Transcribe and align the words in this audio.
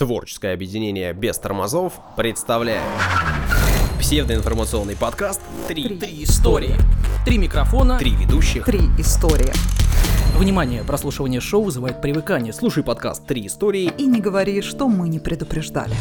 Творческое 0.00 0.54
объединение 0.54 1.12
без 1.12 1.38
тормозов 1.38 2.00
представляет 2.16 2.80
псевдоинформационный 3.98 4.96
подкаст 4.96 5.42
«Три, 5.68 5.98
Три 5.98 6.24
истории. 6.24 6.74
Три 7.26 7.36
микрофона. 7.36 7.98
Три 7.98 8.12
ведущих». 8.12 8.64
Три 8.64 8.78
истории. 8.96 9.52
Внимание, 10.38 10.84
прослушивание 10.84 11.42
шоу 11.42 11.64
вызывает 11.64 12.00
привыкание. 12.00 12.54
Слушай 12.54 12.82
подкаст 12.82 13.26
Три 13.26 13.46
истории. 13.46 13.92
И 13.98 14.06
не 14.06 14.22
говори, 14.22 14.62
что 14.62 14.88
мы 14.88 15.06
не 15.10 15.18
предупреждали. 15.18 15.94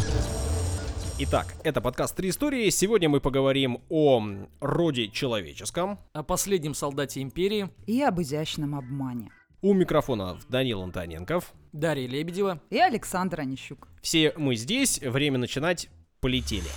Итак, 1.18 1.48
это 1.66 1.82
подкаст 1.82 2.16
«Три 2.16 2.30
истории». 2.30 2.70
Сегодня 2.70 3.10
мы 3.10 3.20
поговорим 3.20 3.82
о 3.90 4.24
роде 4.62 5.10
человеческом. 5.10 6.00
о 6.14 6.24
последнем 6.24 6.74
солдате 6.74 7.22
империи 7.22 7.68
И 7.86 8.02
об 8.02 8.22
изящном 8.22 8.76
обмане. 8.76 9.30
У 9.62 9.74
микрофонов 9.74 10.48
Данил 10.48 10.84
Антоненков. 10.84 11.54
Дарья 11.72 12.08
Лебедева. 12.08 12.60
И 12.70 12.78
Александр 12.80 13.42
Онищук. 13.42 13.88
Все 14.02 14.34
мы 14.38 14.56
здесь, 14.56 15.00
время 15.00 15.38
начинать, 15.38 15.90
полетели. 16.20 16.68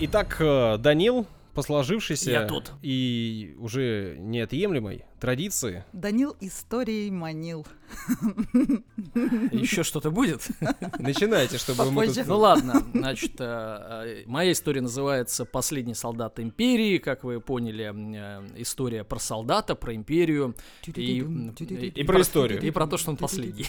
Итак, 0.00 0.36
э, 0.40 0.76
Данил, 0.78 1.26
по 1.58 1.62
сложившейся 1.62 2.30
Я 2.30 2.46
тут. 2.46 2.70
и 2.82 3.56
уже 3.58 4.14
неотъемлемой 4.20 5.06
традиции, 5.18 5.84
Данил 5.92 6.36
историей 6.38 7.10
манил. 7.10 7.66
Еще 9.50 9.82
что-то 9.82 10.12
будет? 10.12 10.46
начинайте, 11.00 11.58
чтобы 11.58 11.86
мы 11.86 12.02
Попозже. 12.02 12.20
тут... 12.20 12.28
Ну 12.28 12.38
ладно, 12.38 12.86
значит, 12.94 13.32
э, 13.40 13.44
э, 13.44 14.22
моя 14.26 14.52
история 14.52 14.82
называется 14.82 15.44
«Последний 15.44 15.94
солдат 15.94 16.38
империи». 16.38 16.98
Как 16.98 17.24
вы 17.24 17.40
поняли, 17.40 17.92
э, 17.92 18.48
история 18.62 19.02
про 19.02 19.18
солдата, 19.18 19.74
про 19.74 19.96
империю 19.96 20.54
и, 20.86 21.18
И 21.18 22.04
про 22.04 22.20
историю. 22.20 22.62
И 22.62 22.70
про 22.70 22.86
то, 22.86 22.98
что 22.98 23.10
он 23.10 23.16
последний. 23.16 23.66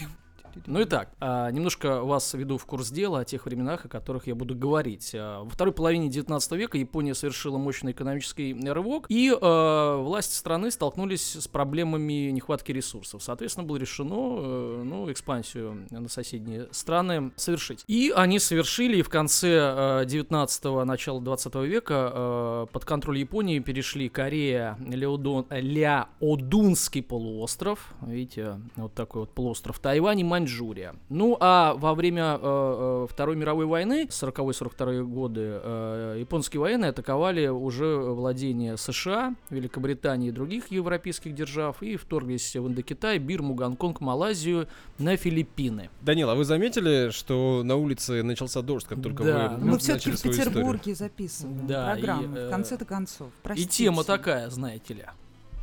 Ну 0.67 0.81
и 0.81 0.85
так, 0.85 1.09
а, 1.19 1.49
немножко 1.51 2.01
вас 2.03 2.33
веду 2.33 2.57
в 2.57 2.65
курс 2.65 2.89
дела 2.89 3.19
о 3.19 3.25
тех 3.25 3.45
временах, 3.45 3.85
о 3.85 3.87
которых 3.87 4.27
я 4.27 4.35
буду 4.35 4.55
говорить. 4.55 5.11
А, 5.13 5.43
Во 5.43 5.49
второй 5.49 5.73
половине 5.73 6.09
19 6.09 6.51
века 6.53 6.77
Япония 6.77 7.13
совершила 7.13 7.57
мощный 7.57 7.91
экономический 7.91 8.53
рывок, 8.69 9.05
и 9.09 9.35
а, 9.39 9.97
власти 10.01 10.33
страны 10.33 10.71
столкнулись 10.71 11.35
с 11.35 11.47
проблемами 11.47 12.31
нехватки 12.31 12.71
ресурсов. 12.71 13.23
Соответственно, 13.23 13.67
было 13.67 13.77
решено 13.77 14.37
э, 14.39 14.83
ну, 14.85 15.11
экспансию 15.11 15.87
на 15.89 16.07
соседние 16.09 16.67
страны 16.71 17.31
совершить. 17.35 17.83
И 17.87 18.11
они 18.15 18.39
совершили, 18.39 18.97
и 18.97 19.01
в 19.01 19.09
конце 19.09 20.03
19-го, 20.05 20.85
начала 20.85 21.21
20 21.21 21.55
века 21.55 22.11
э, 22.13 22.65
под 22.71 22.85
контроль 22.85 23.19
Японии 23.19 23.59
перешли 23.59 24.09
Корея, 24.09 24.77
э, 24.79 25.61
Ляодунский 25.61 27.03
полуостров, 27.03 27.93
видите, 28.01 28.59
вот 28.75 28.93
такой 28.93 29.21
вот 29.21 29.33
полуостров, 29.33 29.79
Тайвань 29.79 30.19
и 30.19 30.23
Маньчжурия. 30.39 30.95
Ну, 31.09 31.37
а 31.39 31.73
во 31.75 31.93
время 31.93 32.37
э, 32.41 33.03
э, 33.03 33.07
Второй 33.09 33.35
мировой 33.35 33.65
войны, 33.65 34.07
40-42 34.09 35.03
годы, 35.03 35.41
э, 35.61 36.17
японские 36.19 36.61
военные 36.61 36.89
атаковали 36.89 37.47
уже 37.47 37.97
владения 37.97 38.77
США, 38.77 39.35
Великобритании 39.49 40.29
и 40.29 40.31
других 40.31 40.71
европейских 40.71 41.35
держав 41.35 41.81
и 41.83 41.97
вторглись 41.97 42.55
в 42.55 42.67
Индокитай, 42.67 43.17
Бирму, 43.19 43.53
Гонконг, 43.53 43.99
Малайзию, 44.01 44.67
на 44.97 45.17
Филиппины. 45.17 45.89
Данил, 46.01 46.29
а 46.29 46.35
вы 46.35 46.45
заметили, 46.45 47.09
что 47.11 47.61
на 47.63 47.75
улице 47.75 48.23
начался 48.23 48.61
дождь, 48.61 48.87
как 48.87 49.01
только 49.01 49.23
Да. 49.23 49.49
вы 49.49 49.65
Ну, 49.65 49.71
Мы 49.73 49.77
все-таки 49.79 50.11
в 50.11 50.17
свою 50.17 50.33
историю? 50.33 50.51
Петербурге 50.53 50.95
записываем 50.95 51.67
Да, 51.67 51.91
и, 51.91 52.01
программу. 52.01 52.35
э, 52.37 52.47
В 52.47 52.49
конце-то 52.49 52.85
концов. 52.85 53.27
И 53.27 53.31
Простите. 53.43 53.83
тема 53.85 54.03
такая, 54.03 54.49
знаете 54.49 54.93
ли, 54.93 55.05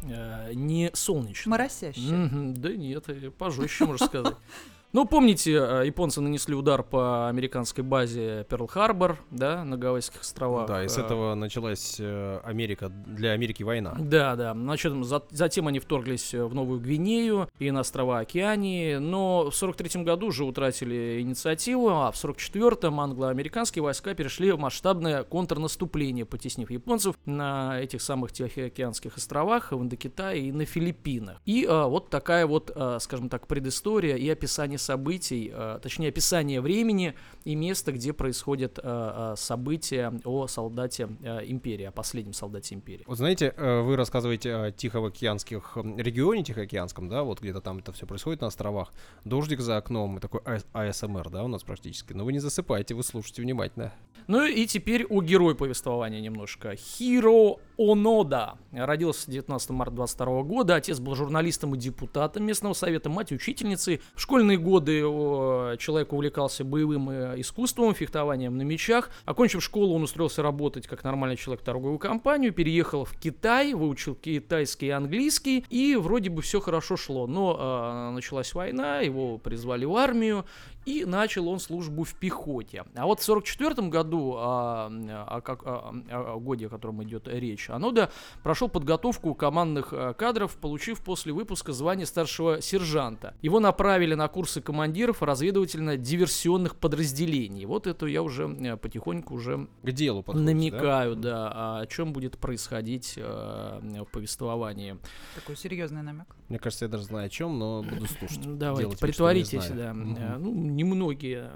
не 0.02 0.90
солнечная. 0.94 1.50
Моросящая. 1.50 2.12
Мгм, 2.12 2.54
да 2.54 2.76
нет, 2.76 3.08
э, 3.08 3.30
пожестче, 3.30 3.84
можно 3.86 4.06
сказать. 4.06 4.36
Ну, 4.92 5.04
помните, 5.04 5.52
э, 5.52 5.82
японцы 5.86 6.20
нанесли 6.22 6.54
удар 6.54 6.82
по 6.82 7.28
американской 7.28 7.84
базе 7.84 8.46
Перл-Харбор, 8.48 9.16
да, 9.30 9.62
на 9.62 9.76
Гавайских 9.76 10.22
островах. 10.22 10.68
Да, 10.68 10.84
и 10.84 10.88
с 10.88 10.96
Э, 10.96 11.02
этого 11.02 11.34
началась 11.34 11.96
э, 11.98 12.40
Америка, 12.44 12.88
для 12.88 13.32
Америки 13.32 13.62
война. 13.62 13.94
Да, 13.98 14.36
да. 14.36 14.54
Значит, 14.54 14.94
за- 15.04 15.22
затем 15.30 15.66
они 15.68 15.80
вторглись 15.80 16.32
в 16.32 16.54
Новую 16.54 16.80
Гвинею 16.80 17.48
и 17.58 17.70
на 17.70 17.80
острова 17.80 18.20
Океании, 18.20 18.96
но 18.96 19.50
в 19.50 19.54
43 19.54 20.02
году 20.02 20.28
уже 20.28 20.44
утратили 20.44 21.20
инициативу, 21.20 21.90
а 21.90 22.10
в 22.10 22.14
44-м 22.14 22.98
англо-американские 22.98 23.82
войска 23.82 24.14
перешли 24.14 24.50
в 24.52 24.58
масштабное 24.58 25.24
контрнаступление, 25.24 26.24
потеснив 26.24 26.70
японцев 26.70 27.16
на 27.26 27.78
этих 27.80 28.00
самых 28.00 28.32
Тихоокеанских 28.32 29.18
островах, 29.18 29.72
в 29.72 29.82
Индокитае 29.82 30.48
и 30.48 30.52
на 30.52 30.64
Филиппинах. 30.64 31.38
И 31.44 31.66
а, 31.68 31.86
вот 31.86 32.08
такая 32.08 32.46
вот, 32.46 32.70
а, 32.74 32.98
скажем 32.98 33.28
так, 33.28 33.46
предыстория 33.46 34.16
и 34.16 34.26
описание 34.30 34.75
событий, 34.78 35.50
а, 35.52 35.78
точнее 35.78 36.08
описание 36.08 36.60
времени 36.60 37.14
и 37.44 37.54
места, 37.54 37.92
где 37.92 38.12
происходят 38.12 38.78
а, 38.82 39.32
а, 39.32 39.36
события 39.36 40.12
о 40.24 40.46
солдате 40.46 41.08
а, 41.22 41.40
империи, 41.40 41.84
о 41.84 41.92
последнем 41.92 42.32
солдате 42.32 42.74
империи. 42.74 43.04
Вот 43.06 43.18
знаете, 43.18 43.52
э, 43.56 43.80
вы 43.80 43.96
рассказываете 43.96 44.54
о 44.54 44.70
Тихоокеанских 44.72 45.76
регионе 45.76 46.42
Тихоокеанском, 46.42 47.08
да, 47.08 47.22
вот 47.22 47.40
где-то 47.40 47.60
там 47.60 47.78
это 47.78 47.92
все 47.92 48.06
происходит 48.06 48.40
на 48.40 48.48
островах. 48.48 48.92
Дождик 49.24 49.60
за 49.60 49.76
окном, 49.76 50.18
и 50.18 50.20
такой 50.20 50.40
А- 50.44 50.88
АСМР, 50.88 51.30
да, 51.30 51.44
у 51.44 51.48
нас 51.48 51.62
практически. 51.62 52.12
Но 52.12 52.24
вы 52.24 52.32
не 52.32 52.38
засыпайте, 52.38 52.94
вы 52.94 53.02
слушайте 53.02 53.42
внимательно. 53.42 53.92
Ну 54.26 54.44
и 54.44 54.66
теперь 54.66 55.04
о 55.06 55.22
герой 55.22 55.54
повествования 55.54 56.20
немножко. 56.20 56.74
Хиро 56.74 57.58
Онода. 57.76 58.58
Родился 58.72 59.30
19 59.30 59.70
марта 59.70 59.94
22 59.94 60.42
года. 60.42 60.74
Отец 60.76 60.98
был 60.98 61.14
журналистом 61.14 61.74
и 61.74 61.78
депутатом 61.78 62.44
местного 62.44 62.72
совета, 62.72 63.10
мать 63.10 63.32
учительницей. 63.32 64.00
В 64.14 64.20
школьные 64.20 64.58
годы 64.58 65.04
о, 65.04 65.76
человек 65.76 66.12
увлекался 66.12 66.64
боевым 66.64 67.10
э, 67.10 67.40
искусством, 67.40 67.94
фехтованием 67.94 68.56
на 68.56 68.62
мечах. 68.62 69.10
Окончив 69.24 69.62
школу, 69.62 69.94
он 69.94 70.02
устроился 70.02 70.42
работать 70.42 70.86
как 70.86 71.04
нормальный 71.04 71.36
человек 71.36 71.62
в 71.62 71.64
торговую 71.64 71.98
компанию, 71.98 72.52
переехал 72.52 73.04
в 73.04 73.14
Китай, 73.16 73.74
выучил 73.74 74.14
китайский 74.14 74.86
и 74.86 74.90
английский, 74.90 75.64
и 75.68 75.96
вроде 75.96 76.30
бы 76.30 76.42
все 76.42 76.60
хорошо 76.60 76.96
шло. 76.96 77.26
Но 77.26 77.56
э, 77.58 78.10
началась 78.14 78.54
война, 78.54 79.00
его 79.00 79.38
призвали 79.38 79.84
в 79.84 79.96
армию, 79.96 80.46
и 80.86 81.04
начал 81.04 81.48
он 81.48 81.58
службу 81.58 82.04
в 82.04 82.14
пехоте. 82.14 82.84
А 82.94 83.06
вот 83.06 83.20
в 83.20 83.24
44 83.24 83.88
году, 83.88 84.32
как, 84.32 85.62
а, 85.66 85.92
а, 86.10 86.34
о 86.34 86.38
годе, 86.38 86.66
о 86.66 86.68
котором 86.68 87.02
идет 87.02 87.28
речь, 87.28 87.68
Анода 87.68 88.10
прошел 88.42 88.68
подготовку 88.68 89.34
командных 89.34 89.88
а, 89.92 90.14
кадров, 90.14 90.56
получив 90.56 91.00
после 91.02 91.32
выпуска 91.32 91.72
звание 91.72 92.06
старшего 92.06 92.62
сержанта. 92.62 93.34
Его 93.42 93.58
направили 93.58 94.14
на 94.14 94.28
курсы 94.28 94.60
командиров 94.60 95.22
разведывательно-диверсионных 95.22 96.76
подразделений. 96.76 97.64
Вот 97.64 97.86
это 97.88 98.06
я 98.06 98.22
уже 98.22 98.48
э, 98.48 98.76
потихоньку 98.76 99.34
уже 99.34 99.66
К 99.82 99.90
делу 99.90 100.24
да? 100.26 100.34
намекаю, 100.34 101.16
да, 101.16 101.52
а 101.52 101.80
о 101.80 101.86
чем 101.86 102.12
будет 102.12 102.38
происходить 102.38 103.14
э, 103.16 103.80
в 103.82 104.10
повествовании. 104.12 104.98
Такой 105.34 105.56
серьезный 105.56 106.02
намек. 106.02 106.26
Мне 106.48 106.60
кажется, 106.60 106.84
я 106.84 106.88
даже 106.88 107.04
знаю 107.04 107.26
о 107.26 107.28
чем, 107.28 107.58
но 107.58 107.82
буду 107.82 108.06
слушать. 108.06 108.40
Давайте, 108.58 108.82
Делать 108.82 109.00
притворитесь, 109.00 109.68
да. 109.68 109.90
Э, 109.90 110.36
Ну, 110.38 110.75
немногие 110.76 111.50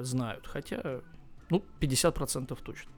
знают, 0.00 0.46
хотя, 0.46 1.00
ну, 1.50 1.64
50% 1.80 2.58
точно. 2.62 2.90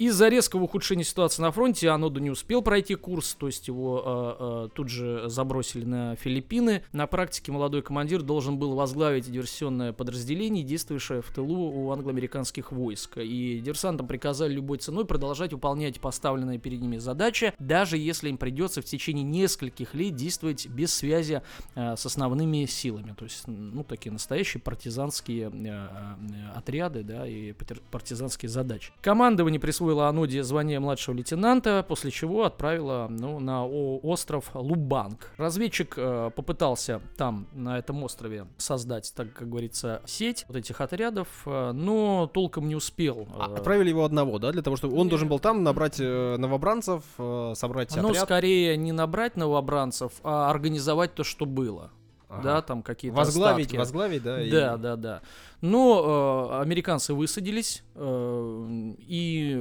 Из-за 0.00 0.28
резкого 0.28 0.62
ухудшения 0.62 1.04
ситуации 1.04 1.42
на 1.42 1.52
фронте 1.52 1.90
Анода 1.90 2.22
не 2.22 2.30
успел 2.30 2.62
пройти 2.62 2.94
курс, 2.94 3.34
то 3.34 3.48
есть 3.48 3.68
его 3.68 4.02
э, 4.02 4.36
э, 4.38 4.68
тут 4.74 4.88
же 4.88 5.28
забросили 5.28 5.84
на 5.84 6.16
Филиппины. 6.16 6.82
На 6.92 7.06
практике 7.06 7.52
молодой 7.52 7.82
командир 7.82 8.22
должен 8.22 8.58
был 8.58 8.74
возглавить 8.74 9.30
диверсионное 9.30 9.92
подразделение, 9.92 10.64
действующее 10.64 11.20
в 11.20 11.30
тылу 11.30 11.70
у 11.70 11.90
англо-американских 11.90 12.72
войск. 12.72 13.18
И 13.18 13.60
диверсантам 13.62 14.06
приказали 14.06 14.54
любой 14.54 14.78
ценой 14.78 15.04
продолжать 15.04 15.52
выполнять 15.52 16.00
поставленные 16.00 16.58
перед 16.58 16.80
ними 16.80 16.96
задачи, 16.96 17.52
даже 17.58 17.98
если 17.98 18.30
им 18.30 18.38
придется 18.38 18.80
в 18.80 18.86
течение 18.86 19.22
нескольких 19.22 19.92
лет 19.94 20.14
действовать 20.14 20.66
без 20.66 20.94
связи 20.94 21.42
э, 21.74 21.96
с 21.96 22.06
основными 22.06 22.64
силами. 22.64 23.14
То 23.18 23.26
есть, 23.26 23.46
ну, 23.46 23.84
такие 23.84 24.12
настоящие 24.12 24.62
партизанские 24.62 25.50
э, 25.52 25.66
э, 25.66 26.56
отряды, 26.56 27.02
да, 27.02 27.28
и 27.28 27.52
партизанские 27.90 28.48
задачи. 28.48 28.94
Командование 29.02 29.60
присвоило 29.60 29.89
Аноде 29.98 30.42
звание 30.42 30.80
младшего 30.80 31.16
лейтенанта, 31.16 31.84
после 31.86 32.10
чего 32.10 32.44
отправило, 32.44 33.06
ну, 33.10 33.40
на 33.40 33.66
остров 33.66 34.50
Лубанг. 34.54 35.32
Разведчик 35.36 35.94
э, 35.96 36.30
попытался 36.34 37.00
там, 37.16 37.46
на 37.52 37.78
этом 37.78 38.02
острове, 38.02 38.46
создать, 38.56 39.12
так 39.14 39.32
как 39.32 39.48
говорится, 39.48 40.02
сеть 40.06 40.44
вот 40.48 40.56
этих 40.56 40.80
отрядов, 40.80 41.28
э, 41.46 41.72
но 41.72 42.30
толком 42.32 42.68
не 42.68 42.76
успел. 42.76 43.28
А, 43.34 43.50
э, 43.50 43.54
Отправили 43.54 43.88
его 43.88 44.04
одного, 44.04 44.38
да, 44.38 44.52
для 44.52 44.62
того, 44.62 44.76
чтобы 44.76 44.96
он 44.96 45.08
должен 45.08 45.28
был 45.28 45.38
там 45.38 45.62
набрать 45.62 45.96
э, 45.98 46.36
новобранцев, 46.36 47.02
э, 47.18 47.52
собрать 47.56 47.94
ну, 47.96 48.10
отряд. 48.10 48.24
скорее 48.24 48.76
не 48.76 48.92
набрать 48.92 49.36
новобранцев, 49.36 50.12
а 50.22 50.50
организовать 50.50 51.14
то, 51.14 51.24
что 51.24 51.46
было. 51.46 51.90
Ага. 52.30 52.42
да, 52.42 52.62
там 52.62 52.82
какие-то 52.82 53.16
Возглавить, 53.16 53.66
остатки. 53.66 53.76
возглавить, 53.76 54.22
да? 54.22 54.42
и- 54.42 54.50
Да, 54.50 54.76
да, 54.76 54.96
да. 54.96 55.20
Но 55.60 56.48
э, 56.52 56.62
американцы 56.62 57.12
высадились, 57.12 57.82
э, 57.94 58.92
и 59.06 59.54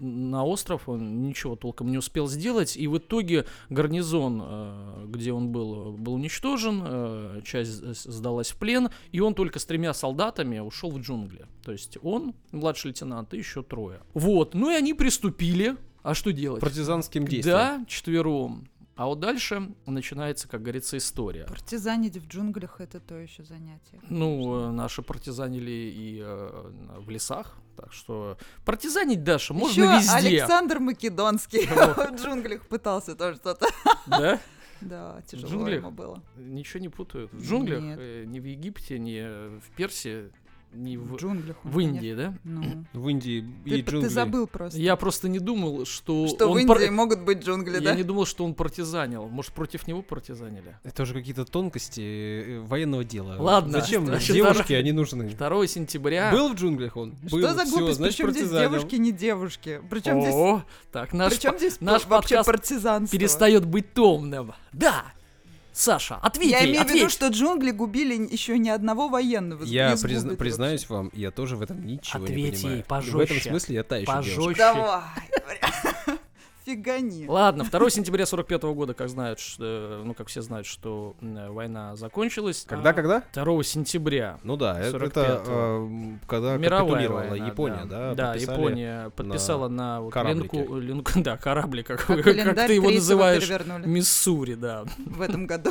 на 0.00 0.44
остров 0.44 0.88
он 0.88 1.22
ничего 1.22 1.54
толком 1.54 1.90
не 1.90 1.98
успел 1.98 2.26
сделать, 2.26 2.76
и 2.76 2.86
в 2.88 2.98
итоге 2.98 3.44
гарнизон, 3.68 4.42
э, 4.42 5.04
где 5.08 5.32
он 5.32 5.50
был, 5.50 5.92
был 5.92 6.14
уничтожен, 6.14 6.82
э, 6.84 7.40
часть 7.44 7.70
сдалась 7.94 8.50
в 8.52 8.56
плен, 8.56 8.88
и 9.12 9.20
он 9.20 9.34
только 9.34 9.58
с 9.58 9.64
тремя 9.66 9.92
солдатами 9.94 10.58
ушел 10.58 10.90
в 10.90 10.98
джунгли. 11.00 11.46
То 11.64 11.72
есть 11.72 11.98
он, 12.02 12.34
младший 12.52 12.88
лейтенант, 12.88 13.34
и 13.34 13.38
еще 13.38 13.62
трое. 13.62 14.00
Вот, 14.14 14.54
ну 14.54 14.70
и 14.70 14.74
они 14.74 14.94
приступили. 14.94 15.76
А 16.02 16.14
что 16.14 16.32
делать? 16.32 16.60
Партизанским 16.62 17.26
действием. 17.26 17.56
Да, 17.58 17.84
четвером. 17.86 18.66
А 18.98 19.06
вот 19.06 19.20
дальше 19.20 19.70
начинается, 19.86 20.48
как 20.48 20.62
говорится, 20.62 20.96
история. 20.96 21.44
Партизанить 21.44 22.16
в 22.16 22.26
джунглях 22.26 22.80
это 22.80 22.98
то 22.98 23.14
еще 23.14 23.44
занятие. 23.44 24.00
Ну, 24.10 24.70
э, 24.70 24.70
наши 24.72 25.02
партизанили 25.02 25.70
и 25.70 26.20
э, 26.20 26.72
в 26.98 27.08
лесах, 27.08 27.54
так 27.76 27.92
что 27.92 28.36
партизанить, 28.64 29.22
Даша, 29.22 29.54
можно 29.54 29.82
Ещё 29.82 29.96
везде. 29.98 30.40
Александр 30.40 30.80
Македонский 30.80 31.64
в 31.66 32.16
джунглях 32.16 32.66
пытался 32.66 33.14
тоже 33.14 33.36
что-то. 33.36 33.68
Да? 34.06 34.40
Да, 34.80 35.22
тяжело 35.26 35.68
ему 35.68 35.90
было. 35.90 36.22
Ничего 36.36 36.80
не 36.80 36.88
путают. 36.88 37.32
В 37.32 37.44
джунглях, 37.44 37.82
э, 37.98 38.24
ни 38.26 38.38
в 38.40 38.44
Египте, 38.44 38.98
ни 38.98 39.20
э, 39.20 39.58
в 39.60 39.76
Персии, 39.76 40.30
ни 40.72 40.96
в, 40.96 41.12
В 41.12 41.16
джунглях. 41.16 41.56
в 41.64 41.78
Индии, 41.80 42.14
да? 42.14 42.34
конечно. 42.44 42.86
Ну. 42.92 43.00
В 43.00 43.08
Индии 43.08 43.44
Ты, 43.64 43.70
и 43.78 43.82
ты 43.82 43.90
джунгли. 43.92 44.08
забыл 44.08 44.46
просто. 44.46 44.78
Я 44.78 44.96
просто 44.96 45.28
не 45.28 45.38
думал, 45.38 45.84
что, 45.86 46.26
Что 46.28 46.52
в 46.52 46.56
Индии 46.58 46.68
пар- 46.68 46.90
могут 46.90 47.20
быть 47.22 47.42
джунгли, 47.44 47.74
Я 47.74 47.80
да? 47.80 47.94
не 47.94 48.02
думал, 48.02 48.26
что 48.26 48.44
он 48.44 48.54
партизанил. 48.54 49.28
Может, 49.28 49.52
против 49.52 49.86
него 49.86 50.02
партизанили? 50.02 50.76
Это 50.84 51.02
уже 51.02 51.14
какие-то 51.14 51.44
тонкости 51.44 52.00
э, 52.00 52.60
военного 52.60 53.04
дела. 53.04 53.36
Ладно, 53.38 53.80
Зачем 53.80 54.06
значит, 54.06 54.34
девушки, 54.34 54.72
они 54.74 54.92
нужны? 54.92 55.24
2 55.28 55.66
сентября. 55.66 56.30
Был 56.32 56.50
в 56.52 56.54
джунглях 56.54 56.96
он? 56.96 57.16
Был, 57.30 57.38
Что 57.40 57.54
за 57.54 57.64
всё, 57.64 57.76
глупость? 57.78 57.96
значит, 57.96 58.16
Причем 58.18 58.30
здесь 58.32 58.50
девушки, 58.50 58.94
не 58.96 59.12
девушки? 59.12 59.80
Причем 59.90 60.20
здесь, 60.20 60.34
О, 60.34 60.64
так, 60.92 61.12
наш 61.12 61.32
причем 61.34 61.56
здесь 61.58 61.80
наш 61.80 62.06
вообще 62.06 62.36
подкаст 62.36 62.46
партизанство? 62.46 63.18
перестает 63.18 63.64
быть 63.64 63.94
томным. 63.94 64.52
Да! 64.72 65.04
Саша, 65.78 66.16
ответь 66.16 66.50
Я 66.50 66.58
ей, 66.58 66.72
имею 66.72 66.84
в 66.84 66.90
виду, 66.90 67.08
что 67.08 67.28
джунгли 67.28 67.70
губили 67.70 68.14
еще 68.32 68.58
ни 68.58 68.68
одного 68.68 69.08
военного. 69.08 69.62
Я 69.62 69.92
призна- 69.92 70.34
признаюсь 70.34 70.88
вам, 70.88 71.08
я 71.12 71.30
тоже 71.30 71.54
в 71.56 71.62
этом 71.62 71.86
ничего 71.86 72.24
Ответь 72.24 72.36
не 72.36 72.42
ей 72.42 72.52
понимаю. 72.52 72.82
В 72.82 72.86
пожестче. 72.86 73.22
этом 73.36 73.50
смысле 73.52 73.74
я 73.76 73.84
та 73.84 73.96
еще 73.98 74.06
девушка. 74.06 74.34
Пожестче. 74.34 74.64
вообще. 74.64 75.30
Давай. 75.46 75.94
Фигани. 76.68 77.26
Ладно, 77.26 77.64
2 77.64 77.90
сентября 77.90 78.26
45 78.26 78.62
года, 78.74 78.92
как 78.92 79.08
знают, 79.08 79.40
ну, 79.58 80.12
как 80.12 80.28
все 80.28 80.42
знают, 80.42 80.66
что 80.66 81.16
война 81.20 81.96
закончилась. 81.96 82.66
Когда, 82.68 82.92
когда? 82.92 83.22
2 83.32 83.62
сентября. 83.62 84.38
Ну 84.42 84.56
да, 84.56 84.78
это, 84.78 84.98
45-го. 84.98 85.20
это, 85.20 86.18
когда 86.26 86.58
капитулировала 86.58 87.34
Япония, 87.34 87.84
да? 87.86 88.14
Да. 88.14 88.34
Япония 88.34 89.10
подписала 89.16 89.68
на, 89.68 90.00
линку, 90.78 91.12
да, 91.16 91.38
корабли, 91.38 91.82
как, 91.82 92.06
ты 92.06 92.74
его 92.74 92.90
называешь, 92.90 93.48
Миссури, 93.86 94.54
да. 94.54 94.84
в 94.98 95.22
этом 95.22 95.46
году. 95.46 95.70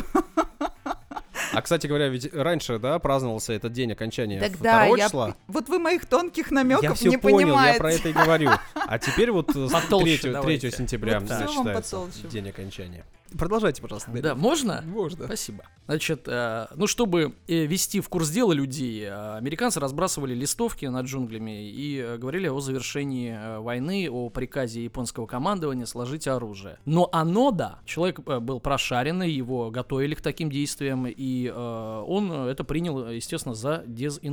А, 1.53 1.61
кстати 1.61 1.87
говоря, 1.87 2.07
ведь 2.07 2.33
раньше, 2.33 2.79
да, 2.79 2.99
праздновался 2.99 3.53
этот 3.53 3.73
день 3.73 3.91
окончания 3.91 4.39
Тогда 4.39 4.85
2 4.85 4.97
я... 4.97 5.05
числа. 5.05 5.35
Вот 5.47 5.69
вы 5.69 5.79
моих 5.79 6.05
тонких 6.05 6.49
Я 6.49 6.55
намеков 6.55 6.97
все 6.97 7.09
не 7.09 7.17
понял, 7.17 7.37
понимаете. 7.37 7.73
я 7.73 7.79
про 7.79 7.93
это 7.93 8.09
и 8.09 8.13
говорю. 8.13 8.51
А 8.73 8.99
теперь 8.99 9.31
вот 9.31 9.55
э, 9.55 9.67
с 9.67 9.71
Потолще 9.71 10.17
3, 10.17 10.31
давайте. 10.31 10.71
сентября 10.71 11.19
Вот 11.19 11.29
да, 11.29 11.47
считается 11.47 12.09
день 12.29 12.49
окончания. 12.49 13.05
Продолжайте, 13.37 13.81
пожалуйста. 13.81 14.11
Да, 14.11 14.21
Дарья. 14.21 14.35
можно? 14.35 14.83
Можно. 14.85 15.25
Спасибо. 15.25 15.63
Значит, 15.87 16.23
э, 16.27 16.67
ну, 16.75 16.85
чтобы 16.85 17.35
э, 17.47 17.65
ввести 17.65 18.01
в 18.01 18.09
курс 18.09 18.29
дела 18.29 18.51
людей, 18.51 19.03
э, 19.05 19.37
американцы 19.37 19.79
разбрасывали 19.79 20.33
листовки 20.35 20.85
над 20.85 21.05
джунглями 21.05 21.69
и 21.69 21.97
э, 21.97 22.17
говорили 22.17 22.47
о 22.47 22.59
завершении 22.59 23.31
э, 23.31 23.59
войны, 23.59 24.09
о 24.11 24.29
приказе 24.29 24.83
японского 24.83 25.27
командования 25.27 25.85
сложить 25.85 26.27
оружие. 26.27 26.77
Но 26.85 27.07
Анода, 27.13 27.79
человек 27.85 28.19
э, 28.25 28.39
был 28.39 28.59
прошаренный, 28.59 29.31
его 29.31 29.71
готовили 29.71 30.13
к 30.15 30.21
таким 30.21 30.49
действиям, 30.49 31.07
и 31.07 31.47
э, 31.47 32.03
он 32.07 32.31
это 32.31 32.63
принял, 32.65 33.09
естественно, 33.09 33.55
за 33.55 33.83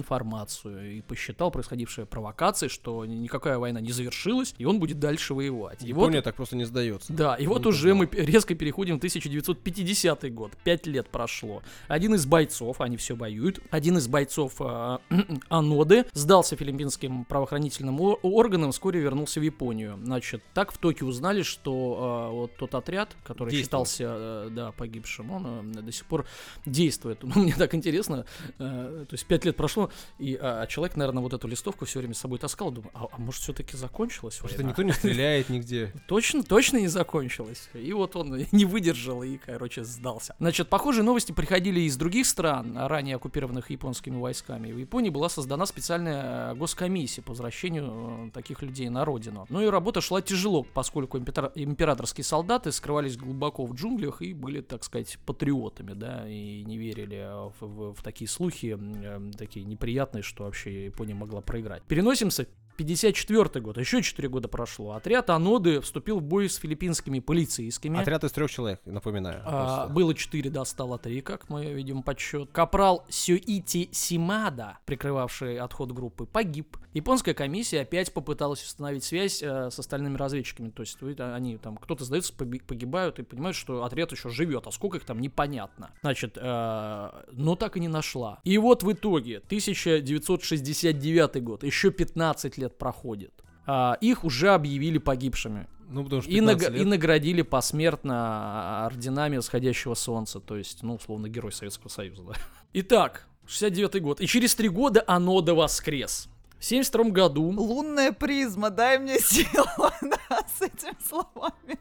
дезинформацию 0.04 0.96
и 0.96 1.00
посчитал 1.00 1.50
происходившее 1.50 2.06
провокацией, 2.06 2.68
что 2.70 3.04
ни- 3.04 3.14
никакая 3.14 3.58
война 3.58 3.80
не 3.80 3.92
завершилась, 3.92 4.54
и 4.58 4.64
он 4.64 4.80
будет 4.80 4.98
дальше 4.98 5.34
воевать. 5.34 5.84
И 5.84 5.92
вот 5.92 6.12
так 6.24 6.34
просто 6.34 6.56
не 6.56 6.64
сдается. 6.64 7.12
да, 7.12 7.34
и 7.36 7.46
вот 7.46 7.62
Ну, 7.64 7.70
уже 7.70 7.88
да. 7.90 7.94
мы 7.94 8.08
резко 8.12 8.54
переходим 8.54 8.83
в 8.92 8.96
1950 8.96 10.32
год. 10.32 10.52
Пять 10.62 10.86
лет 10.86 11.08
прошло. 11.08 11.62
Один 11.88 12.14
из 12.14 12.26
бойцов, 12.26 12.80
они 12.80 12.96
все 12.96 13.14
воюют, 13.14 13.60
один 13.70 13.98
из 13.98 14.08
бойцов 14.08 14.54
а, 14.60 15.00
Аноды 15.48 16.06
сдался 16.12 16.56
филиппинским 16.56 17.24
правоохранительным 17.24 17.98
органам, 18.22 18.72
вскоре 18.72 19.00
вернулся 19.00 19.40
в 19.40 19.42
Японию. 19.42 19.98
Значит, 20.02 20.42
так 20.54 20.72
в 20.72 20.78
Токио 20.78 21.06
узнали, 21.06 21.42
что 21.42 21.98
а, 21.98 22.30
вот 22.30 22.56
тот 22.56 22.74
отряд, 22.74 23.16
который 23.24 23.50
Действует. 23.50 23.64
считался 23.64 24.04
э, 24.06 24.48
да, 24.50 24.72
погибшим, 24.72 25.30
он 25.30 25.72
э, 25.72 25.82
до 25.82 25.92
сих 25.92 26.06
пор 26.06 26.26
действует. 26.66 27.22
Ну, 27.34 27.42
мне 27.42 27.54
так 27.54 27.74
интересно, 27.74 28.26
э, 28.58 29.04
то 29.08 29.14
есть 29.14 29.26
пять 29.26 29.44
лет 29.44 29.56
прошло, 29.56 29.90
и 30.18 30.38
а, 30.40 30.66
человек, 30.66 30.96
наверное, 30.96 31.22
вот 31.22 31.32
эту 31.32 31.48
листовку 31.48 31.84
все 31.84 31.98
время 31.98 32.14
с 32.14 32.18
собой 32.18 32.38
таскал, 32.38 32.70
думаю, 32.70 32.90
а, 32.94 33.08
а 33.10 33.18
может 33.18 33.42
все-таки 33.42 33.76
закончилась 33.76 34.36
Потому 34.36 34.52
что 34.54 34.62
никто 34.62 34.82
не 34.82 34.92
стреляет 34.92 35.48
нигде. 35.48 35.92
Точно, 36.06 36.42
точно 36.42 36.78
не 36.78 36.88
закончилось. 36.88 37.70
И 37.74 37.92
вот 37.92 38.16
он 38.16 38.44
не 38.52 38.64
выдержал 38.74 39.22
и, 39.22 39.36
короче, 39.38 39.84
сдался. 39.84 40.34
Значит, 40.40 40.68
похожие 40.68 41.04
новости 41.04 41.30
приходили 41.32 41.80
из 41.80 41.96
других 41.96 42.26
стран, 42.26 42.76
ранее 42.76 43.16
оккупированных 43.16 43.70
японскими 43.70 44.16
войсками. 44.16 44.72
В 44.72 44.78
Японии 44.78 45.10
была 45.10 45.28
создана 45.28 45.64
специальная 45.66 46.52
э, 46.52 46.54
госкомиссия 46.56 47.22
по 47.22 47.30
возвращению 47.30 48.26
э, 48.28 48.30
таких 48.32 48.62
людей 48.62 48.88
на 48.88 49.04
родину. 49.04 49.46
Но 49.48 49.62
и 49.62 49.66
работа 49.66 50.00
шла 50.00 50.20
тяжело, 50.20 50.64
поскольку 50.74 51.18
императорские 51.18 52.24
солдаты 52.24 52.72
скрывались 52.72 53.16
глубоко 53.16 53.64
в 53.64 53.74
джунглях 53.74 54.22
и 54.22 54.34
были, 54.34 54.60
так 54.60 54.82
сказать, 54.84 55.18
патриотами, 55.24 55.92
да, 55.92 56.28
и 56.28 56.64
не 56.64 56.76
верили 56.76 57.28
в, 57.60 57.66
в- 57.66 57.94
в 57.94 58.02
такие 58.02 58.28
слухи, 58.28 58.76
э, 58.78 59.30
такие 59.38 59.64
неприятные, 59.64 60.22
что 60.22 60.44
вообще 60.44 60.86
Япония 60.86 61.14
могла 61.14 61.40
проиграть. 61.40 61.82
Переносимся 61.84 62.46
54 62.76 63.60
год, 63.60 63.78
еще 63.78 64.02
4 64.02 64.28
года 64.28 64.48
прошло. 64.48 64.92
Отряд 64.92 65.30
Аноды 65.30 65.80
вступил 65.80 66.18
в 66.18 66.22
бой 66.22 66.48
с 66.48 66.56
филиппинскими 66.56 67.20
полицейскими. 67.20 68.00
Отряд 68.00 68.24
из 68.24 68.32
трех 68.32 68.50
человек, 68.50 68.80
напоминаю. 68.84 69.42
А, 69.44 69.88
было 69.88 70.14
4, 70.14 70.50
да, 70.50 70.64
стало 70.64 70.98
3, 70.98 71.20
как 71.20 71.48
мы 71.48 71.72
видим 71.72 72.02
подсчет. 72.02 72.50
Капрал 72.52 73.04
Сюити 73.08 73.88
Симада, 73.92 74.78
прикрывавший 74.86 75.58
отход 75.58 75.92
группы, 75.92 76.26
погиб. 76.26 76.76
Японская 76.92 77.34
комиссия 77.34 77.80
опять 77.80 78.12
попыталась 78.12 78.62
установить 78.62 79.04
связь 79.04 79.42
э, 79.42 79.70
с 79.70 79.78
остальными 79.78 80.16
разведчиками. 80.16 80.70
То 80.70 80.82
есть 80.82 81.00
вы- 81.00 81.14
они 81.18 81.58
там, 81.58 81.76
кто-то 81.76 82.04
сдается, 82.04 82.32
погибают 82.32 83.18
и 83.18 83.22
понимают, 83.22 83.56
что 83.56 83.84
отряд 83.84 84.12
еще 84.12 84.28
живет, 84.28 84.66
а 84.66 84.70
сколько 84.70 84.98
их 84.98 85.04
там 85.04 85.20
непонятно. 85.20 85.90
Значит, 86.02 86.38
э, 86.40 87.10
но 87.32 87.56
так 87.56 87.76
и 87.76 87.80
не 87.80 87.88
нашла. 87.88 88.40
И 88.44 88.58
вот 88.58 88.82
в 88.82 88.92
итоге 88.92 89.40
1969 89.40 91.42
год, 91.42 91.64
еще 91.64 91.90
15 91.90 92.58
лет 92.58 92.63
проходит. 92.68 93.32
А, 93.66 93.96
их 94.00 94.24
уже 94.24 94.50
объявили 94.50 94.98
погибшими. 94.98 95.66
Ну, 95.88 96.02
потому 96.04 96.22
что 96.22 96.30
И, 96.30 96.34
15 96.36 96.68
наг- 96.68 96.72
лет. 96.72 96.82
и 96.82 96.84
наградили 96.84 97.42
посмертно 97.42 98.86
орденами 98.86 99.36
восходящего 99.36 99.94
солнца, 99.94 100.40
то 100.40 100.56
есть, 100.56 100.82
ну, 100.82 100.94
условно, 100.94 101.28
герой 101.28 101.52
Советского 101.52 101.88
Союза, 101.88 102.22
да. 102.22 102.32
Итак, 102.72 103.26
69 103.46 104.02
год. 104.02 104.20
И 104.20 104.26
через 104.26 104.54
три 104.54 104.68
года 104.68 105.04
Анода 105.06 105.54
воскрес. 105.54 106.28
В 106.58 106.64
72 106.64 107.10
году 107.10 107.42
Лунная 107.50 108.12
призма, 108.12 108.70
дай 108.70 108.98
мне 108.98 109.18
силу 109.18 109.66
да, 110.00 110.40
с 110.58 110.62
этими 110.62 110.96
словами. 111.06 111.78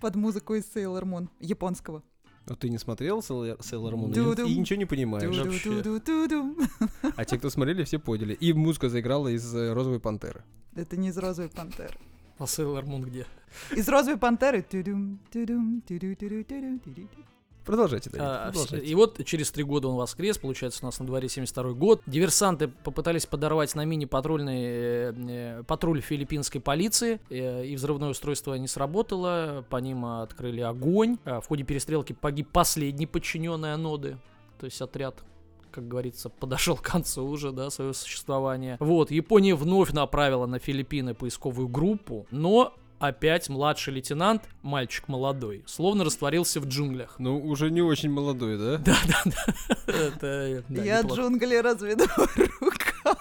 Под 0.00 0.14
музыку 0.14 0.54
из 0.54 0.64
Sailor 0.74 1.02
Moon, 1.04 1.28
японского. 1.40 2.02
А 2.48 2.54
ты 2.54 2.68
не 2.68 2.78
смотрел 2.78 3.18
Sailor 3.20 3.94
Moon 3.94 4.12
Ду-дум. 4.12 4.46
и, 4.46 4.52
и 4.52 4.58
ничего 4.58 4.78
не 4.78 4.84
понимаешь. 4.86 5.36
вообще. 5.36 5.82
А 7.16 7.24
те, 7.24 7.38
кто 7.38 7.50
смотрели, 7.50 7.82
все 7.84 7.98
поняли. 7.98 8.34
И 8.34 8.52
музыка 8.52 8.88
заиграла 8.88 9.28
из 9.28 9.54
э, 9.54 9.72
«Розовой 9.72 9.98
пантеры». 9.98 10.44
Это 10.74 10.96
не 10.96 11.08
из 11.08 11.18
розовой 11.18 11.50
пантеры. 11.50 11.98
а 12.38 12.44
Sailor 12.44 12.84
Moon 12.84 13.02
где? 13.02 13.26
Из 13.74 13.88
розовой 13.88 14.18
пантеры. 14.18 14.64
Продолжайте, 17.66 18.10
Даня, 18.10 18.24
А, 18.24 18.52
продолжайте. 18.52 18.86
И 18.86 18.94
вот 18.94 19.24
через 19.24 19.50
три 19.50 19.64
года 19.64 19.88
он 19.88 19.96
воскрес, 19.96 20.38
получается, 20.38 20.80
у 20.82 20.86
нас 20.86 21.00
на 21.00 21.06
дворе 21.06 21.28
72 21.28 21.72
год. 21.72 22.00
Диверсанты 22.06 22.68
попытались 22.68 23.26
подорвать 23.26 23.74
на 23.74 23.84
мини-патрульный 23.84 24.62
э, 24.62 25.12
э, 25.28 25.62
патруль 25.66 26.00
филиппинской 26.00 26.60
полиции, 26.60 27.20
э, 27.28 27.66
и 27.66 27.74
взрывное 27.74 28.10
устройство 28.10 28.54
не 28.54 28.68
сработало, 28.68 29.64
по 29.68 29.78
ним 29.78 30.04
открыли 30.04 30.60
огонь. 30.60 31.18
А 31.24 31.40
В 31.40 31.48
ходе 31.48 31.64
перестрелки 31.64 32.12
погиб 32.12 32.48
последний 32.52 33.06
подчиненный 33.06 33.74
Аноды, 33.74 34.16
то 34.58 34.66
есть 34.66 34.80
отряд 34.80 35.22
как 35.72 35.88
говорится, 35.88 36.30
подошел 36.30 36.76
к 36.78 36.80
концу 36.80 37.26
уже, 37.26 37.52
да, 37.52 37.68
своего 37.68 37.92
существования. 37.92 38.78
Вот, 38.80 39.10
Япония 39.10 39.54
вновь 39.54 39.92
направила 39.92 40.46
на 40.46 40.58
Филиппины 40.58 41.12
поисковую 41.12 41.68
группу, 41.68 42.26
но 42.30 42.72
опять 42.98 43.48
младший 43.48 43.94
лейтенант, 43.94 44.42
мальчик 44.62 45.08
молодой, 45.08 45.64
словно 45.66 46.04
растворился 46.04 46.60
в 46.60 46.66
джунглях. 46.66 47.16
Ну, 47.18 47.38
уже 47.38 47.70
не 47.70 47.82
очень 47.82 48.10
молодой, 48.10 48.58
да? 48.58 48.78
Да, 48.86 48.96
да, 49.06 49.22
да. 49.24 49.92
Это, 49.92 50.64
да, 50.68 50.82
Я 50.82 51.02
джунгли 51.02 51.56
разведу 51.56 52.04
руками. 52.60 53.16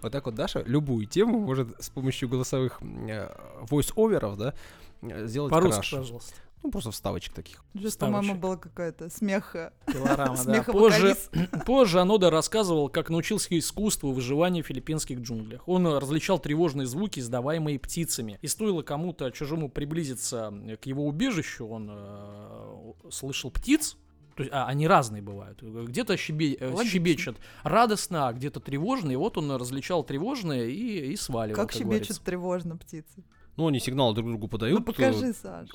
Вот 0.00 0.12
так 0.12 0.26
вот 0.26 0.34
Даша 0.34 0.62
любую 0.66 1.06
тему 1.06 1.38
может 1.38 1.68
с 1.80 1.90
помощью 1.90 2.28
голосовых 2.28 2.80
войс-оверов, 2.80 4.36
да, 4.36 4.54
э, 5.02 5.26
сделать 5.26 5.52
По-русски, 5.52 5.96
пожалуйста. 5.96 6.34
Ну, 6.62 6.70
просто 6.70 6.92
вставочек 6.92 7.32
таких. 7.34 7.64
Вставочек. 7.74 7.98
по-моему, 8.00 8.34
была 8.40 8.56
какая-то 8.56 9.10
смеха. 9.10 9.72
Пилорама, 9.86 10.36
да. 10.44 10.62
Позже, 10.62 11.16
позже 11.66 12.00
Анода 12.00 12.30
рассказывал, 12.30 12.88
как 12.88 13.10
научился 13.10 13.58
искусству 13.58 14.12
выживания 14.12 14.62
в 14.62 14.66
филиппинских 14.66 15.18
джунглях. 15.20 15.66
Он 15.66 15.86
э, 15.86 15.98
различал 15.98 16.38
тревожные 16.38 16.86
звуки, 16.86 17.18
издаваемые 17.18 17.80
птицами. 17.80 18.38
И 18.42 18.46
стоило 18.46 18.82
кому-то 18.82 19.30
чужому 19.32 19.68
приблизиться 19.68 20.52
э, 20.66 20.76
к 20.76 20.86
его 20.86 21.06
убежищу, 21.06 21.66
он 21.66 21.90
э, 21.92 22.92
слышал 23.10 23.50
птиц, 23.50 23.96
то 24.36 24.42
есть, 24.44 24.54
а, 24.54 24.66
они 24.66 24.86
разные 24.86 25.20
бывают. 25.20 25.60
Где-то 25.60 26.14
щебе- 26.14 26.56
э, 26.58 26.68
Логично. 26.68 26.90
щебечет 26.90 27.36
радостно, 27.64 28.28
а 28.28 28.32
где-то 28.32 28.60
тревожно. 28.60 29.10
И 29.10 29.16
вот 29.16 29.36
он 29.36 29.50
различал 29.52 30.04
тревожное 30.04 30.66
и, 30.66 31.12
и 31.12 31.16
сваливал, 31.16 31.56
Как 31.56 31.68
как 31.68 31.72
щебечут 31.72 31.88
говорится. 31.88 32.24
тревожно 32.24 32.76
птицы. 32.76 33.24
Ну, 33.56 33.66
они 33.66 33.80
сигналы 33.80 34.14
друг 34.14 34.28
другу 34.28 34.48
подают. 34.48 34.78
Ну 34.78 34.84
покажи, 34.84 35.34
Саш. 35.34 35.68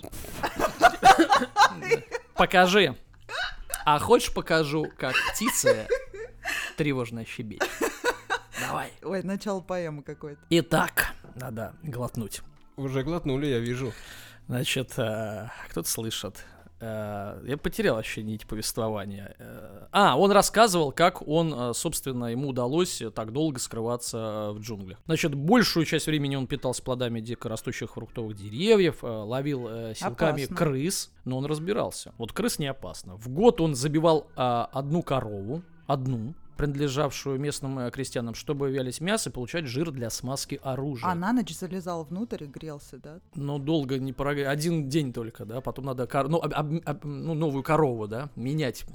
Покажи. 2.36 2.96
А 3.86 4.00
хочешь 4.00 4.34
покажу, 4.34 4.92
как 4.98 5.16
птицы 5.32 5.88
тревожно 6.76 7.26
щебечет? 7.26 7.70
Давай. 8.60 8.92
Ой, 9.02 9.24
начало 9.24 9.62
поэмы 9.62 10.04
какой-то. 10.04 10.42
Итак, 10.50 11.14
надо 11.36 11.74
глотнуть. 11.84 12.42
Уже 12.76 13.04
глотнули, 13.04 13.48
я 13.48 13.60
вижу. 13.60 13.94
Значит, 14.48 14.98
э, 14.98 15.50
кто-то 15.70 15.90
слышит. 15.90 16.44
Э, 16.80 17.42
я 17.46 17.58
потерял 17.58 17.96
вообще 17.96 18.24
нить 18.24 18.46
повествования. 18.46 19.36
Э, 19.40 19.88
а, 19.92 20.18
он 20.18 20.32
рассказывал, 20.32 20.92
как 20.92 21.28
он, 21.28 21.54
э, 21.54 21.74
собственно, 21.74 22.26
ему 22.26 22.50
удалось 22.50 23.02
так 23.16 23.34
долго 23.34 23.60
скрываться 23.60 24.52
в 24.54 24.60
джунглях. 24.60 25.00
Значит, 25.06 25.34
большую 25.34 25.86
часть 25.86 26.06
времени 26.08 26.36
он 26.36 26.46
питался 26.46 26.84
плодами 26.84 27.20
дикорастущих 27.20 27.94
фруктовых 27.94 28.36
деревьев, 28.36 29.00
ловил 29.02 29.94
силками 29.96 30.44
Опасно. 30.44 30.56
крыс, 30.56 31.12
но 31.26 31.38
он 31.38 31.46
разбирался. 31.46 32.14
Вот 32.18 32.32
крыс 32.32 32.60
не 32.60 32.68
опасно. 32.68 33.16
В 33.16 33.28
год 33.30 33.60
он 33.60 33.74
забивал 33.74 34.28
э, 34.36 34.66
одну 34.72 35.02
корову, 35.02 35.64
одну, 35.88 36.36
принадлежавшую 36.58 37.40
местным 37.40 37.80
э, 37.80 37.92
крестьянам, 37.92 38.34
чтобы 38.36 38.70
вялить 38.72 39.00
мясо 39.02 39.30
и 39.30 39.34
получать 39.34 39.66
жир 39.66 39.92
для 39.92 40.10
смазки 40.10 40.60
оружия. 40.64 41.10
А 41.10 41.16
на 41.16 41.34
ночь 41.34 41.54
залезал 41.56 42.04
внутрь 42.04 42.44
и 42.44 42.48
грелся, 42.48 42.98
да? 42.98 43.20
Ну, 43.36 43.60
долго 43.60 43.98
не 43.98 44.14
прога... 44.14 44.50
Один 44.50 44.90
день 44.90 45.14
только, 45.14 45.46
да, 45.46 45.62
потом 45.62 45.86
надо 45.86 46.08
кор- 46.08 46.28
ну, 46.30 46.38
об- 46.40 46.54
об- 46.54 46.82
об- 46.86 47.06
ну, 47.06 47.34
новую 47.34 47.64
корову, 47.64 48.08
да, 48.08 48.30
менять 48.36 48.86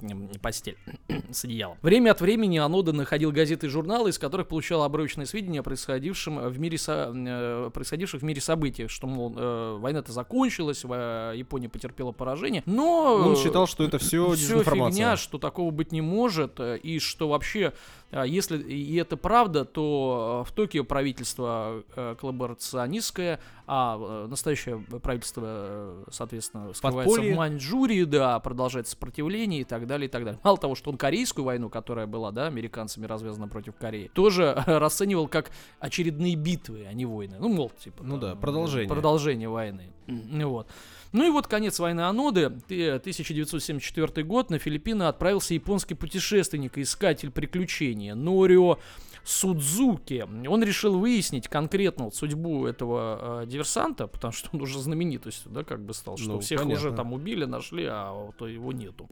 постель 0.41 0.77
с 1.31 1.43
одеялом. 1.45 1.77
Время 1.81 2.11
от 2.11 2.21
времени 2.21 2.57
Анода 2.57 2.93
находил 2.93 3.31
газеты 3.31 3.67
и 3.67 3.69
журналы, 3.69 4.09
из 4.09 4.19
которых 4.19 4.47
получал 4.47 4.83
обрывочные 4.83 5.25
сведения 5.25 5.61
о 5.61 5.63
происходившем 5.63 6.49
в 6.49 6.59
мире, 6.59 6.77
со- 6.77 7.11
э, 7.15 7.69
происходивших 7.73 8.21
в 8.21 8.25
мире 8.25 8.41
событиях, 8.41 8.89
что, 8.91 9.07
мол, 9.07 9.33
э, 9.35 9.77
война-то 9.79 10.11
закончилась, 10.11 10.83
Япония 10.83 11.69
потерпела 11.69 12.11
поражение, 12.11 12.63
но... 12.65 13.15
Он 13.15 13.35
считал, 13.37 13.67
что 13.67 13.83
это 13.83 13.97
все 13.97 14.31
Все 14.33 14.41
дезинформация. 14.55 14.91
фигня, 14.91 15.17
что 15.17 15.37
такого 15.37 15.71
быть 15.71 15.91
не 15.91 16.01
может, 16.01 16.59
э, 16.59 16.77
и 16.77 16.99
что 16.99 17.29
вообще, 17.29 17.52
э, 17.59 18.23
если 18.27 18.57
и 18.57 18.95
это 18.95 19.17
правда, 19.17 19.65
то 19.65 20.43
э, 20.45 20.49
в 20.49 20.53
Токио 20.53 20.83
правительство 20.83 21.83
э, 21.95 22.15
коллаборационистское, 22.19 23.39
а 23.65 24.27
настоящее 24.27 24.79
правительство, 25.01 26.03
соответственно, 26.11 26.73
скрывается 26.73 27.15
Подполье. 27.15 27.33
в 27.33 27.37
Маньчжурии, 27.37 28.03
да, 28.03 28.39
продолжает 28.39 28.87
сопротивление 28.87 29.61
и 29.61 29.63
так 29.63 29.87
далее, 29.87 30.07
и 30.07 30.11
так 30.11 30.25
далее. 30.25 30.39
Мало 30.43 30.57
того, 30.57 30.75
что 30.75 30.91
он 30.91 30.97
корейскую 30.97 31.45
войну, 31.45 31.69
которая 31.69 32.07
была, 32.07 32.31
да, 32.31 32.47
американцами 32.47 33.05
развязана 33.05 33.47
против 33.47 33.75
Кореи, 33.75 34.11
тоже 34.13 34.53
расценивал 34.65 35.27
как 35.27 35.51
очередные 35.79 36.35
битвы, 36.35 36.85
а 36.89 36.93
не 36.93 37.05
войны. 37.05 37.37
Ну, 37.39 37.49
мол, 37.49 37.71
типа... 37.71 38.03
Ну 38.03 38.19
там, 38.19 38.31
да, 38.31 38.35
продолжение. 38.35 38.89
Продолжение 38.89 39.49
войны. 39.49 39.93
Ну 40.07 40.49
Вот. 40.49 40.67
Ну 41.13 41.25
и 41.25 41.29
вот 41.29 41.47
конец 41.47 41.79
войны 41.79 42.01
Аноды, 42.01 42.49
ты- 42.67 42.91
1974 42.99 44.23
год, 44.25 44.49
на 44.49 44.59
Филиппины 44.59 45.03
отправился 45.03 45.53
японский 45.53 45.93
путешественник 45.95 46.77
и 46.77 46.81
искатель 46.81 47.31
приключения 47.31 48.15
Норио 48.15 48.79
Судзуки. 49.23 50.25
Он 50.47 50.63
решил 50.63 50.99
выяснить 50.99 51.47
конкретно 51.47 52.05
вот 52.05 52.15
судьбу 52.15 52.65
этого 52.67 53.43
э, 53.43 53.47
диверсанта, 53.47 54.07
потому 54.07 54.33
что 54.33 54.49
он 54.53 54.61
уже 54.61 54.79
знаменитостью, 54.79 55.49
да, 55.51 55.63
как 55.63 55.79
бы 55.85 55.93
стал, 55.93 56.17
что 56.17 56.31
Ну, 56.33 56.39
всех 56.39 56.59
понятно. 56.59 56.79
уже 56.87 56.95
там 56.95 57.13
убили, 57.13 57.45
нашли, 57.45 57.85
а 57.89 58.11
вот 58.11 58.47
его 58.47 58.71
нету. 58.73 59.09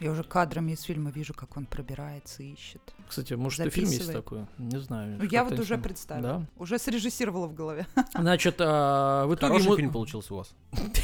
Я 0.00 0.10
уже 0.12 0.24
кадрами 0.24 0.72
из 0.72 0.82
фильма 0.82 1.10
вижу, 1.10 1.34
как 1.34 1.56
он 1.58 1.66
пробирается, 1.66 2.42
ищет. 2.42 2.80
Кстати, 3.08 3.34
может, 3.34 3.60
и 3.66 3.70
фильм 3.70 3.88
есть 3.88 4.04
Записывает. 4.06 4.24
такой? 4.24 4.46
Не 4.58 4.78
знаю. 4.80 5.18
Ну, 5.18 5.24
я 5.24 5.44
вот 5.44 5.52
уже 5.58 5.74
ничего. 5.74 5.82
представила. 5.82 6.22
Да? 6.22 6.46
Уже 6.56 6.78
срежиссировала 6.78 7.46
в 7.46 7.54
голове. 7.54 7.86
Значит, 8.14 8.56
а, 8.60 9.26
в 9.26 9.34
итоге 9.34 9.52
Хороший 9.52 9.66
ему- 9.66 9.76
фильм 9.76 9.92
получился 9.92 10.32
у 10.34 10.38
вас. 10.38 10.54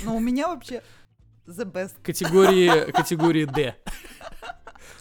Но 0.05 0.17
у 0.17 0.21
меня 0.21 0.49
вообще 0.49 0.83
the 1.47 1.71
best. 1.71 1.93
категории, 2.03 2.91
категории 2.91 3.45
D. 3.45 3.75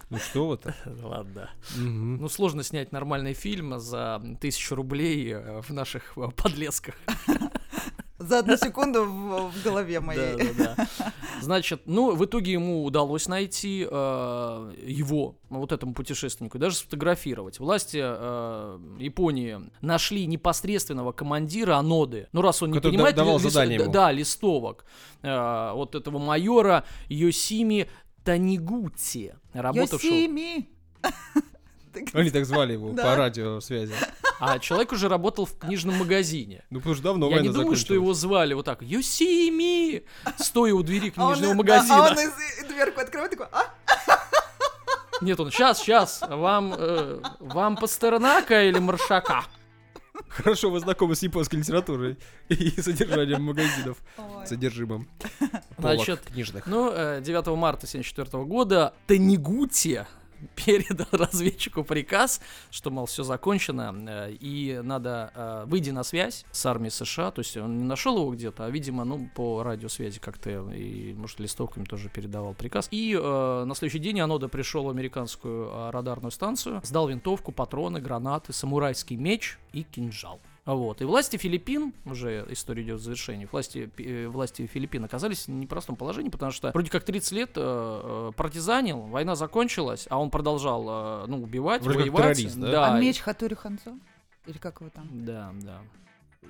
Ну 0.09 0.17
что 0.19 0.49
вы-то? 0.49 0.75
Ладно. 1.01 1.49
Мгм. 1.77 2.17
Ну, 2.17 2.29
сложно 2.29 2.63
снять 2.63 2.91
нормальный 2.91 3.33
фильм 3.33 3.79
за 3.79 4.21
тысячу 4.41 4.75
рублей 4.75 5.31
э, 5.33 5.61
в 5.61 5.71
наших 5.71 6.17
э, 6.17 6.27
подлесках. 6.35 6.95
За 8.17 8.39
одну 8.39 8.55
секунду 8.55 9.03
в, 9.03 9.51
в 9.51 9.63
голове 9.63 9.99
моей. 9.99 10.37
Да, 10.37 10.75
да, 10.75 10.87
да. 10.99 11.11
Значит, 11.41 11.81
ну, 11.85 12.15
в 12.15 12.23
итоге 12.23 12.53
ему 12.53 12.85
удалось 12.85 13.27
найти 13.27 13.85
э, 13.89 14.73
его, 14.87 15.35
вот 15.49 15.71
этому 15.73 15.93
путешественнику, 15.93 16.57
и 16.57 16.61
даже 16.61 16.77
сфотографировать. 16.77 17.59
Власти 17.59 17.99
э, 18.01 18.79
Японии 18.99 19.59
нашли 19.81 20.25
непосредственного 20.27 21.11
командира 21.11 21.75
Аноды. 21.75 22.27
Ну, 22.31 22.41
раз 22.41 22.61
он 22.63 22.69
не 22.71 22.75
Который 22.77 22.93
понимает... 22.93 23.15
да- 23.15 23.23
давал 23.23 23.37
ли- 23.39 23.43
задание 23.49 23.77
да, 23.79 23.83
ему. 23.83 23.93
да, 23.93 24.11
листовок. 24.13 24.85
Э, 25.21 25.71
вот 25.73 25.95
этого 25.95 26.17
майора 26.17 26.85
Йосими 27.09 27.89
Танигути, 28.23 29.33
работавшего... 29.53 30.09
Йосими! 30.11 30.69
Они 32.13 32.29
так 32.29 32.45
звали 32.45 32.73
его 32.73 32.91
Да. 32.91 33.03
по 33.03 33.15
радиосвязи. 33.15 33.93
А 34.39 34.59
человек 34.59 34.91
уже 34.91 35.07
работал 35.07 35.45
в 35.45 35.57
книжном 35.57 35.95
магазине. 35.97 36.63
Ну, 36.69 36.79
потому 36.79 36.95
что 36.95 37.03
давно 37.03 37.29
Я 37.29 37.41
не 37.41 37.49
думаю, 37.49 37.75
что 37.75 37.93
его 37.93 38.13
звали 38.13 38.53
вот 38.53 38.65
так, 38.65 38.81
Юсими, 38.81 40.03
стоя 40.37 40.73
у 40.73 40.83
двери 40.83 41.13
А 41.15 41.25
он 41.25 41.33
книжного 41.33 41.53
магазина. 41.53 42.05
А 42.07 42.11
он 42.11 42.13
из- 42.19 42.67
дверку 42.67 43.01
открывает 43.01 43.31
такой, 43.31 43.47
а? 43.51 43.65
Нет, 45.21 45.39
он, 45.39 45.49
сейчас, 45.49 45.79
сейчас, 45.79 46.21
вам, 46.27 46.73
э, 46.77 47.21
вам 47.39 47.77
Пастернака 47.77 48.63
или 48.63 48.79
Маршака? 48.79 49.45
Хорошо, 50.27 50.69
вы 50.69 50.79
знакомы 50.81 51.15
с 51.15 51.21
японской 51.23 51.55
литературой 51.55 52.17
и 52.49 52.69
содержанием 52.81 53.43
магазинов. 53.43 53.97
Ой. 54.17 54.45
Содержимым. 54.47 55.07
Значит, 55.77 56.05
полок 56.19 56.21
книжных. 56.33 56.67
Ну, 56.67 56.91
э, 56.91 57.21
9 57.21 57.55
марта 57.55 57.85
1974 57.87 58.43
года 58.43 58.93
Танигути 59.07 60.05
передал 60.55 61.07
разведчику 61.11 61.83
приказ, 61.83 62.41
что, 62.71 62.91
мол, 62.91 63.05
все 63.05 63.23
закончено, 63.23 63.93
э, 64.07 64.31
и 64.39 64.79
надо 64.83 65.31
э, 65.35 65.63
выйти 65.67 65.89
на 65.89 66.03
связь 66.03 66.45
с 66.51 66.65
армией 66.65 66.91
США, 66.91 67.31
то 67.31 67.39
есть 67.39 67.57
он 67.57 67.77
не 67.77 67.83
нашел 67.83 68.17
его 68.17 68.31
где-то, 68.31 68.65
а, 68.65 68.69
видимо, 68.69 69.03
ну, 69.03 69.29
по 69.35 69.63
радиосвязи 69.63 70.19
как-то, 70.19 70.71
и, 70.71 71.13
может, 71.13 71.39
листовками 71.39 71.85
тоже 71.85 72.09
передавал 72.09 72.53
приказ. 72.53 72.87
И 72.91 73.17
э, 73.19 73.63
на 73.65 73.75
следующий 73.75 73.99
день 73.99 74.19
Анода 74.19 74.47
пришел 74.47 74.83
в 74.83 74.89
американскую 74.89 75.69
э, 75.69 75.89
радарную 75.91 76.31
станцию, 76.31 76.81
сдал 76.83 77.07
винтовку, 77.07 77.51
патроны, 77.51 77.99
гранаты, 77.99 78.53
самурайский 78.53 79.15
меч 79.15 79.57
и 79.73 79.83
кинжал. 79.83 80.39
Вот. 80.65 81.01
И 81.01 81.05
власти 81.05 81.37
Филиппин, 81.37 81.93
уже 82.05 82.45
история 82.49 82.81
идет 82.83 82.97
к 82.99 83.01
завершению, 83.03 83.47
власти, 83.51 83.89
э, 83.99 84.27
власти 84.27 84.65
Филиппин 84.65 85.03
оказались 85.03 85.45
в 85.47 85.51
непростом 85.51 85.95
положении, 85.95 86.29
потому 86.29 86.51
что 86.51 86.71
вроде 86.71 86.89
как 86.89 87.03
30 87.03 87.31
лет 87.33 87.51
э, 87.55 87.61
э, 87.63 88.31
партизанил, 88.35 89.01
война 89.01 89.35
закончилась, 89.35 90.07
а 90.09 90.19
он 90.19 90.31
продолжал 90.31 90.85
э, 91.23 91.25
ну, 91.27 91.43
убивать, 91.43 91.83
Вроде 91.83 92.05
как 92.05 92.13
воевать. 92.13 92.37
террорист, 92.37 92.57
да? 92.59 92.93
А 92.95 92.97
и- 92.97 93.01
меч 93.01 93.19
Хатури 93.19 93.53
Ханзо? 93.53 93.93
Или 94.47 94.57
как 94.57 94.81
его 94.81 94.89
там? 94.89 95.07
Да, 95.11 95.51
да. 95.61 95.81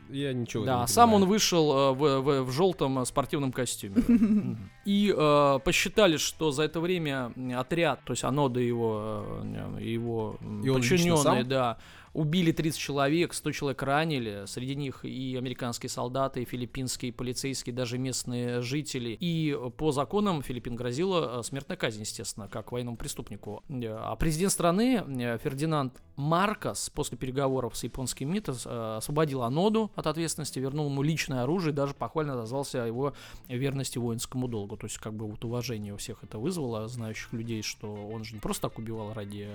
Я 0.09 0.33
ничего 0.33 0.65
Да, 0.65 0.81
не 0.81 0.87
сам 0.87 1.13
он 1.13 1.25
вышел 1.25 1.71
э, 1.73 1.91
в, 1.93 2.21
в- 2.21 2.41
в 2.43 2.51
желтом 2.51 2.99
э, 2.99 3.05
спортивном 3.05 3.51
костюме. 3.51 3.95
И 4.85 5.13
э, 5.15 5.59
посчитали, 5.63 6.17
что 6.17 6.51
за 6.51 6.63
это 6.63 6.79
время 6.79 7.31
отряд, 7.57 8.01
то 8.05 8.11
есть 8.13 8.23
Анода 8.23 8.59
и 8.59 8.67
его, 8.67 9.25
э, 9.43 9.81
его 9.81 10.37
И 10.63 10.69
подчиненные, 10.69 11.43
да, 11.43 11.77
убили 12.15 12.53
30 12.53 12.79
человек, 12.79 13.33
100 13.33 13.51
человек 13.51 13.83
ранили, 13.83 14.45
среди 14.47 14.75
них 14.75 15.03
и 15.03 15.35
американские 15.37 15.89
солдаты, 15.89 16.41
и 16.41 16.45
филиппинские 16.45 17.11
полицейские, 17.11 17.75
даже 17.75 17.97
местные 17.97 18.61
жители. 18.61 19.17
И 19.19 19.55
по 19.77 19.91
законам 19.91 20.41
Филиппин 20.41 20.75
грозила 20.75 21.39
э, 21.39 21.43
смертная 21.43 21.75
казнь, 21.75 21.99
естественно, 21.99 22.47
как 22.47 22.71
военному 22.71 22.95
преступнику. 22.95 23.63
Э, 23.67 23.97
А 23.99 24.15
президент 24.15 24.53
страны 24.53 25.03
э, 25.05 25.37
Фердинанд 25.43 26.01
Маркос 26.15 26.89
после 26.89 27.17
переговоров 27.17 27.75
с 27.75 27.83
японским 27.83 28.31
МИД 28.31 28.49
освободил 28.65 29.43
Аноду 29.43 29.91
от 29.95 30.07
ответственности, 30.07 30.59
вернул 30.59 30.89
ему 30.89 31.01
личное 31.01 31.43
оружие 31.43 31.73
и 31.73 31.75
даже 31.75 31.93
похвально 31.93 32.33
отозвался 32.33 32.85
о 32.85 32.87
его 32.87 33.13
верности 33.49 33.97
воинскому 33.97 34.47
долгу. 34.47 34.77
То 34.77 34.87
есть, 34.87 34.97
как 34.99 35.13
бы 35.13 35.27
вот 35.27 35.43
уважение 35.43 35.93
у 35.93 35.97
всех 35.97 36.23
это 36.23 36.37
вызвало, 36.39 36.87
знающих 36.87 37.33
людей, 37.33 37.61
что 37.61 37.93
он 37.93 38.23
же 38.23 38.35
не 38.35 38.39
просто 38.39 38.69
так 38.69 38.79
убивал 38.79 39.13
ради 39.13 39.49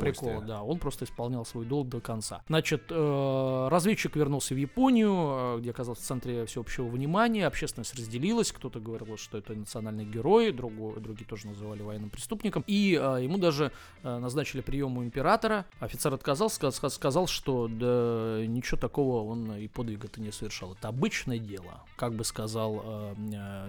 прикола, 0.00 0.40
да, 0.40 0.62
он 0.62 0.78
просто 0.78 1.04
исполнял 1.04 1.44
свой 1.44 1.57
долг 1.64 1.88
до 1.88 2.00
конца. 2.00 2.42
Значит, 2.48 2.84
э, 2.90 3.68
разведчик 3.70 4.16
вернулся 4.16 4.54
в 4.54 4.58
Японию, 4.58 5.56
э, 5.56 5.58
где 5.60 5.70
оказался 5.70 6.02
в 6.02 6.04
центре 6.04 6.46
всеобщего 6.46 6.86
внимания, 6.86 7.46
общественность 7.46 7.94
разделилась, 7.94 8.52
кто-то 8.52 8.80
говорил, 8.80 9.16
что 9.16 9.38
это 9.38 9.54
национальный 9.54 10.04
герой, 10.04 10.52
другой, 10.52 11.00
другие 11.00 11.26
тоже 11.26 11.48
называли 11.48 11.82
военным 11.82 12.10
преступником, 12.10 12.64
и 12.66 12.98
э, 13.00 13.22
ему 13.22 13.38
даже 13.38 13.72
назначили 14.02 14.60
прием 14.60 14.96
у 14.98 15.02
императора. 15.02 15.66
Офицер 15.80 16.12
отказался, 16.14 16.60
ска- 16.68 16.90
сказал, 16.90 17.26
что 17.26 17.68
да 17.68 18.44
ничего 18.46 18.78
такого 18.78 19.28
он 19.30 19.54
и 19.54 19.68
подвига-то 19.68 20.20
не 20.20 20.32
совершал. 20.32 20.72
Это 20.72 20.88
обычное 20.88 21.38
дело. 21.38 21.82
Как 21.96 22.14
бы 22.14 22.24
сказал 22.24 23.14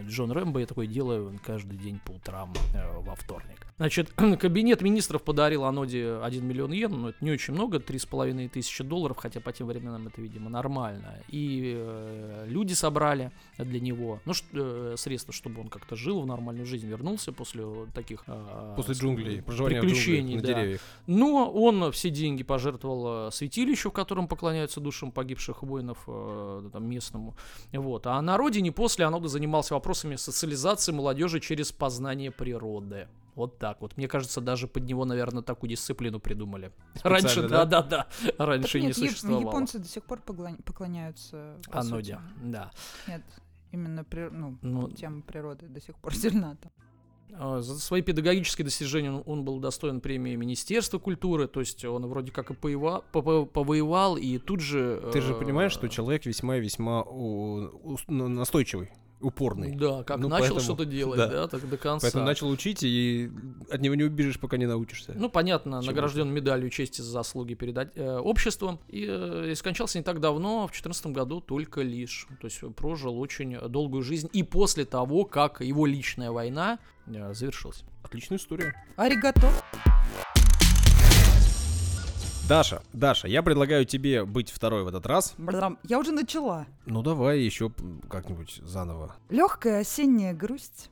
Джон 0.08 0.32
Рэмбо, 0.32 0.60
я 0.60 0.66
такое 0.66 0.88
делаю 0.88 1.40
каждый 1.46 1.78
день 1.78 2.00
по 2.06 2.12
утрам 2.12 2.54
во 3.02 3.16
вторник. 3.16 3.70
Значит, 3.80 4.12
кабинет 4.40 4.82
министров 4.82 5.24
подарил 5.24 5.64
Аноде 5.64 6.20
1 6.22 6.46
миллион 6.46 6.74
йен, 6.74 6.92
но 7.02 7.10
это 7.10 7.18
не 7.22 7.32
очень 7.32 7.54
много, 7.54 7.79
3,5 7.80 8.50
тысячи 8.50 8.84
долларов, 8.84 9.18
хотя 9.18 9.40
по 9.40 9.52
тем 9.52 9.68
временам 9.68 10.08
это, 10.08 10.22
видимо, 10.22 10.50
нормально. 10.50 11.20
И 11.30 11.74
э, 11.78 12.46
люди 12.48 12.74
собрали 12.74 13.32
для 13.58 13.80
него, 13.80 14.20
ну, 14.26 14.34
э, 14.54 14.96
средства, 14.98 15.34
чтобы 15.34 15.62
он 15.62 15.68
как-то 15.68 15.96
жил 15.96 16.22
в 16.22 16.26
нормальную 16.26 16.66
жизнь, 16.66 16.88
вернулся 16.88 17.32
после 17.32 17.66
таких... 17.94 18.24
э, 18.28 18.74
После 18.76 18.94
джунглей, 18.96 19.42
проживания 19.42 19.82
в 19.82 19.84
джунглях, 19.84 20.04
приключений, 20.04 20.36
на 20.36 20.42
да. 20.42 20.48
деревьях. 20.48 20.82
Но 21.08 21.52
он 21.52 21.92
все 21.92 22.10
деньги 22.10 22.44
пожертвовал 22.44 23.28
э, 23.28 23.32
святилищу, 23.32 23.90
в 23.90 23.94
котором 23.94 24.28
поклоняются 24.28 24.80
душам 24.80 25.12
погибших 25.12 25.64
воинов 25.64 26.00
э, 26.08 26.70
там, 26.72 26.90
местному. 26.90 27.36
Вот. 27.74 28.08
А 28.08 28.22
на 28.22 28.38
родине 28.38 28.72
после 28.72 29.06
Анода 29.06 29.28
занимался 29.28 29.74
вопросами 29.74 30.16
социализации 30.16 30.92
молодежи 30.92 31.40
через 31.40 31.72
познание 31.72 32.32
природы. 32.32 33.08
Вот 33.36 33.58
так 33.60 33.80
вот. 33.82 33.96
Мне 33.98 34.08
кажется, 34.08 34.42
даже 34.42 34.68
под 34.68 34.84
него, 34.84 35.06
наверное, 35.06 35.44
такую 35.44 35.70
дисциплину 35.70 36.20
придумали. 36.20 36.72
Раньше, 37.04 37.48
да? 37.48 37.66
да-да-да, 37.66 38.08
раньше 38.38 38.74
Так 38.74 38.82
не 38.82 38.88
нет, 38.88 38.98
яп- 38.98 39.08
существовало. 39.10 39.42
японцы 39.42 39.80
до 39.80 39.88
сих 39.88 40.04
пор 40.04 40.20
поклон- 40.26 40.62
поклоняются. 40.64 41.56
по 41.72 41.80
Аноде, 41.80 42.16
сути. 42.16 42.24
да. 42.44 42.72
Нет, 43.08 43.22
именно 43.72 44.04
при- 44.04 44.30
ну, 44.30 44.58
Ну, 44.62 44.90
тема 44.92 45.22
природы 45.22 45.68
до 45.68 45.80
сих 45.82 45.96
пор 45.96 46.14
сильна 46.16 46.56
там. 46.62 46.72
За 47.62 47.78
свои 47.80 48.02
педагогические 48.02 48.66
достижения 48.66 49.12
он- 49.12 49.24
он 49.28 49.46
был 49.46 49.58
удостоен 49.58 50.02
премии 50.02 50.36
Министерства 50.36 50.98
культуры, 50.98 51.48
то 51.48 51.60
есть 51.60 51.86
он 51.86 52.08
вроде 52.08 52.32
как 52.32 52.50
и 52.50 52.56
поева- 52.56 53.04
по- 53.12 53.22
по- 53.22 53.46
повоевал, 53.46 54.18
и 54.18 54.40
тут 54.40 54.62
же... 54.62 55.00
Ты 55.14 55.22
же 55.22 55.34
э, 55.34 55.40
понимаешь, 55.40 55.72
что 55.72 55.88
человек 55.90 56.26
весьма-весьма 56.26 57.04
у- 57.04 57.70
ус- 57.94 58.04
на- 58.08 58.28
настойчивый, 58.28 58.92
упорный. 59.22 59.76
Да, 59.76 60.04
как 60.04 60.18
Ну, 60.20 60.28
начал 60.30 60.42
поэтому- 60.56 60.60
что-то 60.62 60.86
делать, 60.98 61.18
да. 61.18 61.28
да. 61.28 61.48
так 61.48 61.68
до 61.70 61.78
конца. 61.78 62.06
Поэтому 62.06 62.26
начал 62.26 62.50
учить, 62.50 62.84
и 62.84 63.30
от 63.70 63.82
него 63.82 63.96
не 63.96 64.04
убежишь, 64.04 64.40
пока 64.40 64.58
не 64.58 64.66
научишься. 64.66 65.14
Ну, 65.16 65.30
понятно, 65.30 65.74
Чему-то. 65.82 65.88
награжден 65.88 66.30
медалью 66.30 66.70
чести 66.70 67.02
за 67.02 67.12
заслуги 67.12 67.54
перед 67.54 67.78
э, 67.98 68.18
обществом. 68.18 68.80
И, 68.88 69.06
э, 69.08 69.52
и 69.52 69.56
скончался 69.56 69.98
не 69.98 70.04
так 70.04 70.20
давно, 70.20 70.64
в 70.68 70.72
2014 70.72 71.08
году 71.08 71.42
только 71.42 71.82
лишь. 71.82 72.28
То 72.42 72.46
есть 72.48 72.62
прожил 72.76 73.20
очень 73.20 73.58
долгую 73.70 74.04
жизнь. 74.04 74.30
И 74.34 74.44
после 74.44 74.86
того, 74.86 75.26
как 75.26 75.62
его 75.62 75.86
личная 75.86 76.32
война 76.32 76.80
э, 77.08 77.34
завершилась. 77.34 77.84
Отличная 78.04 78.38
история. 78.38 78.74
Аригато. 78.96 79.50
Даша, 82.50 82.82
Даша, 82.94 83.28
я 83.28 83.44
предлагаю 83.44 83.86
тебе 83.86 84.26
быть 84.26 84.50
второй 84.50 84.84
в 84.84 84.88
этот 84.88 85.06
раз. 85.06 85.36
Брам, 85.38 85.78
Я 85.84 86.00
уже 86.00 86.12
начала. 86.12 86.66
Ну 86.88 87.04
давай 87.04 87.40
еще 87.42 87.72
как-нибудь 88.10 88.60
заново. 88.64 89.16
Легкая 89.30 89.82
осенняя 89.82 90.34
грусть 90.34 90.90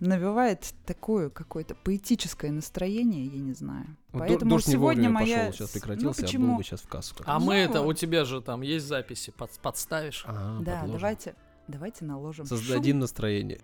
навевает 0.00 0.74
такое 0.84 1.30
какое-то 1.30 1.76
поэтическое 1.76 2.50
настроение, 2.50 3.24
я 3.26 3.40
не 3.40 3.52
знаю. 3.52 3.86
До- 4.12 4.18
Поэтому 4.18 4.50
дождь 4.50 4.66
сегодня 4.66 5.08
моя... 5.08 5.38
пошел, 5.46 5.52
сейчас 5.52 5.70
с- 5.70 5.72
прекратился, 5.74 6.06
ну, 6.06 6.10
а 6.10 6.16
был 6.16 6.26
почему? 6.26 6.56
бы 6.56 6.64
сейчас 6.64 6.80
в 6.82 6.88
кассу. 6.88 7.14
А 7.24 7.34
раз. 7.34 7.42
мы 7.42 7.54
Ну 7.54 7.60
это, 7.60 7.80
у 7.82 7.92
тебя 7.92 8.24
же 8.24 8.40
там 8.42 8.62
есть 8.62 8.84
записи, 8.86 9.30
под- 9.30 9.52
подставишь. 9.62 10.24
А, 10.26 10.58
Да, 10.60 10.80
подложим. 10.80 10.92
давайте, 11.00 11.34
давайте 11.68 12.04
наложим 12.04 12.46
Создадим 12.46 12.94
шум. 12.94 13.00
настроение. 13.00 13.60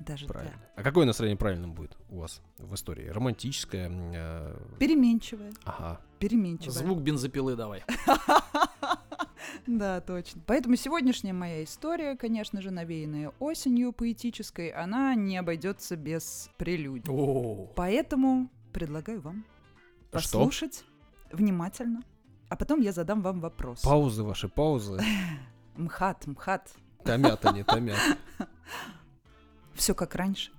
Даже 0.00 0.26
Правильно. 0.26 0.54
да. 0.56 0.72
А 0.76 0.82
какое 0.82 1.06
настроение 1.06 1.36
правильным 1.38 1.72
будет 1.72 1.96
у 2.10 2.18
вас 2.20 2.40
в 2.58 2.74
истории? 2.74 3.06
Романтическое? 3.08 3.90
э, 3.90 4.56
Переменчивое, 4.78 5.52
Ага. 5.64 6.00
Переменчивое. 6.18 6.72
Звук 6.72 7.00
бензопилы 7.00 7.56
давай. 7.56 7.84
Да, 9.66 10.00
точно. 10.00 10.42
Поэтому 10.46 10.76
сегодняшняя 10.76 11.32
моя 11.32 11.64
история, 11.64 12.16
конечно 12.16 12.60
же, 12.62 12.70
навеянная 12.70 13.32
осенью 13.38 13.92
поэтической, 13.92 14.70
она 14.70 15.14
не 15.14 15.36
обойдется 15.36 15.96
без 15.96 16.50
прелюдий. 16.56 17.12
Поэтому 17.74 18.50
предлагаю 18.72 19.20
вам 19.20 19.44
послушать 20.10 20.84
внимательно, 21.32 22.02
а 22.48 22.56
потом 22.56 22.80
я 22.80 22.92
задам 22.92 23.22
вам 23.22 23.40
вопрос. 23.40 23.82
Паузы 23.82 24.22
ваши, 24.22 24.48
паузы. 24.48 25.00
МХАТ, 25.76 26.26
МХАТ. 26.26 26.70
Томят 27.04 27.44
они, 27.46 27.62
томят. 27.62 27.98
Все 29.74 29.94
как 29.94 30.14
раньше. 30.14 30.50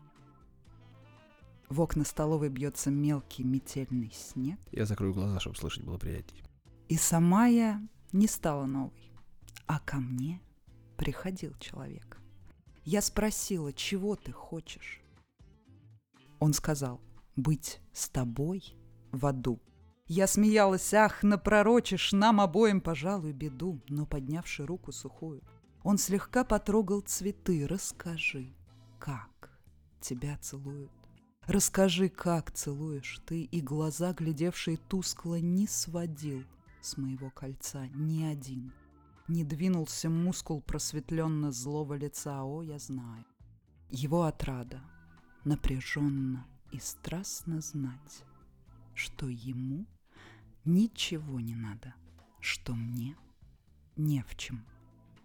В 1.70 1.82
окна 1.82 2.06
столовой 2.06 2.50
бьется 2.50 2.90
мелкий 2.90 3.44
метельный 3.44 4.12
снег. 4.12 4.60
Я 4.72 4.86
закрою 4.86 5.14
глаза, 5.14 5.40
чтобы 5.40 5.58
слышать 5.58 5.84
было 5.84 5.98
приятнее. 5.98 6.44
И 6.88 6.96
сама 6.96 7.48
я 7.48 7.82
не 8.14 8.28
стала 8.28 8.66
новой, 8.66 9.12
а 9.66 9.80
ко 9.80 9.98
мне 9.98 10.42
приходил 10.96 11.54
человек. 11.60 12.22
Я 12.86 13.02
спросила, 13.02 13.74
чего 13.74 14.16
ты 14.16 14.32
хочешь? 14.32 15.02
Он 16.40 16.54
сказал, 16.54 17.02
быть 17.36 17.82
с 17.92 18.08
тобой 18.08 18.74
в 19.12 19.26
аду. 19.26 19.60
Я 20.08 20.26
смеялась, 20.28 20.94
ах, 20.94 21.22
напророчишь 21.22 22.14
нам 22.14 22.40
обоим, 22.40 22.80
пожалуй, 22.80 23.34
беду, 23.34 23.82
но, 23.90 24.06
поднявши 24.06 24.66
руку 24.66 24.94
сухую, 24.94 25.44
он 25.84 25.98
слегка 25.98 26.46
потрогал 26.46 27.02
цветы. 27.02 27.68
Расскажи, 27.68 28.54
как 29.00 29.60
тебя 30.00 30.38
целуют? 30.38 30.97
Расскажи, 31.48 32.10
как 32.10 32.52
целуешь 32.52 33.22
ты, 33.26 33.44
и 33.44 33.62
глаза, 33.62 34.12
глядевшие 34.12 34.76
тускло, 34.76 35.40
не 35.40 35.66
сводил 35.66 36.44
с 36.82 36.98
моего 36.98 37.30
кольца 37.30 37.88
ни 37.96 38.24
один. 38.24 38.74
Не 39.30 39.46
двинулся 39.46 40.10
мускул 40.10 40.62
просветленно 40.62 41.54
злого 41.54 41.94
лица, 41.94 42.44
о, 42.44 42.64
я 42.64 42.78
знаю. 42.80 43.24
Его 43.90 44.24
отрада 44.24 44.82
напряженно 45.46 46.46
и 46.74 46.80
страстно 46.80 47.62
знать, 47.62 48.26
что 48.94 49.30
ему 49.30 49.86
ничего 50.66 51.40
не 51.40 51.56
надо, 51.56 51.96
что 52.42 52.76
мне 52.76 53.16
не 53.96 54.22
в 54.22 54.36
чем 54.36 54.66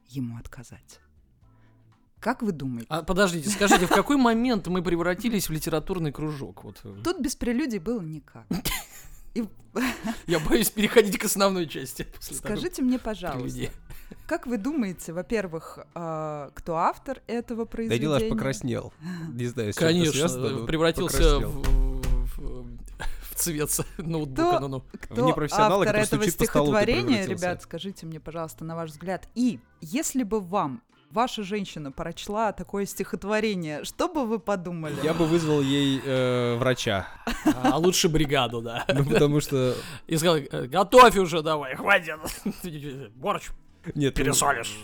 ему 0.07 0.37
отказать. 0.37 1.01
Как 2.23 2.41
вы 2.41 2.53
думаете? 2.53 2.87
А 2.89 3.03
подождите, 3.03 3.51
скажите, 3.51 3.87
в 3.87 3.91
какой 3.91 4.17
момент 4.17 4.69
мы 4.69 4.81
превратились 4.81 5.49
в 5.49 5.53
литературный 5.53 6.13
кружок? 6.13 6.63
Вот 6.63 6.77
э, 6.85 6.95
Тут 7.03 7.21
без 7.21 7.35
прелюдий 7.35 7.81
было 7.81 8.01
никак. 8.01 8.47
И 9.35 9.45
я 10.29 10.39
боюсь 10.39 10.71
переходить 10.71 11.19
к 11.19 11.25
основной 11.25 11.67
части. 11.67 12.07
скажите 12.21 12.81
мне, 12.83 13.01
пожалуйста, 13.01 13.41
прелюдии. 13.43 13.71
как 14.29 14.47
вы 14.47 14.59
думаете, 14.59 15.13
во-первых, 15.13 15.81
а, 15.97 16.51
кто 16.55 16.77
автор 16.77 17.21
этого 17.27 17.65
Да 17.65 17.71
произведения? 17.71 18.01
дела 18.03 18.17
аж 18.19 18.29
покраснел. 18.29 18.93
Не 19.33 19.47
знаю, 19.47 19.73
с 19.73 19.77
чем 19.77 19.85
это 19.89 19.93
Конечно, 19.95 20.13
связано, 20.13 20.49
но 20.51 20.67
превратился 20.67 21.39
в, 21.41 21.63
в- 22.37 22.67
в 23.31 23.35
цвет 23.35 23.71
ноутбука. 23.99 24.49
Кто- 24.59 24.61
Ну-ну. 24.61 24.85
Кто 25.01 25.27
непрофессионала, 25.27 25.85
автор 25.85 25.97
этого 25.97 26.31
стихотворения, 26.31 27.27
ребят, 27.27 27.63
скажите 27.63 28.07
мне, 28.07 28.21
пожалуйста, 28.21 28.65
на 28.65 28.77
ваш 28.77 28.91
взгляд. 28.91 29.29
И 29.35 29.59
если 29.81 30.23
бы 30.23 30.39
вам 30.41 30.83
ваша 31.13 31.43
женщина 31.43 31.93
прочла 31.93 32.53
такое 32.53 32.87
стихотворение, 32.87 33.85
что 33.85 34.09
бы 34.09 34.27
вы 34.27 34.39
подумали? 34.39 34.97
Я 35.05 35.15
бы 35.15 35.27
вызвал 35.27 35.61
ей 35.61 36.01
э, 36.05 36.57
врача. 36.57 37.07
А 37.63 37.77
лучше 37.77 38.09
бригаду, 38.09 38.63
да. 38.63 38.85
Ну, 38.93 39.05
потому 39.05 39.41
что... 39.41 39.75
И 40.07 40.17
сказал, 40.17 40.37
«Э, 40.37 40.67
готовь 40.67 41.17
уже 41.17 41.43
давай, 41.43 41.77
хватит. 41.77 42.19
Борщ. 43.17 43.49
Нет, 43.95 44.17
ну, 44.17 44.25
Пересолишь. 44.25 44.77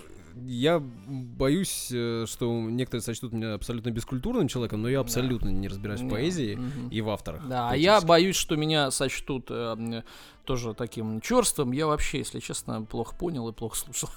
Я 0.45 0.81
боюсь, 0.81 1.89
э, 1.93 2.25
что 2.27 2.53
некоторые 2.53 3.03
сочтут 3.03 3.33
меня 3.33 3.55
абсолютно 3.55 3.91
бескультурным 3.91 4.47
человеком, 4.47 4.83
но 4.83 4.89
я 4.89 5.01
абсолютно 5.01 5.49
не 5.49 5.69
разбираюсь 5.69 6.01
в 6.01 6.09
поэзии 6.09 6.55
мгм. 6.55 6.89
и 6.91 7.01
в 7.01 7.11
авторах. 7.11 7.49
Да, 7.49 7.71
а 7.71 7.77
я 7.77 8.01
боюсь, 8.01 8.37
что 8.37 8.57
меня 8.57 8.91
сочтут 8.91 9.47
э, 9.51 10.03
тоже 10.45 10.75
таким 10.75 11.21
черством. 11.21 11.73
Я 11.73 11.87
вообще, 11.87 12.19
если 12.19 12.41
честно, 12.41 12.83
плохо 12.83 13.17
понял 13.17 13.49
и 13.49 13.53
плохо 13.53 13.77
слушал. 13.77 14.11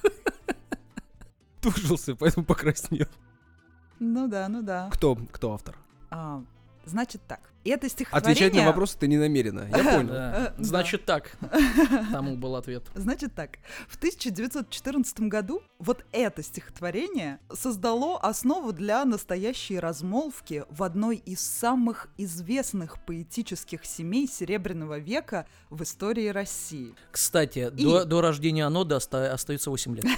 Тужился, 1.61 2.15
поэтому 2.15 2.45
покраснел. 2.45 3.07
Ну 3.99 4.27
да, 4.27 4.49
ну 4.49 4.61
да. 4.63 4.89
Кто, 4.91 5.15
кто 5.15 5.53
автор? 5.53 5.77
А, 6.09 6.43
значит 6.85 7.21
так. 7.27 7.50
Это 7.63 7.89
стихотворение... 7.89 8.31
Отвечать 8.31 8.53
на 8.53 8.65
вопросы 8.67 8.97
ты 8.97 9.07
не 9.07 9.17
намерена. 9.17 9.67
Я 9.69 9.83
понял. 9.83 10.13
Э, 10.13 10.53
да. 10.53 10.53
Значит 10.57 11.05
так. 11.05 11.31
Тому 12.11 12.35
был 12.37 12.55
ответ. 12.55 12.83
Значит 12.95 13.35
так, 13.35 13.59
в 13.87 13.97
1914 13.97 15.21
году 15.21 15.61
вот 15.79 16.03
это 16.11 16.43
стихотворение 16.43 17.39
создало 17.53 18.17
основу 18.19 18.73
для 18.73 19.05
настоящей 19.05 19.79
размолвки 19.79 20.65
в 20.69 20.83
одной 20.83 21.17
из 21.17 21.41
самых 21.41 22.07
известных 22.17 23.03
поэтических 23.05 23.85
семей 23.85 24.27
Серебряного 24.27 24.99
века 24.99 25.45
в 25.69 25.83
истории 25.83 26.27
России. 26.27 26.93
Кстати, 27.11 27.71
И- 27.77 27.83
до, 27.83 28.05
до 28.05 28.21
рождения 28.21 28.65
Анода 28.65 28.97
оста- 28.97 29.33
остается 29.33 29.69
8 29.69 29.95
лет. 29.95 30.05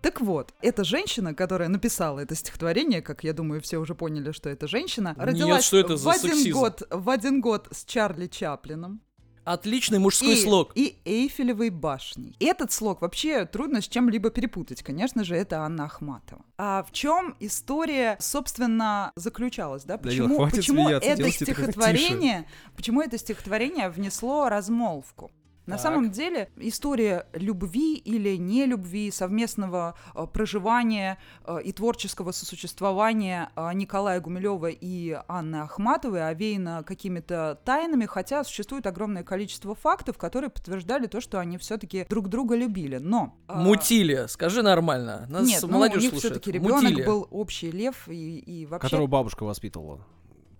Так 0.00 0.20
вот, 0.20 0.52
эта 0.60 0.82
женщина, 0.82 1.34
которая 1.34 1.68
написала 1.68 2.20
это 2.20 2.34
стихотворение, 2.34 3.02
как 3.02 3.22
я 3.24 3.32
думаю, 3.32 3.60
все 3.60 3.78
уже 3.78 3.94
поняли, 3.94 4.32
что 4.32 4.48
это 4.48 4.66
женщина, 4.66 5.14
Нет, 5.16 5.26
родилась 5.26 5.64
что 5.64 5.78
это 5.78 5.94
в 5.94 5.98
за 5.98 6.10
один 6.30 6.52
год 6.52 6.82
в 6.90 7.10
один 7.10 7.40
год 7.40 7.68
с 7.70 7.84
Чарли 7.84 8.26
Чаплином. 8.26 9.00
Отличный 9.44 9.98
мужской 9.98 10.34
и, 10.34 10.42
слог. 10.42 10.72
И 10.74 10.98
Эйфелевой 11.06 11.70
башней. 11.70 12.36
Этот 12.38 12.70
слог 12.70 13.00
вообще 13.00 13.46
трудно 13.46 13.80
с 13.80 13.88
чем-либо 13.88 14.28
перепутать. 14.28 14.82
Конечно 14.82 15.24
же, 15.24 15.36
это 15.36 15.62
Анна 15.62 15.84
Ахматова. 15.84 16.44
А 16.58 16.82
в 16.82 16.92
чем 16.92 17.34
история, 17.40 18.18
собственно, 18.20 19.10
заключалась, 19.16 19.84
да? 19.84 19.96
Почему, 19.96 20.36
хватит 20.36 20.56
почему 20.56 20.84
смеяться, 20.84 21.08
это 21.08 21.30
стихотворение, 21.30 22.46
почему 22.76 23.00
это 23.00 23.16
стихотворение 23.16 23.88
внесло 23.88 24.50
размолвку? 24.50 25.30
На 25.68 25.74
Так. 25.76 25.82
самом 25.82 26.10
деле 26.10 26.48
история 26.56 27.26
любви 27.34 27.94
или 27.96 28.36
нелюбви, 28.36 29.10
совместного 29.10 29.94
э, 30.14 30.26
проживания 30.32 31.18
э, 31.44 31.58
и 31.62 31.72
творческого 31.72 32.32
сосуществования 32.32 33.50
э, 33.54 33.70
Николая 33.74 34.18
Гумилева 34.20 34.70
и 34.70 35.18
Анны 35.28 35.56
Ахматовой 35.56 36.26
овеяна 36.26 36.82
какими-то 36.84 37.60
тайнами, 37.66 38.06
хотя 38.06 38.44
существует 38.44 38.86
огромное 38.86 39.24
количество 39.24 39.74
фактов, 39.74 40.16
которые 40.16 40.48
подтверждали 40.48 41.06
то, 41.06 41.20
что 41.20 41.38
они 41.38 41.58
все-таки 41.58 42.06
друг 42.08 42.28
друга 42.28 42.56
любили. 42.56 42.96
Но 42.96 43.36
э, 43.46 43.54
Мутили, 43.54 44.24
скажи 44.28 44.62
нормально. 44.62 45.26
Нас 45.28 45.46
нет, 45.46 45.60
ну, 45.60 45.68
у 45.68 45.72
молодежь 45.72 46.00
них 46.02 46.10
слушает. 46.12 46.32
все-таки 46.32 46.50
ребенок 46.50 46.82
Мутили. 46.82 47.04
был 47.04 47.28
общий 47.30 47.70
лев 47.70 48.08
и, 48.08 48.38
и 48.38 48.64
вообще 48.64 48.86
Которого 48.88 49.06
бабушка 49.06 49.44
воспитывала. 49.44 50.00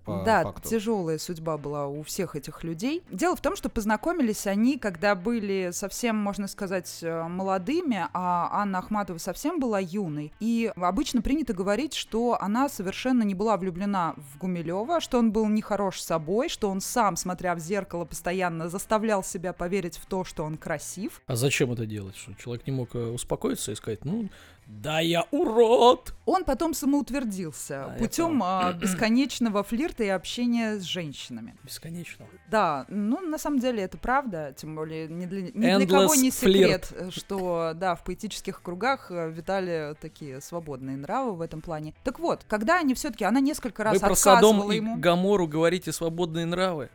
По 0.09 0.25
да, 0.25 0.42
факту. 0.42 0.68
тяжелая 0.68 1.18
судьба 1.18 1.59
была 1.59 1.87
у 1.87 2.03
всех 2.03 2.35
этих 2.35 2.64
людей. 2.64 3.03
Дело 3.11 3.37
в 3.37 3.40
том, 3.40 3.57
что 3.57 3.68
познакомились 3.68 4.47
они, 4.47 4.79
когда 4.79 5.14
были 5.14 5.71
совсем, 5.73 6.16
можно 6.16 6.49
сказать, 6.49 6.99
э, 7.03 7.29
молодыми, 7.29 8.09
а 8.14 8.49
Анна 8.53 8.79
Ахматова 8.79 9.18
совсем 9.18 9.61
была 9.61 9.79
юной. 9.81 10.33
И 10.40 10.73
обычно 10.77 11.21
принято 11.21 11.53
говорить, 11.53 11.92
что 11.94 12.38
она 12.40 12.68
совершенно 12.68 13.23
не 13.23 13.35
была 13.35 13.57
влюблена 13.59 14.14
в 14.16 14.38
Гумилева, 14.38 15.01
что 15.01 15.18
он 15.18 15.31
был 15.31 15.47
нехорош 15.49 16.01
собой, 16.01 16.49
что 16.49 16.71
он 16.71 16.81
сам, 16.81 17.16
смотря 17.16 17.55
в 17.55 17.59
зеркало, 17.59 18.05
постоянно 18.05 18.68
заставлял 18.68 19.23
себя 19.23 19.53
поверить 19.53 19.99
в 19.99 20.07
то, 20.07 20.25
что 20.25 20.44
он 20.44 20.57
красив. 20.57 21.21
А 21.27 21.37
зачем 21.37 21.73
это 21.73 21.85
делать? 21.85 22.16
Что 22.16 22.33
человек 22.35 22.66
не 22.66 22.73
мог 22.73 22.94
э, 22.94 22.99
успокоиться 22.99 23.73
и 23.73 23.75
сказать, 23.75 24.05
ну, 24.05 24.29
да 24.68 25.00
я 25.00 25.24
урод! 25.31 26.14
Он 26.26 26.44
потом 26.44 26.74
самоутвердился 26.74 27.87
А, 27.87 27.92
я 27.94 27.98
путем 27.98 28.42
а, 28.44 28.72
бесконечного 28.81 29.64
флирта 29.64 30.04
и 30.04 30.09
общения 30.09 30.76
с 30.78 30.83
женщинами. 30.83 31.57
Бесконечно. 31.64 32.26
Да, 32.50 32.85
ну 32.88 33.20
на 33.20 33.38
самом 33.38 33.61
деле 33.61 33.83
это 33.83 33.96
правда, 33.96 34.54
тем 34.57 34.76
более 34.76 35.09
ни 35.09 35.24
для, 35.24 35.42
ни 35.42 35.50
для 35.50 35.87
кого 35.87 36.14
не 36.14 36.31
секрет, 36.31 36.85
флирт. 36.85 37.09
э, 37.09 37.11
что 37.11 37.72
да, 37.74 37.94
в 37.94 38.04
поэтических 38.04 38.61
кругах 38.62 39.11
э, 39.11 39.31
витали 39.31 39.96
такие 40.00 40.40
свободные 40.42 40.98
нравы 40.98 41.35
в 41.35 41.40
этом 41.40 41.62
плане. 41.62 41.94
Так 42.04 42.18
вот, 42.18 42.44
когда 42.46 42.78
они 42.78 42.92
все-таки, 42.94 43.24
она 43.24 43.40
несколько 43.40 43.85
раз 43.85 43.94
Вы 43.94 44.00
про 44.00 44.12
отказывала 44.12 44.52
Содом 44.52 44.72
и 44.72 44.76
ему. 44.76 44.96
Гамору 44.98 45.46
говорите 45.48 45.92
свободные 45.92 46.44
нравы. 46.44 46.90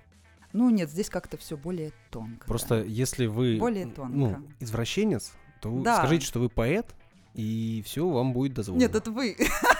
Ну 0.54 0.70
нет, 0.70 0.92
здесь 0.92 1.10
как-то 1.10 1.38
все 1.38 1.58
более 1.58 1.92
тонко. 2.12 2.46
Просто 2.46 2.84
если 2.84 3.26
вы 3.26 3.58
Более 3.58 3.88
тонко. 3.88 4.16
ну, 4.16 4.38
извращенец, 4.60 5.34
то 5.60 5.72
вы 5.72 5.84
Да. 5.84 5.98
скажите, 5.98 6.28
что 6.28 6.40
вы 6.40 6.50
поэт, 6.50 6.86
и 7.34 7.82
все 7.86 8.08
вам 8.08 8.34
будет 8.34 8.54
дозволено. 8.54 8.82
Нет, 8.82 8.96
это 8.96 9.12
вы. 9.12 9.36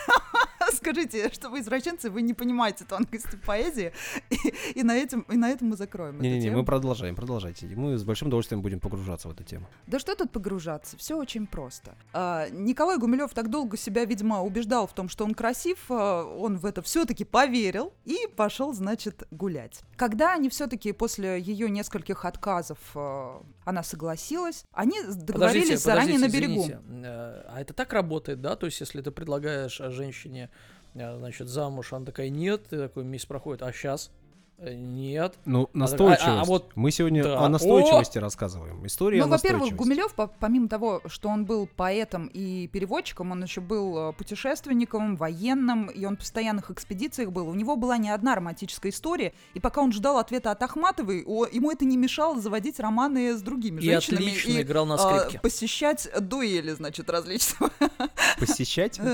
Скажите, 0.84 1.30
что 1.34 1.50
вы 1.50 1.62
извращенцы, 1.62 2.10
вы 2.10 2.22
не 2.22 2.34
понимаете 2.34 2.84
тонкости 2.84 3.38
поэзии, 3.46 3.94
и, 4.30 4.80
и 4.80 4.84
на, 4.84 4.96
этом, 4.98 5.22
и 5.22 5.38
на 5.38 5.50
этом 5.50 5.70
мы 5.70 5.78
закроем 5.78 6.16
эту 6.16 6.24
Не-не-не, 6.24 6.42
тему. 6.42 6.58
мы 6.58 6.66
продолжаем, 6.66 7.16
продолжайте. 7.16 7.68
Мы 7.68 7.98
с 7.98 8.04
большим 8.04 8.28
удовольствием 8.28 8.62
будем 8.62 8.80
погружаться 8.80 9.30
в 9.30 9.32
эту 9.32 9.44
тему. 9.44 9.66
Да 9.88 9.98
что 10.00 10.14
тут 10.16 10.32
погружаться? 10.32 10.98
Все 10.98 11.18
очень 11.18 11.48
просто. 11.48 11.96
А, 12.12 12.50
Николай 12.50 12.98
Гумилев 12.98 13.34
так 13.34 13.50
долго 13.50 13.78
себя, 13.78 14.04
видимо, 14.04 14.42
убеждал 14.44 14.86
в 14.88 14.94
том, 14.94 15.08
что 15.08 15.24
он 15.24 15.34
красив, 15.34 15.86
а, 15.90 16.24
он 16.24 16.58
в 16.58 16.66
это 16.66 16.82
все-таки 16.82 17.24
поверил 17.24 17.94
и 18.04 18.28
пошел, 18.36 18.74
значит, 18.74 19.24
гулять. 19.32 19.82
Когда 19.96 20.34
они 20.34 20.50
все-таки 20.50 20.92
после 20.92 21.40
ее 21.40 21.70
нескольких 21.70 22.26
отказов 22.26 22.78
а, 22.96 23.42
она 23.64 23.84
согласилась, 23.84 24.66
они 24.74 25.00
договорились 25.02 25.64
Подождите, 25.64 25.78
заранее 25.78 26.20
на 26.20 26.26
подождите, 26.26 26.48
берегу. 26.48 26.62
извините. 26.64 26.82
Э, 27.06 27.44
А 27.48 27.62
это 27.62 27.74
так 27.74 27.94
работает, 27.94 28.42
да? 28.42 28.56
То 28.56 28.66
есть, 28.66 28.80
если 28.82 29.02
ты 29.02 29.12
предлагаешь 29.12 29.80
э, 29.80 29.90
женщине, 29.90 30.50
значит, 30.94 31.48
замуж, 31.48 31.94
она 31.94 32.06
такая, 32.06 32.30
нет, 32.30 32.66
ты 32.70 32.78
такой 32.78 33.04
месяц 33.04 33.26
проходит, 33.26 33.62
а 33.64 33.72
сейчас? 33.74 34.12
Нет. 34.60 35.34
Ну, 35.46 35.70
а- 35.74 35.78
настойчивость. 35.78 36.24
а 36.26 36.44
вот- 36.46 36.72
Мы 36.76 36.92
сегодня 36.92 37.24
да. 37.24 37.40
о 37.44 37.50
настойчивости 37.50 38.18
рассказываем. 38.20 38.86
История 38.86 39.20
Ну, 39.20 39.26
о 39.26 39.28
во-первых. 39.30 39.76
Гумилев, 39.76 40.14
по- 40.14 40.28
помимо 40.28 40.70
того, 40.70 41.02
что 41.08 41.28
он 41.28 41.44
был 41.46 41.68
поэтом 41.76 42.28
и 42.28 42.68
переводчиком, 42.68 43.32
он 43.32 43.44
еще 43.44 43.60
был 43.60 44.12
э, 44.12 44.14
путешественником, 44.14 45.18
военным, 45.18 45.88
и 45.88 46.06
он 46.06 46.16
в 46.16 46.20
постоянных 46.20 46.70
экспедициях 46.72 47.32
был. 47.32 47.50
У 47.50 47.56
него 47.56 47.76
была 47.76 47.98
не 47.98 48.10
одна 48.12 48.36
романтическая 48.36 48.92
история, 48.92 49.34
и 49.54 49.60
пока 49.60 49.82
он 49.82 49.92
ждал 49.92 50.18
ответа 50.20 50.52
от 50.52 50.62
Ахматовой, 50.64 51.24
о- 51.26 51.48
ему 51.48 51.70
это 51.72 51.84
не 51.84 51.98
мешало 51.98 52.40
заводить 52.40 52.80
романы 52.80 53.36
с 53.36 53.42
другими 53.42 53.82
И 53.82 53.86
женщинами 53.86 54.28
отлично 54.28 54.62
играл 54.62 54.86
на 54.86 54.96
а, 54.96 54.98
скрипке. 55.20 55.40
посещать 55.40 56.08
дуэли, 56.22 56.72
значит, 56.72 57.10
различного. 57.10 57.72
Посещать? 58.48 59.00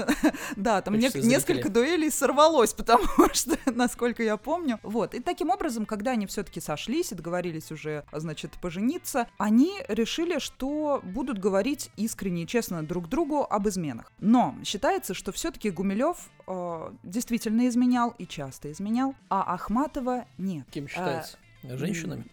Да, 0.56 0.82
там 0.82 0.98
несколько 0.98 1.70
дуэлей 1.70 2.12
сорвалось, 2.12 2.74
потому 2.80 3.08
что, 3.34 3.58
насколько 3.66 4.24
я 4.24 4.38
помню. 4.38 4.80
Вот. 4.84 5.14
И 5.14 5.20
таким 5.20 5.50
образом, 5.50 5.86
когда 5.86 6.12
они 6.12 6.26
все-таки 6.26 6.60
сошлись 6.60 7.12
и 7.12 7.16
договорились 7.16 7.72
уже, 7.72 8.04
значит, 8.12 8.54
пожениться, 8.62 9.28
они 9.38 9.74
решили, 9.88 10.40
что 10.40 11.02
будут 11.04 11.40
говорить 11.40 11.92
искренне 11.98 12.44
и 12.44 12.48
честно 12.48 12.86
друг 12.86 13.10
другу 13.10 13.46
об 13.50 13.68
изменах. 13.68 14.12
Но 14.20 14.56
считается, 14.64 15.14
что 15.14 15.32
все-таки 15.32 15.70
Гумилев 15.70 16.18
э, 16.48 16.92
действительно 17.04 17.68
изменял 17.68 18.14
и 18.18 18.26
часто 18.26 18.72
изменял, 18.72 19.16
а 19.30 19.54
Ахматова 19.54 20.26
нет. 20.38 20.66
Кем 20.72 20.88
считается? 20.88 21.38
Женщинами? 21.64 22.26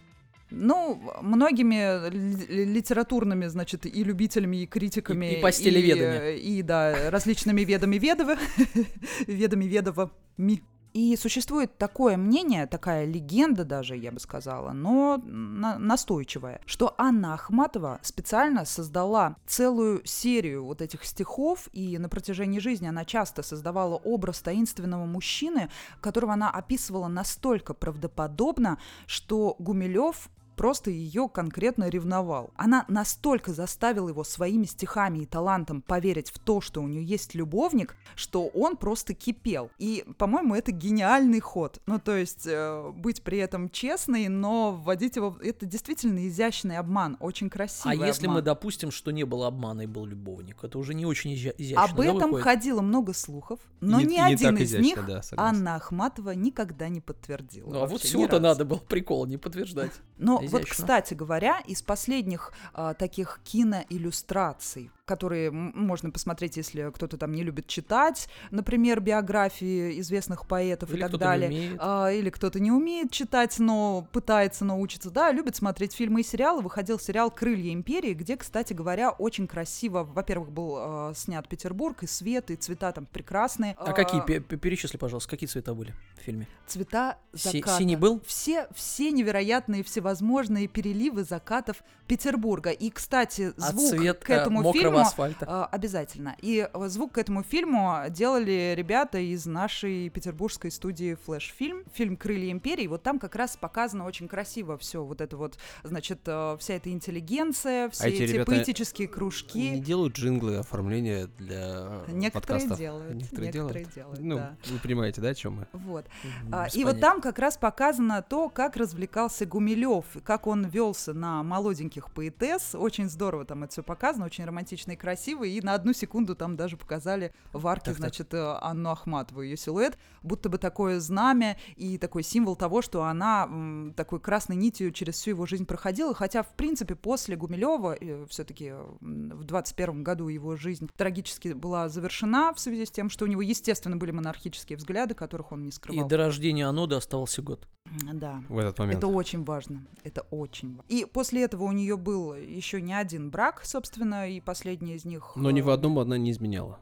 Ну, 0.49 1.01
многими 1.21 2.09
ли- 2.09 2.65
литературными, 2.65 3.47
значит, 3.47 3.85
и 3.85 4.03
любителями, 4.03 4.57
и 4.57 4.65
критиками. 4.65 5.33
И- 5.33 5.39
и 5.39 5.41
постелеведами. 5.41 6.15
э, 6.15 6.37
И, 6.37 6.61
да, 6.61 7.09
различными 7.11 7.61
ведами 7.61 7.97
ведовы, 7.97 8.37
ведами 9.27 9.65
ведовами. 9.65 10.63
И 10.93 11.15
существует 11.15 11.77
такое 11.77 12.17
мнение, 12.17 12.65
такая 12.65 13.05
легенда 13.05 13.65
даже, 13.65 13.95
я 13.95 14.11
бы 14.11 14.19
сказала, 14.19 14.71
но 14.71 15.21
на- 15.25 15.77
настойчивая, 15.77 16.59
что 16.65 16.95
Анна 16.97 17.33
Ахматова 17.35 17.99
специально 18.01 18.65
создала 18.65 19.35
целую 19.45 20.01
серию 20.05 20.65
вот 20.65 20.81
этих 20.81 21.03
стихов, 21.05 21.67
и 21.71 21.99
на 21.99 22.09
протяжении 22.09 22.57
жизни 22.59 22.87
она 22.87 23.05
часто 23.05 23.43
создавала 23.43 23.95
образ 23.97 24.41
таинственного 24.41 25.05
мужчины, 25.05 25.69
которого 26.01 26.33
она 26.33 26.49
описывала 26.49 27.07
настолько 27.09 27.75
правдоподобно, 27.75 28.79
что 29.05 29.55
Гумилев 29.59 30.29
просто 30.57 30.89
ее 30.91 31.29
конкретно 31.29 31.87
ревновал. 31.87 32.51
Она 32.57 32.83
настолько 32.89 33.53
заставила 33.53 34.09
его 34.09 34.23
своими 34.25 34.65
стихами 34.65 35.19
и 35.19 35.25
талантом 35.25 35.81
поверить 35.81 36.29
в 36.31 36.39
то, 36.39 36.59
что 36.59 36.81
у 36.81 36.87
нее 36.87 37.03
есть 37.03 37.35
любовник, 37.35 37.95
что 38.15 38.47
он 38.47 38.75
просто 38.75 39.13
кипел. 39.13 39.69
И, 39.77 40.03
по-моему, 40.17 40.55
это 40.55 40.71
гениальный 40.71 41.39
ход. 41.39 41.79
Ну, 41.85 41.99
то 41.99 42.15
есть 42.17 42.45
э, 42.47 42.91
быть 42.95 43.21
при 43.23 43.37
этом 43.37 43.69
честной, 43.69 44.27
но 44.27 44.71
вводить 44.71 45.15
его... 45.15 45.29
в- 45.29 45.39
Это 45.41 45.65
действительно 45.65 46.27
изящный 46.27 46.77
обман, 46.77 47.17
очень 47.19 47.47
А 47.47 47.49
красивый 47.51 48.07
если 48.07 48.25
мы 48.27 48.33
обман. 48.39 48.43
допустим, 48.45 48.91
что 48.91 49.11
не 49.11 49.23
было 49.23 49.47
обмана 49.47 49.81
и 49.81 49.85
был 49.85 50.05
любовник, 50.05 50.63
это 50.63 50.79
уже 50.79 50.93
не 50.95 51.05
очень 51.05 51.33
изя- 51.35 51.53
изящно, 51.57 51.83
Об 51.83 51.95
да, 51.97 52.03
этом 52.05 52.17
выходит? 52.31 52.43
ходило 52.43 52.81
много 52.81 53.13
слухов, 53.13 53.59
но 53.79 53.99
не- 54.01 54.05
ни 54.05 54.09
не 54.13 54.19
один 54.21 54.57
из 54.57 54.71
изящно, 54.71 54.83
них 54.83 55.05
да. 55.05 55.21
Анна 55.37 55.75
Ахматова 55.75 56.31
никогда 56.31 56.89
не 56.89 56.99
подтвердила. 56.99 57.69
Ну, 57.69 57.83
а 57.83 57.85
вот 57.85 58.01
всего-то 58.01 58.39
надо 58.39 58.65
было 58.65 58.79
прикол 58.79 59.27
не 59.27 59.37
подтверждать. 59.37 59.91
Но 60.17 60.39
Вот, 60.47 60.61
Изящно. 60.63 60.75
кстати 60.83 61.13
говоря, 61.13 61.59
из 61.65 61.81
последних 61.81 62.51
а, 62.73 62.93
таких 62.93 63.39
киноиллюстраций, 63.43 64.91
которые 65.05 65.51
можно 65.51 66.11
посмотреть, 66.11 66.57
если 66.57 66.91
кто-то 66.93 67.17
там 67.17 67.31
не 67.31 67.43
любит 67.43 67.67
читать, 67.67 68.27
например, 68.51 68.99
биографии 68.99 69.99
известных 70.01 70.45
поэтов 70.47 70.89
Или 70.91 70.97
и 70.99 71.01
так 71.01 71.17
далее. 71.17 71.49
умеет. 71.49 71.77
А, 71.79 72.11
или 72.11 72.29
кто-то 72.29 72.59
не 72.59 72.71
умеет 72.71 73.11
читать, 73.11 73.57
но 73.59 74.07
пытается 74.11 74.65
научиться, 74.65 75.09
да, 75.09 75.31
любит 75.31 75.55
смотреть 75.55 75.93
фильмы 75.93 76.21
и 76.21 76.23
сериалы. 76.23 76.61
Выходил 76.61 76.99
сериал 76.99 77.31
«Крылья 77.31 77.71
империи», 77.73 78.13
где, 78.13 78.35
кстати 78.35 78.73
говоря, 78.73 79.11
очень 79.11 79.47
красиво, 79.47 80.03
во-первых, 80.03 80.51
был 80.51 80.75
а, 80.77 81.13
снят 81.15 81.47
Петербург, 81.47 82.03
и 82.03 82.07
свет, 82.07 82.51
и 82.51 82.55
цвета 82.55 82.91
там 82.91 83.05
прекрасные. 83.05 83.75
А 83.79 83.93
какие? 83.93 84.21
Пе- 84.21 84.39
пе- 84.41 84.57
Перечисли, 84.57 84.97
пожалуйста, 84.97 85.29
какие 85.29 85.47
цвета 85.47 85.73
были 85.73 85.93
в 86.17 86.21
фильме? 86.21 86.47
Цвета 86.65 87.17
Си- 87.33 87.59
заката. 87.59 87.77
синий 87.77 87.95
был? 87.95 88.21
Все, 88.25 88.67
все 88.75 89.11
невероятные, 89.11 89.83
всевозможные 89.83 90.36
переливы 90.45 91.23
закатов 91.23 91.83
Петербурга. 92.07 92.69
И, 92.69 92.89
кстати, 92.89 93.53
А 93.57 93.71
звук 93.71 93.89
цвет 93.89 94.23
к 94.23 94.29
э, 94.29 94.35
этому 94.35 94.71
фильму... 94.73 94.99
асфальта? 94.99 95.45
а, 95.47 95.65
обязательно. 95.65 96.35
И 96.41 96.67
э, 96.71 96.87
звук 96.87 97.13
к 97.13 97.17
этому 97.17 97.43
фильму 97.43 98.03
делали 98.09 98.73
ребята 98.77 99.17
из 99.17 99.45
нашей 99.45 100.09
петербургской 100.09 100.71
студии 100.71 101.17
Flash 101.27 101.51
Film. 101.59 101.85
Фильм 101.93 102.15
«Крылья 102.17 102.51
империи». 102.51 102.87
Вот 102.87 103.03
там 103.03 103.19
как 103.19 103.35
раз 103.35 103.57
показано 103.57 104.05
очень 104.05 104.27
красиво 104.27 104.77
все 104.77 105.03
вот 105.03 105.21
это 105.21 105.35
вот, 105.37 105.57
значит, 105.83 106.19
э, 106.25 106.57
вся 106.59 106.75
эта 106.75 106.91
интеллигенция, 106.91 107.89
все 107.89 108.07
эти 108.07 108.23
эти, 108.23 108.31
ребята 108.33 108.51
поэтические 108.51 109.07
Не 109.07 109.13
кружки. 109.13 109.77
делают 109.79 110.15
джинглы, 110.15 110.57
оформления 110.57 111.27
для 111.37 112.03
Некоторые 112.07 112.31
подкастов. 112.31 112.77
делают. 112.77 113.15
Некоторые, 113.15 113.51
некоторые 113.51 113.85
делают. 113.85 114.19
делают, 114.19 114.19
Ну, 114.21 114.35
да. 114.37 114.71
вы 114.71 114.79
понимаете, 114.79 115.21
да, 115.21 115.29
о 115.29 115.35
чем 115.35 115.55
мы? 115.55 115.67
Вот. 115.73 116.05
А, 116.51 116.65
без 116.65 116.75
и 116.75 116.83
вот 116.83 116.99
там 116.99 117.21
как 117.21 117.39
раз 117.39 117.57
показано 117.57 118.21
то, 118.21 118.49
как 118.49 118.77
развлекался 118.77 119.45
Гумилев, 119.45 120.05
и 120.15 120.19
как 120.27 120.45
он 120.45 120.65
велся 120.67 121.13
на 121.13 121.41
молоденьких 121.41 122.11
поэтесс. 122.11 122.75
Очень 122.75 123.09
здорово 123.09 123.45
там 123.45 123.63
это 123.63 123.71
все 123.71 123.81
показано, 123.81 124.25
очень 124.25 124.43
романтично 124.43 124.91
и 124.91 124.95
красиво. 124.97 125.45
И 125.45 125.61
на 125.61 125.73
одну 125.73 125.93
секунду 125.93 126.35
там 126.35 126.57
даже 126.57 126.75
показали 126.75 127.33
в 127.53 127.65
арке, 127.65 127.93
значит, 127.93 128.33
э, 128.33 128.57
Анну 128.61 128.89
Ахматову, 128.89 129.41
ее 129.41 129.55
силуэт, 129.55 129.97
будто 130.23 130.49
бы 130.49 130.57
такое 130.57 130.99
знамя 130.99 131.55
и 131.77 131.97
такой 131.97 132.23
символ 132.23 132.57
того, 132.57 132.81
что 132.81 133.03
она 133.03 133.45
м, 133.45 133.93
такой 133.95 134.19
красной 134.19 134.57
нитью 134.57 134.91
через 134.91 135.15
всю 135.15 135.29
его 135.29 135.45
жизнь 135.45 135.65
проходила. 135.65 136.13
Хотя, 136.13 136.43
в 136.43 136.53
принципе, 136.55 136.95
после 136.95 137.37
Гумилева, 137.37 137.95
все-таки 138.27 138.73
в 138.99 139.45
21 139.45 140.03
году 140.03 140.27
его 140.27 140.57
жизнь 140.57 140.89
трагически 140.97 141.53
была 141.53 141.87
завершена 141.87 142.51
в 142.53 142.59
связи 142.59 142.85
с 142.85 142.91
тем, 142.91 143.09
что 143.09 143.23
у 143.23 143.29
него, 143.29 143.41
естественно, 143.41 143.95
были 143.95 144.11
монархические 144.11 144.75
взгляды, 144.75 145.15
которых 145.15 145.53
он 145.53 145.63
не 145.63 145.69
И 145.69 145.71
скрывал. 145.71 146.05
до 146.05 146.17
рождения 146.17 146.67
Аноды 146.67 146.95
оставался 146.95 147.41
год. 147.41 147.65
Да. 148.13 148.43
В 148.49 148.57
этот 148.57 148.77
момент. 148.79 148.97
Это 148.97 149.07
очень 149.07 149.45
важно. 149.45 149.85
Это 150.03 150.16
очень 150.21 150.75
важно. 150.75 150.83
И 150.89 151.05
после 151.05 151.43
этого 151.43 151.63
у 151.63 151.71
нее 151.71 151.97
был 151.97 152.33
еще 152.33 152.81
не 152.81 152.93
один 152.93 153.29
брак, 153.29 153.61
собственно, 153.63 154.29
и 154.29 154.39
последний 154.39 154.95
из 154.95 155.05
них. 155.05 155.33
Но 155.35 155.51
ни 155.51 155.61
в 155.61 155.69
э, 155.69 155.73
одном 155.73 155.99
она 155.99 156.17
не 156.17 156.31
изменяла. 156.31 156.79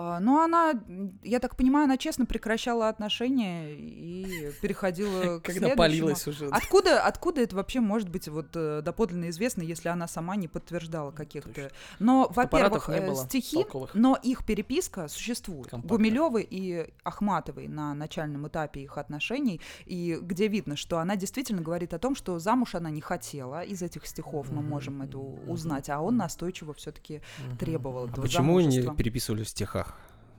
А, 0.00 0.20
Ну, 0.20 0.40
она, 0.40 0.72
я 1.22 1.38
так 1.40 1.56
понимаю, 1.56 1.84
она 1.84 1.96
честно 1.96 2.24
прекращала 2.26 2.88
отношения 2.88 3.74
и 3.74 4.50
переходила 4.62 5.38
к 5.38 5.42
Когда 5.44 5.52
следующему. 5.52 5.76
полилась 5.76 6.26
уже. 6.26 6.46
Откуда, 6.46 7.02
откуда 7.02 7.42
это 7.42 7.56
вообще 7.56 7.80
может 7.80 8.08
быть 8.08 8.28
вот 8.28 8.48
э, 8.54 8.80
доподлинно 8.82 9.28
известно, 9.30 9.62
если 9.62 9.88
она 9.88 10.08
сама 10.08 10.36
не 10.36 10.48
подтверждала 10.48 11.10
каких-то? 11.10 11.70
Но, 11.98 12.30
во-первых, 12.34 12.88
не 12.88 12.94
э, 12.96 13.14
стихи, 13.14 13.66
но 13.94 14.18
их 14.22 14.44
переписка 14.46 15.08
существует. 15.08 15.68
Гумилевой 15.72 16.46
и 16.48 16.92
Ахматовой 17.04 17.68
на 17.68 17.94
начальном 17.94 18.48
этапе 18.48 18.80
их 18.80 18.96
отношений, 18.96 19.60
и 19.84 20.18
где 20.20 20.48
видно, 20.48 20.76
что 20.76 20.98
она 20.98 21.16
действительно 21.16 21.60
говорит 21.60 21.92
о 21.94 21.98
том, 21.98 22.14
что 22.14 22.38
замуж 22.38 22.74
она 22.74 22.90
не 22.90 23.00
хотела. 23.00 23.62
Из 23.62 23.82
этих 23.82 24.06
стихов 24.06 24.50
мы 24.50 24.62
можем 24.62 25.02
это 25.02 25.18
узнать, 25.18 25.90
а 25.90 26.00
он 26.00 26.16
настойчиво 26.16 26.72
все-таки 26.74 27.20
требовал 27.58 28.04
А 28.04 28.08
этого 28.08 28.22
почему 28.22 28.58
они 28.58 28.70
замужества. 28.70 28.94
переписывали 28.96 29.44
в 29.44 29.48
стихах? 29.48 29.89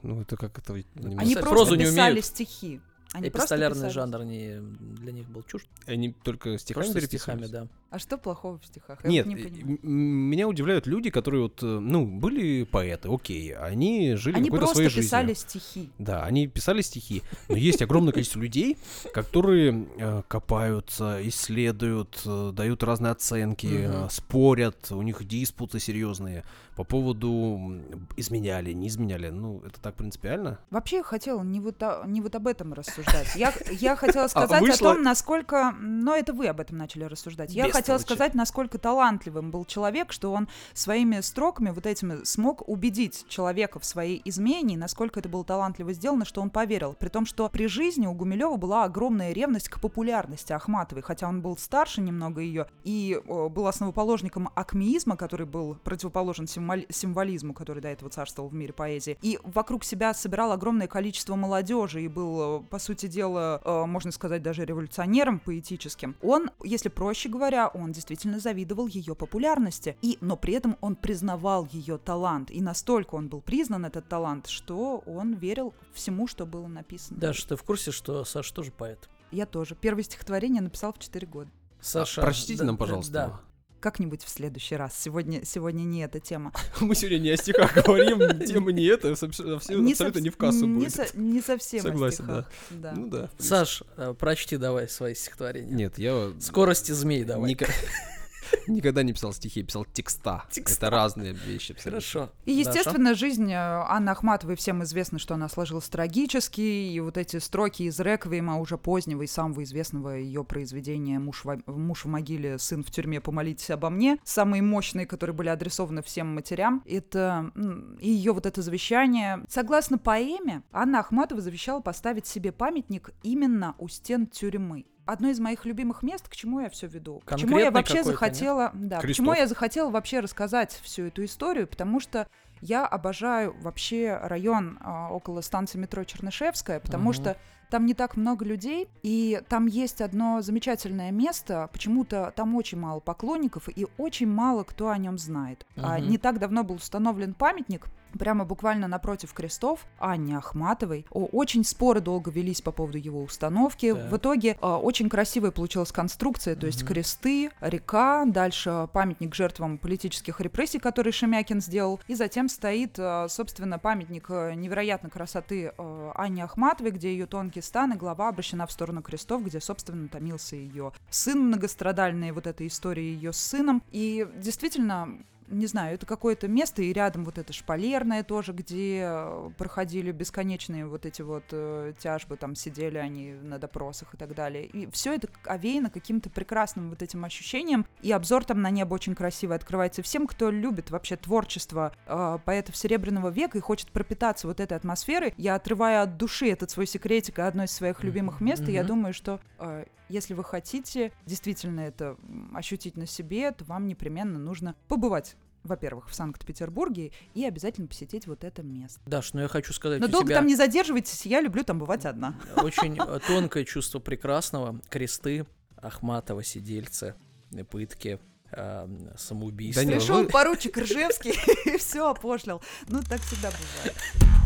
Ну, 0.04 0.22
это 0.22 0.38
как 0.38 0.58
это... 0.58 0.74
Они 0.74 1.36
просто 1.36 1.50
прозу 1.50 1.76
не 1.76 1.86
писали 1.86 2.12
умеют. 2.12 2.26
стихи. 2.26 2.82
Они 3.14 3.30
просто 3.30 3.56
Эпистолярный 3.56 3.90
писали 3.90 3.92
жанр 3.92 4.24
не, 4.24 4.60
для 5.02 5.12
них 5.12 5.28
был 5.28 5.44
чужд. 5.44 5.68
Они 5.86 6.14
только 6.14 6.58
стихами 6.58 6.86
Просто 6.86 7.02
стихами, 7.08 7.46
да. 7.48 7.68
А 7.90 8.00
что 8.00 8.18
плохого 8.18 8.58
в 8.58 8.66
стихах? 8.66 9.00
Я 9.04 9.10
Нет, 9.10 9.26
вот 9.26 9.36
не 9.36 9.78
меня 9.84 10.48
удивляют 10.48 10.88
люди, 10.88 11.10
которые 11.10 11.44
вот, 11.44 11.62
э, 11.62 11.66
ну, 11.66 12.06
были 12.06 12.64
поэты, 12.64 13.10
окей, 13.14 13.54
они 13.54 14.16
жили 14.16 14.38
Они 14.38 14.46
какой-то 14.46 14.66
просто 14.66 14.76
своей 14.76 14.90
писали 14.90 15.28
жизнью. 15.34 15.50
стихи. 15.50 15.90
Да, 16.00 16.24
они 16.24 16.48
писали 16.48 16.82
стихи, 16.82 17.22
но 17.50 17.58
есть 17.58 17.82
огромное 17.82 18.14
количество 18.14 18.40
людей, 18.40 18.78
которые 19.14 19.88
э, 19.98 20.24
копаются, 20.30 21.20
исследуют, 21.28 22.22
э, 22.26 22.52
дают 22.56 22.82
разные 22.82 23.12
оценки, 23.12 23.90
спорят, 24.10 24.90
у 24.90 25.02
них 25.02 25.28
диспуты 25.28 25.82
серьезные 25.82 26.46
по 26.82 26.84
поводу 26.84 27.80
изменяли, 28.18 28.72
не 28.74 28.88
изменяли. 28.88 29.30
Ну, 29.30 29.62
это 29.66 29.80
так 29.80 29.94
принципиально? 29.96 30.58
Вообще 30.72 30.98
я 30.98 31.04
хотела 31.04 31.44
не 31.44 31.60
вот, 31.60 31.82
о- 31.84 32.04
не 32.08 32.22
вот 32.22 32.34
об 32.36 32.48
этом 32.48 32.74
рассуждать. 32.74 33.36
Я, 33.36 33.54
я 33.70 33.96
хотела 33.96 34.28
сказать 34.30 34.62
А 34.62 34.66
вышло- 34.66 34.92
о 34.92 34.94
том, 34.96 35.04
насколько... 35.04 35.76
Но 35.80 36.16
это 36.16 36.34
вы 36.34 36.48
об 36.48 36.60
этом 36.60 36.78
начали 36.78 37.04
рассуждать. 37.04 37.52
Я 37.54 37.66
хотела 37.66 37.98
Бестолочи. 37.98 38.04
сказать, 38.06 38.34
насколько 38.34 38.80
талантливым 38.80 39.52
был 39.52 39.66
человек, 39.66 40.12
что 40.12 40.34
он 40.34 40.48
своими 40.74 41.22
строками 41.22 41.70
вот 41.70 41.86
этими 41.86 42.24
смог 42.24 42.68
убедить 42.68 43.26
человека 43.30 43.78
в 43.80 43.86
своей 43.86 44.20
измене, 44.26 44.76
насколько 44.76 45.20
это 45.20 45.30
было 45.30 45.46
талантливо 45.46 45.94
сделано, 45.94 46.26
что 46.26 46.42
он 46.42 46.50
поверил. 46.50 46.96
При 47.00 47.10
том, 47.10 47.28
что 47.28 47.48
при 47.50 47.68
жизни 47.68 48.08
у 48.08 48.14
Гумилева 48.14 48.58
была 48.58 48.86
огромная 48.86 49.34
ревность 49.34 49.70
к 49.70 49.80
популярности 49.80 50.52
Ахматовой, 50.52 51.04
хотя 51.04 51.28
он 51.28 51.42
был 51.42 51.58
старше 51.58 52.02
немного 52.02 52.42
ее 52.42 52.66
и 52.84 53.22
был 53.28 53.68
основоположником 53.68 54.50
акмеизма, 54.56 55.16
который 55.16 55.46
был 55.46 55.76
противоположен 55.84 56.48
символ- 56.48 56.71
символизму, 56.90 57.54
который 57.54 57.82
до 57.82 57.90
этого 57.90 58.10
царствовал 58.10 58.50
в 58.50 58.54
мире 58.54 58.74
поэзии. 58.74 59.18
И 59.22 59.40
вокруг 59.44 59.84
себя 59.84 60.14
собирал 60.14 60.52
огромное 60.52 60.88
количество 60.88 61.36
молодежи 61.36 62.02
и 62.02 62.08
был, 62.08 62.62
э, 62.62 62.64
по 62.70 62.80
сути 62.80 63.08
дела, 63.08 63.62
э, 63.64 63.86
можно 63.86 64.12
сказать, 64.12 64.42
даже 64.42 64.66
революционером 64.66 65.40
поэтическим. 65.40 66.16
Он, 66.22 66.52
если 66.64 66.90
проще 66.90 67.30
говоря, 67.30 67.68
он 67.68 67.92
действительно 67.92 68.40
завидовал 68.40 68.88
ее 68.88 69.16
популярности. 69.16 69.98
И, 70.02 70.18
но 70.22 70.36
при 70.38 70.54
этом 70.54 70.78
он 70.82 70.96
признавал 70.96 71.68
ее 71.72 71.98
талант. 71.98 72.52
И 72.52 72.62
настолько 72.62 73.16
он 73.16 73.28
был 73.28 73.42
признан, 73.42 73.86
этот 73.86 74.08
талант, 74.08 74.48
что 74.48 75.04
он 75.06 75.34
верил 75.34 75.74
всему, 75.94 76.28
что 76.28 76.46
было 76.46 76.68
написано. 76.68 77.20
Даже 77.20 77.46
ты 77.46 77.56
в 77.56 77.64
курсе, 77.64 77.92
что 77.92 78.24
Саша 78.26 78.54
тоже 78.54 78.72
поэт? 78.72 79.10
Я 79.32 79.46
тоже. 79.46 79.76
Первое 79.76 80.04
стихотворение 80.04 80.62
написал 80.62 80.94
в 80.94 81.00
4 81.00 81.26
года. 81.28 81.50
Саша, 81.80 82.22
А, 82.22 82.26
Прочтите 82.26 82.60
да, 82.60 82.66
нам, 82.66 82.76
да, 82.76 82.80
пожалуйста. 82.80 83.12
Да. 83.14 83.42
Как-нибудь 83.82 84.24
в 84.24 84.30
следующий 84.30 84.76
раз. 84.76 84.98
Сегодня, 84.98 85.44
сегодня 85.44 85.82
не 85.82 86.04
эта 86.04 86.20
тема. 86.20 86.54
Мы 86.80 86.94
сегодня 86.94 87.18
не 87.18 87.30
о 87.32 87.38
стихах 87.38 87.74
говорим, 87.84 88.40
тема 88.46 88.72
не 88.72 88.86
это, 88.86 89.10
абсолютно 89.12 90.20
не 90.20 90.30
в 90.30 90.38
кассу 90.38 90.68
будет. 90.68 91.16
не 91.16 91.42
совсем 91.42 91.82
Согласен, 91.82 92.30
о 92.30 92.46
да. 92.70 92.94
Ну 92.96 93.08
да. 93.08 93.30
Саш, 93.40 93.84
э, 93.98 94.14
прочти 94.18 94.58
давай 94.58 94.88
свои 94.88 95.16
стихотворения. 95.16 95.74
Нет, 95.74 95.98
я 95.98 96.32
Скорости 96.40 96.92
змей 96.92 97.24
давай. 97.24 97.58
никогда 98.68 99.04
не 99.04 99.14
писал 99.14 99.34
стихи, 99.34 99.64
писал 99.64 99.86
текста. 99.86 100.44
Текста. 100.52 100.88
Это 100.88 100.96
разные 100.96 101.34
вещи. 101.34 101.74
абсолютно. 101.74 101.92
Хорошо. 101.92 102.32
И, 102.46 102.64
Даша? 102.64 102.70
естественно, 102.70 103.16
жизнь 103.16 103.52
э, 103.52 103.56
Анны 103.56 104.10
Ахматовой 104.10 104.56
всем 104.56 104.84
известно, 104.84 105.20
что 105.20 105.34
она 105.34 105.50
сложилась 105.50 105.90
трагически, 105.90 106.62
и 106.62 107.00
вот 107.00 107.18
эти 107.18 107.38
строки 107.38 107.84
из 107.84 108.00
«Реквиема» 108.00 108.60
уже 108.60 108.78
позднего 108.78 109.22
и 109.22 109.28
самого 109.28 109.64
известного 109.64 110.18
ее 110.18 110.44
произведения 110.44 111.20
«Муж 111.20 111.44
в, 111.44 111.62
«Муж 111.68 112.06
в 112.06 112.08
могиле, 112.08 112.58
сын 112.60 112.84
в 112.84 112.92
тюрьме, 112.92 113.22
помолитесь 113.22 113.70
обо 113.70 113.90
мне», 113.90 114.18
самые 114.24 114.62
мощные, 114.62 115.06
которые 115.06 115.36
были 115.36 115.50
адресованы 115.50 116.02
всем 116.02 116.34
матерям, 116.34 116.84
это 116.86 117.52
ее 118.00 118.34
вот 118.34 118.46
это 118.46 118.62
завещание. 118.62 119.44
Согласно 119.48 119.98
поэме, 119.98 120.64
Анна 120.72 121.00
Ахматова 121.00 121.42
завещала 121.42 121.82
поставить 121.82 122.28
себе 122.28 122.52
памятник 122.52 123.12
именно 123.24 123.76
у 123.78 123.88
стен 123.88 124.28
тюрьмы. 124.28 124.86
Одно 125.12 125.28
из 125.28 125.42
моих 125.42 125.66
любимых 125.66 126.04
мест, 126.04 126.30
к 126.30 126.36
чему 126.38 126.62
я 126.62 126.70
все 126.70 126.88
веду. 126.88 127.22
К 127.26 127.36
чему 127.36 127.58
я 127.58 127.70
вообще 127.70 127.96
нет? 127.96 128.06
захотела, 128.06 128.72
да, 128.74 129.02
Крестов. 129.02 129.26
почему 129.26 129.34
я 129.34 129.46
захотела 129.46 129.90
вообще 129.90 130.22
рассказать 130.22 130.72
всю 130.84 131.08
эту 131.08 131.26
историю, 131.26 131.68
потому 131.68 132.00
что 132.00 132.28
я 132.62 132.86
обожаю 132.88 133.54
вообще 133.62 134.18
район 134.24 134.78
а, 134.80 135.10
около 135.12 135.42
станции 135.42 135.78
метро 135.78 136.06
Чернышевская, 136.06 136.80
потому 136.80 137.10
Мгм. 137.10 137.14
что 137.14 137.38
там 137.70 137.86
не 137.86 137.94
так 137.94 138.16
много 138.16 138.46
людей, 138.46 138.88
и 139.04 139.42
там 139.50 139.66
есть 139.66 140.00
одно 140.00 140.42
замечательное 140.42 141.12
место. 141.12 141.70
Почему-то 141.74 142.32
там 142.34 142.56
очень 142.56 142.78
мало 142.80 143.02
поклонников, 143.02 143.68
и 143.68 143.88
очень 143.98 144.28
мало 144.28 144.64
кто 144.64 144.92
о 144.92 144.98
нем 144.98 145.18
знает. 145.18 145.66
А 145.76 145.98
Мгм. 145.98 146.10
не 146.10 146.18
так 146.20 146.40
давно 146.40 146.64
был 146.64 146.76
установлен 146.76 147.34
памятник 147.34 147.88
прямо 148.18 148.46
буквально 148.46 148.88
напротив 148.88 149.34
крестов 149.34 149.86
Анне 149.98 150.38
Ахматовой. 150.38 151.06
Очень 151.10 151.64
споры 151.64 152.02
долго 152.02 152.32
велись 152.32 152.62
по 152.62 152.72
поводу 152.72 152.98
его 152.98 153.22
установки. 153.22 153.94
Так. 153.94 154.12
В 154.12 154.18
итоге 154.18 154.58
а, 154.62 154.78
очень 154.78 155.10
красивая 155.10 155.52
получилась 155.52 155.92
конструкция, 155.92 156.56
то 156.56 156.66
есть 156.66 156.84
Мгм. 156.84 156.88
кресты, 156.88 157.52
река, 157.62 158.26
дальше 158.26 158.90
памятник 158.92 159.34
жертвам 159.34 159.78
политических 159.78 160.42
репрессий, 160.42 160.80
который 160.80 161.14
Шемякин 161.14 161.62
сделал, 161.62 162.02
и 162.08 162.16
затем 162.16 162.50
стоит, 162.50 162.96
а, 163.00 163.28
собственно, 163.30 163.80
памятник 163.80 164.26
э, 164.30 164.54
невероятной 164.56 165.10
красоты 165.10 165.72
э, 165.78 166.12
Анне 166.16 166.44
Ахматовой, 166.44 166.92
где 166.92 167.14
ее 167.14 167.28
тонкий 167.28 167.62
Пакистан, 167.62 167.94
и 167.94 167.96
глава 167.96 168.30
обращена 168.30 168.66
в 168.66 168.72
сторону 168.72 169.04
крестов, 169.04 169.46
где, 169.46 169.60
собственно, 169.60 170.08
томился 170.08 170.56
ее 170.56 170.94
сын 171.12 171.40
многострадальный, 171.40 172.32
вот 172.32 172.48
эта 172.48 172.66
история 172.66 173.04
ее 173.04 173.34
с 173.34 173.38
сыном. 173.38 173.84
И 173.92 174.28
действительно, 174.36 175.10
не 175.52 175.68
знаю, 175.68 175.96
это 175.96 176.06
какое-то 176.06 176.48
место, 176.48 176.82
и 176.82 176.94
рядом 176.94 177.26
вот 177.26 177.38
это 177.38 177.54
шпалерное 177.54 178.24
тоже, 178.24 178.54
где 178.54 179.04
э, 179.04 179.50
проходили 179.58 180.12
бесконечные 180.12 180.86
вот 180.86 181.06
эти 181.06 181.22
вот 181.22 181.44
э, 181.52 181.94
тяжбы, 182.00 182.38
там 182.38 182.56
сидели 182.56 182.98
они 182.98 183.34
на 183.34 183.60
допросах 183.60 184.14
и 184.14 184.18
так 184.18 184.34
далее. 184.34 184.66
И 184.66 184.90
все 184.92 185.14
это 185.14 185.28
овеяно 185.46 185.90
каким-то 185.90 186.30
прекрасным 186.30 186.90
вот 186.90 187.02
этим 187.02 187.24
ощущением, 187.26 187.86
и 188.02 188.12
обзор 188.12 188.46
там 188.46 188.62
на 188.62 188.70
небо 188.70 188.94
очень 188.94 189.14
красивый 189.14 189.58
открывается. 189.58 190.02
Всем, 190.02 190.26
кто 190.26 190.50
любит 190.50 190.90
вообще 190.90 191.18
творчество 191.18 191.94
э, 192.06 192.38
поэтов 192.46 192.76
Серебряного 192.76 193.30
века 193.30 193.58
и 193.58 193.62
хочет 193.62 193.92
пропитаться 193.92 194.48
вот 194.48 194.60
этой 194.60 194.78
атмосферой, 194.78 195.34
я 195.38 195.56
отрываю 195.56 196.04
от 196.04 196.18
души 196.18 196.50
этот 196.50 196.72
свой 196.72 196.88
секретик, 196.88 197.40
одно 197.40 197.66
из 197.66 197.72
своих 197.72 198.04
любимых 198.04 198.42
мест, 198.42 198.68
и 198.68 198.72
я 198.72 198.84
думаю, 198.84 199.14
что 199.14 199.40
э, 199.60 199.86
если 200.12 200.34
вы 200.34 200.44
хотите 200.44 201.12
действительно 201.26 201.82
это 201.82 202.18
ощутить 202.54 202.98
на 202.98 203.06
себе, 203.06 203.52
то 203.52 203.64
вам 203.66 203.88
непременно 203.88 204.38
нужно 204.38 204.76
побывать 204.88 205.36
во-первых, 205.64 206.10
в 206.10 206.16
Санкт-Петербурге 206.16 207.12
и 207.34 207.46
обязательно 207.46 207.88
посетить 207.88 208.28
вот 208.28 208.44
это 208.44 208.64
место. 208.64 209.00
Даш, 209.06 209.34
ну 209.34 209.42
я 209.42 209.48
хочу 209.48 209.74
сказать, 209.74 210.00
Но 210.00 210.08
у 210.08 210.10
долго 210.10 210.28
тебя 210.28 210.38
там 210.38 210.48
не 210.48 210.56
задерживайтесь, 210.56 211.26
я 211.26 211.42
люблю 211.42 211.64
там 211.64 211.80
бывать 211.80 212.06
одна. 212.06 212.36
очень 212.58 212.98
э, 213.00 213.20
тонкое 213.28 213.66
чувство 213.66 214.00
прекрасного. 214.00 214.80
Кресты, 214.90 215.46
Ахматова, 215.78 216.44
сидельцы, 216.44 217.16
э, 217.52 217.64
пытки, 217.64 218.20
э, 218.52 218.88
самоубийства. 219.18 219.86
Да 219.86 219.92
Пришел 219.92 220.26
поручик 220.26 220.78
Ржевский 220.78 221.34
и 221.74 221.78
все 221.78 222.10
опошлил. 222.10 222.62
Ну, 222.88 223.02
так 223.04 223.22
всегда 223.22 223.50
бывает. 223.52 224.41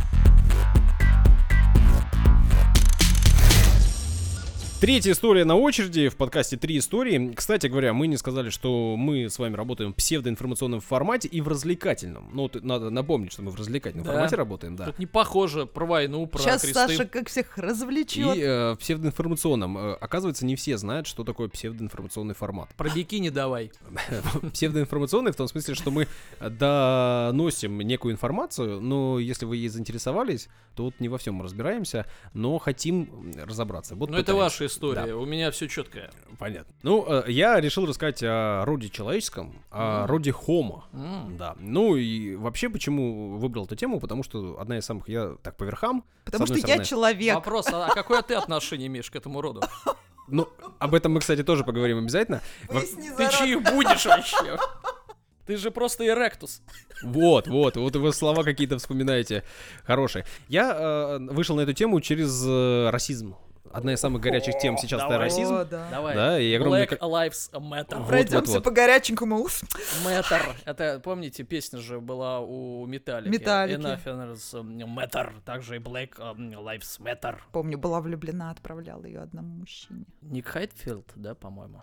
Третья 4.86 5.14
история 5.14 5.46
на 5.46 5.56
очереди 5.56 6.10
в 6.10 6.16
подкасте 6.16 6.58
«Три 6.58 6.78
истории». 6.78 7.34
Кстати 7.36 7.66
говоря, 7.66 7.92
мы 7.92 8.06
не 8.06 8.18
сказали, 8.18 8.52
что 8.52 8.96
мы 8.96 9.32
с 9.32 9.40
вами 9.40 9.56
работаем 9.56 9.94
в 9.94 9.96
псевдоинформационном 9.96 10.80
формате 10.80 11.28
и 11.28 11.42
в 11.42 11.48
развлекательном. 11.48 12.30
Ну, 12.32 12.52
надо 12.62 12.92
напомнить, 12.92 13.32
что 13.32 13.42
мы 13.42 13.50
в 13.50 13.56
развлекательном 13.56 14.06
Да. 14.06 14.12
формате 14.12 14.36
работаем, 14.36 14.76
да. 14.76 14.86
Тут 14.86 15.00
не 15.00 15.08
похоже 15.08 15.66
про 15.66 15.88
войну, 15.88 16.28
про 16.28 16.38
Сейчас 16.38 16.62
кресты. 16.62 16.76
Саша 16.76 17.06
как 17.06 17.30
всех 17.30 17.58
развлечет. 17.58 18.36
И 18.36 18.42
э, 18.42 18.74
в 18.74 18.78
псевдоинформационном. 18.78 19.76
Э, 19.76 19.94
оказывается, 19.94 20.46
не 20.46 20.56
все 20.56 20.78
знают, 20.78 21.08
что 21.08 21.24
такое 21.24 21.50
псевдоинформационный 21.50 22.36
формат. 22.36 22.70
Про 22.78 22.92
бикини 22.92 23.30
давай. 23.30 23.72
Псевдоинформационный 24.54 25.32
в 25.32 25.36
том 25.36 25.48
смысле, 25.48 25.74
что 25.74 25.90
мы 25.90 26.08
доносим 26.40 27.82
некую 27.82 28.14
информацию, 28.14 28.80
но 28.82 29.18
если 29.18 29.46
вы 29.46 29.58
ей 29.58 29.70
заинтересовались, 29.70 30.48
то 30.76 30.84
вот 30.84 31.00
не 31.00 31.10
во 31.10 31.18
всем 31.18 31.36
мы 31.36 31.44
разбираемся, 31.46 32.06
но 32.36 32.60
хотим 32.60 33.34
разобраться. 33.36 33.96
Вот 33.96 34.10
Ну 34.10 34.18
это 34.18 34.34
пытаемся. 34.34 34.44
История, 34.76 35.14
у 35.16 35.26
меня 35.26 35.52
все 35.52 35.68
четкое. 35.68 36.12
Понятно. 36.38 36.74
Ну, 36.84 37.06
э, 37.08 37.24
я 37.32 37.60
решил 37.60 37.86
рассказать 37.86 38.22
о 38.24 38.64
роде 38.66 38.90
человеческом, 38.90 39.56
о 39.72 40.02
Мгм. 40.04 40.12
роде 40.12 40.32
Homo. 40.32 40.84
М. 40.94 41.38
Да. 41.38 41.56
Ну 41.60 41.96
и 41.96 42.36
вообще, 42.36 42.70
почему 42.70 43.38
выбрал 43.38 43.66
эту 43.66 43.76
тему? 43.76 44.00
Потому 44.00 44.24
что 44.24 44.58
одна 44.60 44.78
из 44.78 44.86
самых, 44.86 45.08
я 45.10 45.36
так 45.42 45.56
по 45.58 45.64
верхам. 45.64 46.04
Потому 46.26 46.46
что 46.46 46.54
одной 46.56 46.62
я 46.70 46.84
стороны. 46.84 46.86
человек. 46.86 47.36
Вопрос, 47.36 47.68
а 47.72 47.90
какое 47.94 48.22
ты 48.22 48.36
отношение 48.36 48.88
имеешь 48.88 49.10
к 49.10 49.16
этому 49.16 49.42
роду? 49.42 49.62
Ну, 50.28 50.48
об 50.80 50.96
этом 50.96 51.14
мы, 51.14 51.20
кстати, 51.20 51.44
тоже 51.44 51.64
поговорим 51.64 52.00
обязательно. 52.00 52.42
Во- 52.68 52.80
Поясни, 52.80 53.12
Ты 53.16 53.30
чьих 53.30 53.62
будешь 53.62 54.06
вообще? 54.06 54.58
Ты 55.46 55.58
же 55.58 55.70
просто 55.70 56.04
эректус. 56.08 56.64
Вот, 57.04 57.48
вот, 57.48 57.78
вот 57.78 57.96
вы 57.96 58.12
слова 58.12 58.42
какие-то 58.44 58.80
вспоминаете 58.80 59.44
хорошие. 59.84 60.26
Я 60.48 60.76
э, 60.76 61.18
вышел 61.20 61.56
на 61.56 61.62
эту 61.62 61.74
тему 61.74 62.02
через 62.02 62.44
э, 62.48 62.90
расизм. 62.90 63.36
Одна 63.76 63.94
из 63.94 64.00
самых 64.00 64.22
горячих 64.22 64.58
тем 64.58 64.78
сейчас 64.78 65.04
это 65.04 65.18
расизм. 65.18 65.54
О, 65.54 65.66
да. 65.66 65.90
Давай. 65.92 66.16
Да, 66.16 66.40
и 66.40 66.54
огромное 66.54 66.88
Black 66.88 67.00
Lives 67.00 67.52
Matter. 67.52 67.98
Вот, 67.98 68.08
Пройдемся 68.08 68.54
вот. 68.54 68.64
по 68.64 68.72
горяченькому. 68.72 69.40
Уф. 69.40 69.64
Matter. 70.06 70.56
Это, 70.64 71.02
помните, 71.04 71.44
песня 71.44 71.80
же 71.80 72.00
была 72.00 72.40
у 72.40 72.86
Металлики. 72.86 73.30
Металлики. 73.30 73.80
Enough 73.80 74.96
Matter. 74.96 75.34
Также 75.44 75.76
и 75.76 75.80
Black 75.80 76.18
Lives 76.18 77.02
Matter. 77.02 77.38
Помню, 77.52 77.78
была 77.78 78.00
влюблена, 78.00 78.52
отправляла 78.52 79.04
ее 79.04 79.20
одному 79.20 79.56
мужчине. 79.56 80.06
Ник 80.22 80.48
Хайтфилд, 80.48 81.12
да, 81.16 81.36
по-моему? 81.36 81.82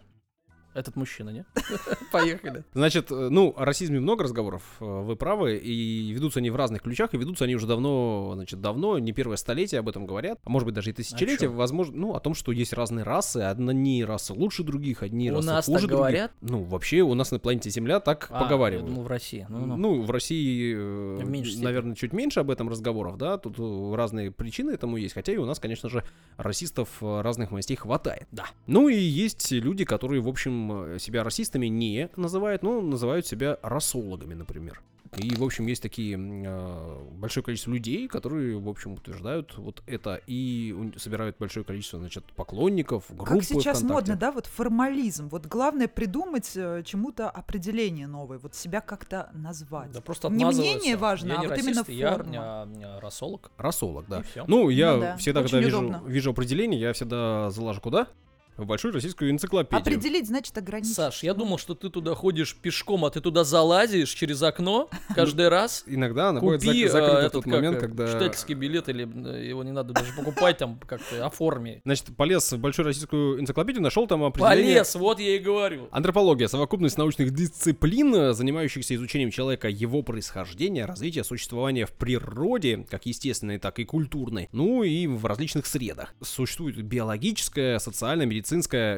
Этот 0.74 0.96
мужчина, 0.96 1.30
не? 1.30 1.44
Поехали. 2.12 2.64
Значит, 2.72 3.10
э, 3.10 3.28
ну, 3.30 3.54
о 3.56 3.64
расизме 3.64 4.00
много 4.00 4.24
разговоров, 4.24 4.62
э, 4.80 4.84
вы 4.84 5.16
правы, 5.16 5.56
и 5.56 6.10
ведутся 6.12 6.38
они 6.40 6.50
в 6.50 6.56
разных 6.56 6.82
ключах, 6.82 7.12
и 7.14 7.18
ведутся 7.18 7.44
они 7.44 7.54
уже 7.56 7.66
давно, 7.66 8.32
значит, 8.34 8.60
давно, 8.60 8.98
не 8.98 9.12
первое 9.12 9.36
столетие 9.36 9.80
об 9.80 9.88
этом 9.88 10.06
говорят, 10.06 10.38
а 10.44 10.50
может 10.50 10.66
быть 10.66 10.74
даже 10.74 10.90
и 10.90 10.92
тысячелетия, 10.92 11.46
чём? 11.46 11.56
возможно, 11.56 11.96
ну, 11.96 12.14
о 12.14 12.20
том, 12.20 12.34
что 12.34 12.52
есть 12.52 12.72
разные 12.72 13.04
расы, 13.04 13.38
одни 13.38 14.04
расы 14.04 14.32
лучше 14.32 14.62
других, 14.62 15.02
одни 15.02 15.30
У 15.30 15.36
расы 15.36 15.46
нас 15.46 15.66
хуже 15.66 15.80
так 15.80 15.88
других. 15.88 15.98
говорят? 15.98 16.32
Ну, 16.40 16.62
вообще, 16.62 17.00
у 17.02 17.14
нас 17.14 17.30
на 17.32 17.38
планете 17.38 17.68
Земля 17.70 18.00
так 18.00 18.28
А, 18.30 18.42
поговаривают. 18.42 18.86
Думал, 18.88 19.02
в 19.02 19.06
России. 19.08 19.46
Ну, 19.48 19.66
Ну, 19.66 19.76
ну. 19.76 20.02
в 20.02 20.10
России, 20.10 20.74
э, 20.74 21.22
В 21.22 21.62
наверное, 21.62 21.94
чуть 21.94 22.12
меньше 22.12 22.40
об 22.40 22.50
этом 22.50 22.68
разговоров, 22.68 23.18
да, 23.18 23.36
тут 23.36 23.58
разные 23.94 24.30
причины 24.30 24.70
этому 24.70 24.96
есть, 24.96 25.14
хотя 25.14 25.32
и 25.32 25.36
у 25.36 25.44
нас, 25.44 25.58
конечно 25.58 25.88
же, 25.88 26.02
расистов 26.36 26.88
разных 27.02 27.50
мастей 27.50 27.76
хватает. 27.76 28.26
Да. 28.32 28.46
Ну 28.66 28.88
и 28.88 28.96
есть 28.96 29.50
люди, 29.52 29.84
которые, 29.84 30.20
в 30.20 30.28
общем, 30.28 30.61
э, 30.70 30.98
себя 30.98 31.24
расистами 31.24 31.66
не 31.66 32.10
называют, 32.16 32.62
но 32.62 32.80
называют 32.80 33.26
себя 33.26 33.58
расологами, 33.62 34.34
например. 34.34 34.82
И, 35.18 35.34
в 35.34 35.44
общем, 35.44 35.66
есть 35.66 35.82
такие 35.82 36.16
э, 36.18 36.98
большое 37.12 37.44
количество 37.44 37.70
людей, 37.70 38.08
которые, 38.08 38.58
в 38.58 38.66
общем, 38.66 38.94
утверждают 38.94 39.54
вот 39.58 39.82
это 39.86 40.18
и 40.26 40.74
собирают 40.96 41.36
большое 41.38 41.66
количество, 41.66 41.98
значит, 41.98 42.24
поклонников, 42.34 43.04
группы 43.10 43.34
Как 43.34 43.44
сейчас 43.44 43.78
ВКонтакте. 43.78 43.92
модно, 43.92 44.16
да, 44.16 44.32
вот 44.32 44.46
формализм. 44.46 45.28
Вот 45.28 45.44
главное 45.46 45.86
придумать 45.86 46.52
э, 46.56 46.82
чему-то 46.86 47.28
определение 47.28 48.06
новое, 48.06 48.38
вот 48.38 48.54
себя 48.54 48.80
как-то 48.80 49.28
назвать. 49.34 49.92
Да 49.92 50.00
просто 50.00 50.30
Не 50.30 50.46
мнение 50.46 50.96
важно, 50.96 51.32
я 51.32 51.34
а 51.34 51.40
не 51.42 51.46
вот 51.48 51.58
расист, 51.58 51.88
именно 51.88 51.98
я 52.00 52.14
форма. 52.14 52.32
а, 52.38 52.68
а, 52.82 53.00
расолог. 53.00 53.50
Расолог, 53.58 54.06
да. 54.08 54.22
Ну, 54.46 54.70
я 54.70 54.94
Ну 54.94 55.00
да, 55.00 55.16
всегда, 55.18 55.40
очень 55.40 55.50
когда 55.50 55.66
вижу, 55.66 56.00
вижу 56.06 56.30
определение, 56.30 56.80
я 56.80 56.94
всегда 56.94 57.50
залажу 57.50 57.82
куда? 57.82 58.08
В 58.56 58.66
большую 58.66 58.92
российскую 58.92 59.30
энциклопедию. 59.30 59.80
Определить 59.80 60.26
значит 60.26 60.56
ограничить. 60.58 60.94
Саш, 60.94 61.22
я 61.22 61.32
думал, 61.32 61.58
что 61.58 61.74
ты 61.74 61.88
туда 61.88 62.14
ходишь 62.14 62.54
пешком, 62.54 63.04
а 63.04 63.10
ты 63.10 63.20
туда 63.20 63.44
залазишь 63.44 64.10
через 64.10 64.42
окно 64.42 64.90
каждый 65.14 65.48
раз. 65.48 65.84
Иногда 65.86 66.28
она 66.28 66.40
будет 66.40 66.60
закрыта 66.60 66.98
э, 66.98 67.28
в 67.28 67.32
тот 67.32 67.46
момент, 67.46 67.78
когда... 67.78 68.06
читательский 68.06 68.54
билет, 68.54 68.88
или 68.90 69.02
его 69.48 69.64
не 69.64 69.72
надо 69.72 69.94
даже 69.94 70.12
покупать, 70.12 70.58
там 70.58 70.78
как-то 70.86 71.26
оформи. 71.26 71.80
Значит, 71.84 72.14
полез 72.14 72.52
в 72.52 72.58
большую 72.58 72.86
российскую 72.86 73.40
энциклопедию, 73.40 73.82
нашел 73.82 74.06
там 74.06 74.22
определение... 74.22 74.74
Полез, 74.74 74.94
вот 74.96 75.18
я 75.18 75.36
и 75.36 75.38
говорю. 75.38 75.88
Антропология– 75.90 76.46
совокупность 76.48 76.98
научных 76.98 77.30
дисциплин, 77.30 78.34
занимающихся 78.34 78.94
изучением 78.94 79.30
человека, 79.30 79.68
его 79.68 80.02
происхождения, 80.02 80.84
развития, 80.84 81.24
существования 81.24 81.86
в 81.86 81.92
природе, 81.92 82.86
как 82.90 83.06
естественной, 83.06 83.58
так 83.58 83.78
и 83.78 83.84
культурной, 83.84 84.50
ну 84.52 84.82
и 84.82 85.06
в 85.06 85.24
различных 85.24 85.64
средах. 85.64 86.14
Существует 86.22 86.80
биологическая, 86.82 87.78
социальная, 87.78 88.26
медицинская 88.26 88.41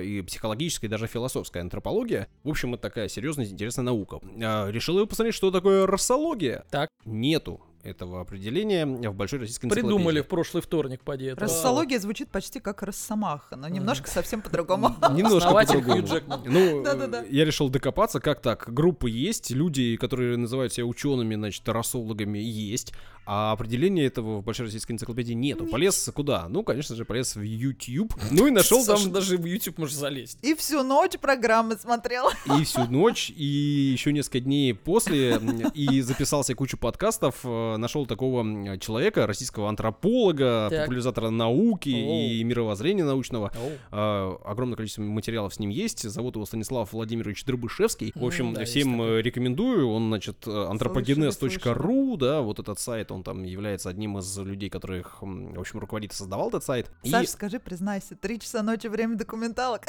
и 0.01 0.23
психологическая, 0.23 0.89
и 0.89 0.91
даже 0.91 1.07
философская 1.07 1.63
антропология. 1.63 2.29
В 2.43 2.51
общем, 2.51 2.75
это 2.75 2.83
такая 2.83 3.09
серьезная, 3.09 3.47
интересная 3.47 3.85
наука. 3.85 4.21
А, 4.43 4.69
решил 4.71 4.99
я 4.99 5.07
посмотреть, 5.07 5.35
что 5.35 5.51
такое 5.51 5.87
расология. 5.87 6.65
Так. 6.71 6.89
Нету 7.05 7.61
этого 7.85 8.20
определения 8.20 8.87
в 8.87 9.14
большой 9.14 9.40
российской 9.40 9.66
энциклопедии. 9.66 9.94
Придумали 9.94 10.20
в 10.20 10.27
прошлый 10.27 10.62
вторник, 10.62 11.03
поди. 11.03 11.27
это. 11.27 11.40
Рассология 11.40 12.01
звучит 12.01 12.31
почти 12.31 12.61
как 12.61 12.83
Росомаха, 12.83 13.57
но 13.57 13.68
немножко 13.68 14.11
совсем 14.11 14.42
по-другому. 14.42 14.97
Немножко 15.12 15.53
по-другому. 15.53 16.07
Ну, 16.47 16.85
э, 16.85 17.27
я 17.31 17.44
решил 17.44 17.68
докопаться, 17.68 18.20
как 18.20 18.40
так. 18.40 18.73
Группы 18.73 19.11
есть, 19.11 19.51
люди, 19.51 19.97
которые 19.97 20.37
называют 20.37 20.73
себя 20.73 20.87
учеными, 20.87 21.35
значит, 21.35 21.68
расологами, 21.68 22.38
есть. 22.38 22.92
А 23.27 23.53
определения 23.53 24.05
этого 24.05 24.40
в 24.40 24.44
Большой 24.44 24.66
российской 24.66 24.92
энциклопедии 24.92 25.33
нету. 25.33 25.66
Полез 25.66 26.11
куда? 26.14 26.47
Ну, 26.49 26.62
конечно 26.62 26.94
же, 26.94 27.05
полез 27.05 27.37
в 27.37 27.40
YouTube. 27.40 28.12
Ну 28.31 28.47
и 28.47 28.51
нашел 28.51 28.85
там 28.85 29.12
даже 29.12 29.38
в 29.38 29.47
YouTube 29.47 29.79
можешь 29.79 29.97
залезть. 29.97 30.38
И 30.42 30.55
всю 30.55 30.83
ночь 30.83 31.18
программы 31.18 31.77
смотрела. 31.77 32.33
и 32.59 32.64
всю 32.64 32.85
ночь, 32.85 33.31
и 33.31 33.44
еще 33.44 34.12
несколько 34.12 34.40
дней 34.40 34.75
после, 34.75 35.40
и 35.75 36.01
записался 36.03 36.55
кучу 36.55 36.77
подкастов, 36.77 37.40
э, 37.44 37.74
нашел 37.77 38.07
такого 38.07 38.41
м, 38.41 38.79
человека, 38.81 39.27
российского 39.27 39.69
антрополога, 39.69 40.69
Так. 40.71 40.81
популяризатора 40.83 41.31
науки 41.31 41.89
и 41.89 42.41
Оу. 42.43 42.47
мировоззрения 42.47 43.05
научного. 43.05 43.53
Оу. 43.55 43.71
А, 43.91 44.37
огромное 44.45 44.77
количество 44.77 45.03
материалов 45.03 45.55
с 45.55 45.59
ним 45.59 45.71
есть. 45.71 46.09
Зовут 46.09 46.37
его 46.37 46.47
Станислав 46.47 46.93
Владимирович 46.93 47.45
Дробышевский. 47.45 48.13
В 48.15 48.25
общем, 48.25 48.55
да, 48.55 48.65
всем 48.65 49.01
э, 49.03 49.23
рекомендую. 49.23 49.89
Он, 49.89 50.09
значит, 50.09 50.47
э, 50.47 50.51
anthropogenes.ru, 50.51 52.17
да, 52.17 52.41
вот 52.41 52.59
этот 52.59 52.79
сайт, 52.79 53.11
он 53.11 53.23
там 53.23 53.43
является 53.43 53.89
одним 53.89 54.19
из 54.19 54.39
людей, 54.39 54.71
которых, 54.71 55.19
в 55.21 55.59
общем, 55.61 55.79
руководит 55.79 56.13
и 56.13 56.15
создавал 56.15 56.49
этот 56.49 56.65
сайт. 56.65 56.91
И 57.03 57.11
Саш, 57.11 57.29
скажи, 57.29 57.59
признайся, 57.59 58.15
три 58.17 58.39
часа 58.41 58.63
ночи 58.63 58.87
время 58.87 59.17
документалок. 59.17 59.83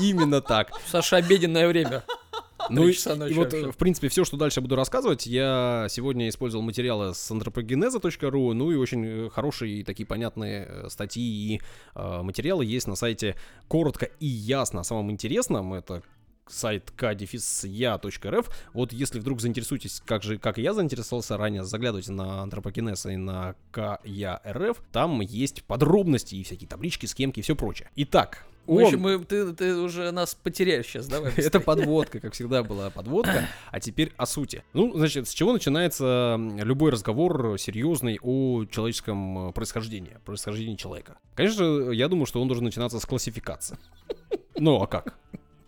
именно 0.00 0.40
так. 0.40 0.70
Саша, 0.86 1.16
обеденное 1.16 1.68
время. 1.68 2.02
Ну 2.70 2.88
и, 2.88 2.92
и 2.92 3.34
вот, 3.34 3.52
вообще. 3.52 3.70
в 3.70 3.76
принципе, 3.76 4.08
все, 4.08 4.24
что 4.24 4.36
дальше 4.36 4.60
буду 4.60 4.76
рассказывать, 4.76 5.26
я 5.26 5.86
сегодня 5.90 6.28
использовал 6.28 6.64
материалы 6.64 7.14
с 7.14 7.30
антропогенеза.ру, 7.30 8.52
ну 8.52 8.70
и 8.70 8.76
очень 8.76 9.04
э, 9.04 9.30
хорошие 9.30 9.84
такие 9.84 10.06
понятные 10.06 10.66
э, 10.68 10.88
статьи 10.88 11.22
и 11.22 11.60
э, 11.94 12.22
материалы 12.22 12.64
есть 12.64 12.86
на 12.86 12.94
сайте 12.94 13.36
коротко 13.68 14.06
и 14.20 14.26
ясно 14.26 14.80
о 14.80 14.84
самом 14.84 15.10
интересном. 15.10 15.74
Это 15.74 16.02
сайт 16.46 16.92
kdefisya.rf. 16.96 18.50
Вот 18.72 18.92
если 18.92 19.18
вдруг 19.18 19.40
заинтересуетесь, 19.40 20.02
как 20.04 20.22
же, 20.22 20.38
как 20.38 20.58
и 20.58 20.62
я 20.62 20.74
заинтересовался 20.74 21.36
ранее, 21.36 21.64
заглядывайте 21.64 22.12
на 22.12 22.42
антропогенез 22.42 23.06
и 23.06 23.16
на 23.16 23.54
KYRF. 23.72 24.78
Там 24.92 25.20
есть 25.20 25.64
подробности 25.64 26.34
и 26.34 26.44
всякие 26.44 26.68
таблички, 26.68 27.06
схемки 27.06 27.40
и 27.40 27.42
все 27.42 27.56
прочее. 27.56 27.90
Итак, 27.96 28.46
В 28.66 28.74
он- 28.74 28.84
общем, 28.84 29.00
мы, 29.00 29.18
ты, 29.24 29.52
ты 29.52 29.76
уже 29.76 30.10
нас 30.10 30.34
потеряешь 30.34 30.86
сейчас, 30.86 31.06
давай. 31.06 31.32
это 31.36 31.60
подводка, 31.60 32.20
как 32.20 32.32
всегда 32.32 32.62
была 32.62 32.90
подводка, 32.90 33.48
а 33.70 33.80
теперь 33.80 34.12
о 34.16 34.26
сути. 34.26 34.64
Ну, 34.72 34.96
значит, 34.96 35.28
с 35.28 35.32
чего 35.32 35.52
начинается 35.52 36.38
любой 36.58 36.90
разговор 36.90 37.58
серьезный 37.58 38.18
о 38.22 38.64
человеческом 38.64 39.48
э, 39.48 39.52
происхождении, 39.52 40.18
происхождении 40.24 40.76
человека? 40.76 41.18
Конечно, 41.34 41.90
я 41.90 42.08
думаю, 42.08 42.26
что 42.26 42.40
он 42.40 42.48
должен 42.48 42.64
начинаться 42.64 42.98
с 43.00 43.04
классификации. 43.04 43.76
Ну, 44.56 44.80
а 44.82 44.86
как? 44.86 45.18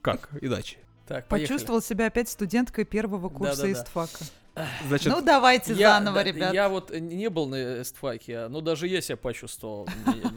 Как 0.01 0.31
иначе? 0.41 0.79
Так, 1.07 1.27
поехали. 1.27 1.49
Почувствовал 1.49 1.83
себя 1.83 2.07
опять 2.07 2.29
студенткой 2.29 2.85
первого 2.85 3.29
курса 3.29 3.63
Да-да-да. 3.63 3.83
истфака. 3.83 4.25
Значит, 4.89 5.13
Ну 5.13 5.21
давайте 5.21 5.75
Я- 5.75 5.91
заново, 5.95 6.17
да, 6.17 6.25
ребят. 6.25 6.55
Я 6.55 6.69
вот 6.69 6.91
не 6.91 7.29
был 7.29 7.47
на 7.47 7.83
эстфаке, 7.83 8.49
но 8.49 8.61
даже 8.61 8.87
я 8.89 9.01
себя 9.01 9.17
почувствовал. 9.17 9.87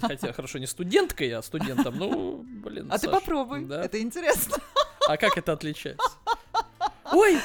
Хотя, 0.02 0.34
хорошо, 0.34 0.60
не 0.60 0.68
студенткой, 0.68 1.32
а 1.32 1.42
студентом. 1.42 1.98
Ну, 1.98 2.46
блин, 2.46 2.88
А 2.92 2.98
ты 2.98 3.10
попробуй, 3.10 3.66
это 3.72 4.02
интересно. 4.02 4.58
А 5.08 5.18
как 5.18 5.38
это 5.38 5.54
отличается? 5.54 6.10
Ой, 7.12 7.38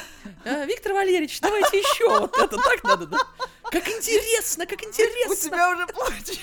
а, 0.45 0.65
Виктор 0.65 0.93
Валерьевич, 0.93 1.39
давайте 1.41 1.77
еще. 1.79 2.07
Вот 2.19 2.37
это 2.37 2.57
так 2.57 2.83
надо, 2.83 3.05
да? 3.07 3.17
Как 3.71 3.87
интересно, 3.89 4.65
как 4.67 4.81
У 4.81 4.85
интересно. 4.85 5.35
тебя 5.35 5.71
уже 5.71 5.87
получается. 5.87 6.39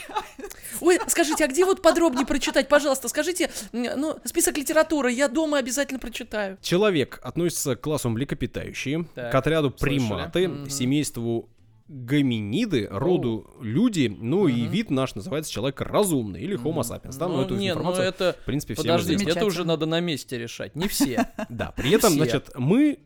Ой, 0.81 0.99
скажите, 1.07 1.45
а 1.45 1.49
где 1.49 1.65
вот 1.65 1.81
подробнее 1.83 2.27
прочитать, 2.27 2.69
пожалуйста? 2.69 3.09
Скажите, 3.09 3.51
ну, 3.73 4.19
список 4.25 4.57
литературы, 4.59 5.13
я 5.13 5.29
дома 5.29 5.59
обязательно 5.59 5.99
прочитаю. 6.01 6.59
человек 6.63 7.21
относится 7.23 7.77
к 7.77 7.81
классу 7.81 8.09
млекопитающие, 8.11 9.05
Так, 9.15 9.31
к 9.33 9.35
отряду 9.35 9.71
слышали. 9.71 9.99
приматы, 9.99 10.49
Мгм. 10.49 10.71
семейству 10.71 11.49
гоминиды, 11.89 12.89
роду 12.91 13.51
люди, 13.61 14.15
ну 14.21 14.49
и 14.49 14.63
Мгм. 14.63 14.71
вид 14.71 14.91
наш 14.91 15.15
называется 15.15 15.53
человек 15.53 15.81
разумный 15.81 16.41
или 16.41 16.57
Homo 16.59 16.81
sapiens. 16.81 17.19
Там, 17.19 17.33
ну, 17.33 17.39
Ну, 17.39 17.43
эту 17.45 17.57
не, 17.57 17.69
ну 17.69 17.81
информацию, 17.81 18.07
это... 18.07 18.37
в 18.41 18.45
принципе, 18.45 18.75
всем 18.75 18.85
Подождите, 18.85 19.17
известно. 19.23 19.39
это 19.39 19.47
уже 19.47 19.65
надо 19.65 19.87
на 19.87 20.01
месте 20.01 20.39
решать. 20.39 20.75
Не 20.77 20.89
все. 20.89 21.27
Да, 21.49 21.73
при 21.77 21.91
этом, 21.93 22.11
Все. 22.13 22.19
значит, 22.19 22.51
мы, 22.57 22.99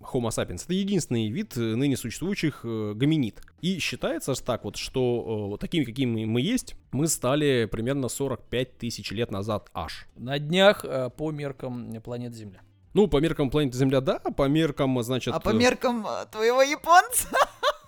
Homo 0.00 0.28
sapiens, 0.30 0.64
это 0.64 0.74
единственный 0.74 1.28
вид 1.30 1.56
э, 1.56 1.60
ныне 1.60 1.96
существующих 1.96 2.60
э, 2.64 2.92
гоминид. 2.94 3.40
И 3.60 3.78
считается 3.78 4.34
так 4.34 4.64
вот, 4.64 4.76
что 4.76 5.00
э, 5.00 5.48
вот 5.50 5.60
такими, 5.60 5.84
какими 5.84 6.24
мы 6.24 6.40
есть, 6.40 6.74
мы 6.90 7.06
стали 7.06 7.68
примерно 7.70 8.08
45 8.08 8.78
тысяч 8.78 9.10
лет 9.12 9.30
назад 9.30 9.70
аж. 9.74 10.06
На 10.16 10.38
днях 10.38 10.84
э, 10.84 11.10
по 11.16 11.30
меркам 11.30 11.92
планеты 12.02 12.34
Земля. 12.36 12.60
Ну, 12.94 13.06
по 13.06 13.18
меркам 13.20 13.48
планеты 13.50 13.78
Земля, 13.78 14.00
да, 14.00 14.18
по 14.18 14.48
меркам, 14.48 15.00
значит... 15.02 15.32
А 15.34 15.40
по 15.40 15.50
меркам 15.50 16.06
твоего 16.30 16.62
японца? 16.62 17.28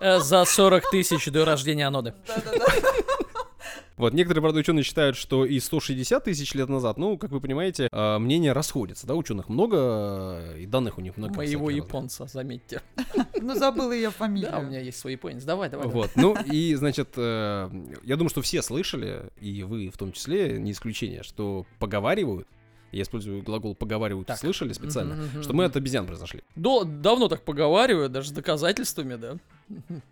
Э, 0.00 0.18
За 0.20 0.44
40 0.44 0.90
тысяч 0.90 1.26
до 1.30 1.44
рождения 1.44 1.86
аноды. 1.86 2.14
Вот, 3.96 4.12
некоторые, 4.12 4.42
правда, 4.42 4.58
ученые 4.58 4.82
считают, 4.82 5.16
что 5.16 5.44
и 5.46 5.60
160 5.60 6.24
тысяч 6.24 6.52
лет 6.54 6.68
назад, 6.68 6.98
ну, 6.98 7.16
как 7.16 7.30
вы 7.30 7.40
понимаете, 7.40 7.88
э, 7.92 8.18
мнения 8.18 8.52
расходятся, 8.52 9.06
да, 9.06 9.14
ученых 9.14 9.48
много, 9.48 9.76
э, 10.56 10.62
и 10.62 10.66
данных 10.66 10.98
у 10.98 11.00
них 11.00 11.16
много. 11.16 11.36
Моего 11.36 11.70
японца, 11.70 12.26
заметьте. 12.26 12.82
Ну 13.40 13.54
забыла 13.54 13.92
ее 13.92 14.08
Да, 14.08 14.08
у 14.08 14.12
фамилию. 14.12 14.62
меня 14.62 14.80
есть 14.80 14.98
свой 14.98 15.12
японец. 15.12 15.44
Давай, 15.44 15.70
давай. 15.70 15.86
Вот, 15.86 16.10
ну 16.16 16.34
и, 16.50 16.74
значит, 16.74 17.10
я 17.16 17.70
думаю, 18.16 18.30
что 18.30 18.42
все 18.42 18.62
слышали, 18.62 19.30
и 19.40 19.62
вы 19.62 19.90
в 19.90 19.96
том 19.96 20.10
числе, 20.10 20.58
не 20.58 20.72
исключение, 20.72 21.22
что 21.22 21.64
поговаривают, 21.78 22.48
я 22.94 23.02
использую 23.02 23.42
глагол 23.42 23.74
поговаривают, 23.74 24.28
Так. 24.28 24.38
слышали 24.38 24.72
специально, 24.72 25.14
мгм, 25.14 25.42
что 25.42 25.52
мы 25.52 25.64
от 25.64 25.76
обезьян 25.76 26.06
произошли. 26.06 26.42
До- 26.56 26.84
давно 26.84 27.28
так 27.28 27.42
поговариваю, 27.42 28.08
даже 28.08 28.28
с 28.28 28.32
доказательствами, 28.32 29.16
да. 29.16 29.36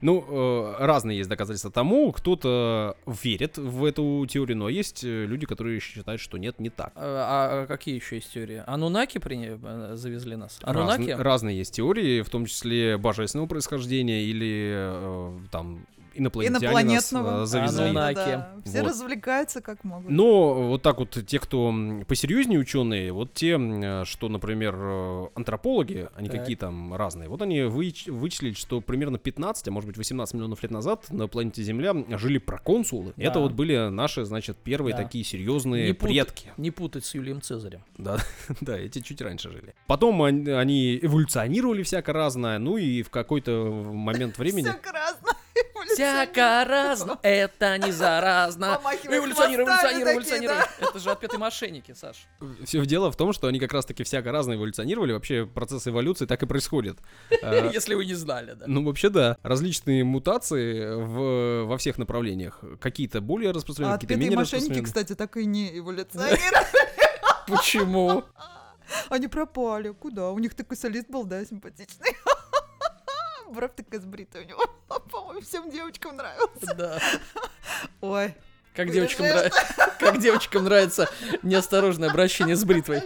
Ну, 0.00 0.24
э, 0.26 0.74
разные 0.78 1.18
есть 1.18 1.28
доказательства 1.28 1.70
тому, 1.70 2.10
кто-то 2.12 2.96
верит 3.06 3.58
в 3.58 3.84
эту 3.84 4.24
теорию, 4.26 4.56
но 4.56 4.68
есть 4.70 5.04
э, 5.04 5.26
люди, 5.26 5.44
которые 5.44 5.78
считают, 5.78 6.20
что 6.22 6.38
нет, 6.38 6.58
не 6.58 6.70
так. 6.70 6.92
А, 6.96 7.64
а 7.64 7.66
какие 7.66 7.94
еще 7.96 8.16
есть 8.16 8.32
теории? 8.32 8.62
Анунаки 8.66 9.18
приня- 9.18 9.60
э, 9.62 9.96
завезли 9.96 10.36
нас? 10.36 10.58
Анунаки? 10.62 11.10
разные 11.10 11.58
есть 11.58 11.74
теории, 11.74 12.22
в 12.22 12.30
том 12.30 12.46
числе 12.46 12.96
божественного 12.96 13.46
происхождения 13.46 14.22
или 14.24 14.72
э, 14.74 15.38
там 15.50 15.86
инопланетяне 16.14 16.52
нас, 16.54 16.62
Инопланетного. 16.62 17.42
э, 17.42 17.46
завезли. 17.46 17.84
Анунаки. 17.84 18.16
Да, 18.16 18.52
Все 18.64 18.82
Вот. 18.82 18.88
развлекаются 18.90 19.60
как 19.60 19.82
могут. 19.84 20.10
Но 20.10 20.68
вот 20.68 20.82
так 20.82 20.98
вот 20.98 21.16
те, 21.26 21.38
кто 21.38 21.74
посерьезнее 22.06 22.58
ученые, 22.60 23.12
вот 23.12 23.32
те, 23.34 24.04
что, 24.04 24.28
например, 24.28 24.74
э, 24.78 25.26
антропологи, 25.34 26.08
они 26.16 26.28
Так. 26.28 26.40
какие 26.40 26.56
там 26.56 26.94
разные, 26.94 27.28
вот 27.28 27.42
они 27.42 27.60
выч- 27.60 28.10
вычислили, 28.10 28.52
что 28.54 28.80
примерно 28.80 29.18
15, 29.18 29.68
а 29.68 29.70
может 29.70 29.88
быть 29.88 29.96
18 29.96 30.34
миллионов 30.34 30.62
лет 30.62 30.70
назад 30.72 31.06
на 31.10 31.28
планете 31.28 31.62
Земля 31.62 31.94
жили 32.18 32.38
проконсулы. 32.38 33.12
Да. 33.16 33.22
Это 33.24 33.40
вот 33.40 33.52
были 33.52 33.88
наши, 33.88 34.24
значит, 34.24 34.56
первые 34.58 34.94
Да. 34.96 35.02
такие 35.02 35.24
серьезные 35.24 35.88
Не 35.88 35.92
пут- 35.92 36.08
предки. 36.08 36.52
Не 36.56 36.70
путать 36.70 37.04
с 37.04 37.14
Юлием 37.14 37.40
Цезарем. 37.40 37.82
Да, 37.98 38.18
да, 38.60 38.76
эти 38.78 38.98
чуть 39.00 39.20
раньше 39.22 39.50
жили. 39.50 39.74
Потом 39.86 40.22
они, 40.22 40.50
они 40.50 40.98
эволюционировали 41.00 41.82
всяко 41.82 42.12
разное, 42.12 42.58
ну 42.58 42.76
и 42.76 43.02
в 43.02 43.10
какой-то 43.10 43.70
момент 43.92 44.38
времени... 44.38 44.62
Все 44.68 44.72
красное. 44.78 45.34
Всяко 45.94 46.64
разно, 46.66 47.18
это 47.22 47.78
не 47.78 47.92
заразно. 47.92 48.80
Эволюционируй, 49.04 49.66
такие, 49.66 50.02
эволюционируй. 50.02 50.56
Это 50.80 50.98
же 50.98 51.10
отпетые 51.10 51.38
мошенники, 51.38 51.92
Саш. 51.92 52.26
Все 52.64 52.84
дело 52.86 53.10
в 53.10 53.16
том, 53.16 53.32
что 53.32 53.46
они 53.46 53.58
как 53.58 53.72
раз-таки 53.72 54.04
всяко 54.04 54.32
разное 54.32 54.56
эволюционировали. 54.56 55.12
Вообще 55.12 55.46
процесс 55.46 55.86
эволюции 55.86 56.26
так 56.26 56.42
и 56.42 56.46
происходит. 56.46 56.98
Э, 57.42 57.70
Если 57.72 57.94
вы 57.94 58.04
не 58.04 58.14
знали, 58.14 58.52
да. 58.54 58.64
Ну, 58.66 58.84
вообще, 58.84 59.08
да. 59.08 59.36
Различные 59.42 60.04
мутации 60.04 60.94
в, 60.94 61.64
во 61.66 61.78
всех 61.78 61.98
направлениях. 61.98 62.60
Какие-то 62.80 63.20
более 63.20 63.50
А 63.50 63.52
распространенные, 63.52 63.98
какие-то 63.98 64.14
отпетые 64.14 64.30
менее 64.30 64.38
мошенники, 64.38 64.82
кстати, 64.82 65.14
так 65.14 65.36
и 65.36 65.44
не 65.44 65.78
эволюционируют. 65.78 66.40
Почему? 67.46 68.24
Они 69.08 69.28
пропали. 69.28 69.90
Куда? 69.90 70.30
У 70.30 70.38
них 70.38 70.54
такой 70.54 70.76
солист 70.76 71.08
был, 71.08 71.24
да, 71.24 71.44
симпатичный. 71.44 72.16
Бровь 73.52 73.72
такая 73.76 74.00
сбритая 74.00 74.44
у 74.44 74.46
него. 74.48 74.60
По-моему, 75.10 75.40
всем 75.40 75.70
девочкам 75.70 76.16
нравился. 76.16 76.74
Да. 76.74 76.98
Ой. 78.00 78.34
Как 78.74 78.90
девочкам, 78.90 79.26
нрав- 79.26 79.52
как 80.00 80.18
девочкам 80.18 80.64
нравится 80.64 81.08
неосторожное 81.42 82.08
обращение 82.10 82.56
с 82.56 82.64
бритвой. 82.64 83.02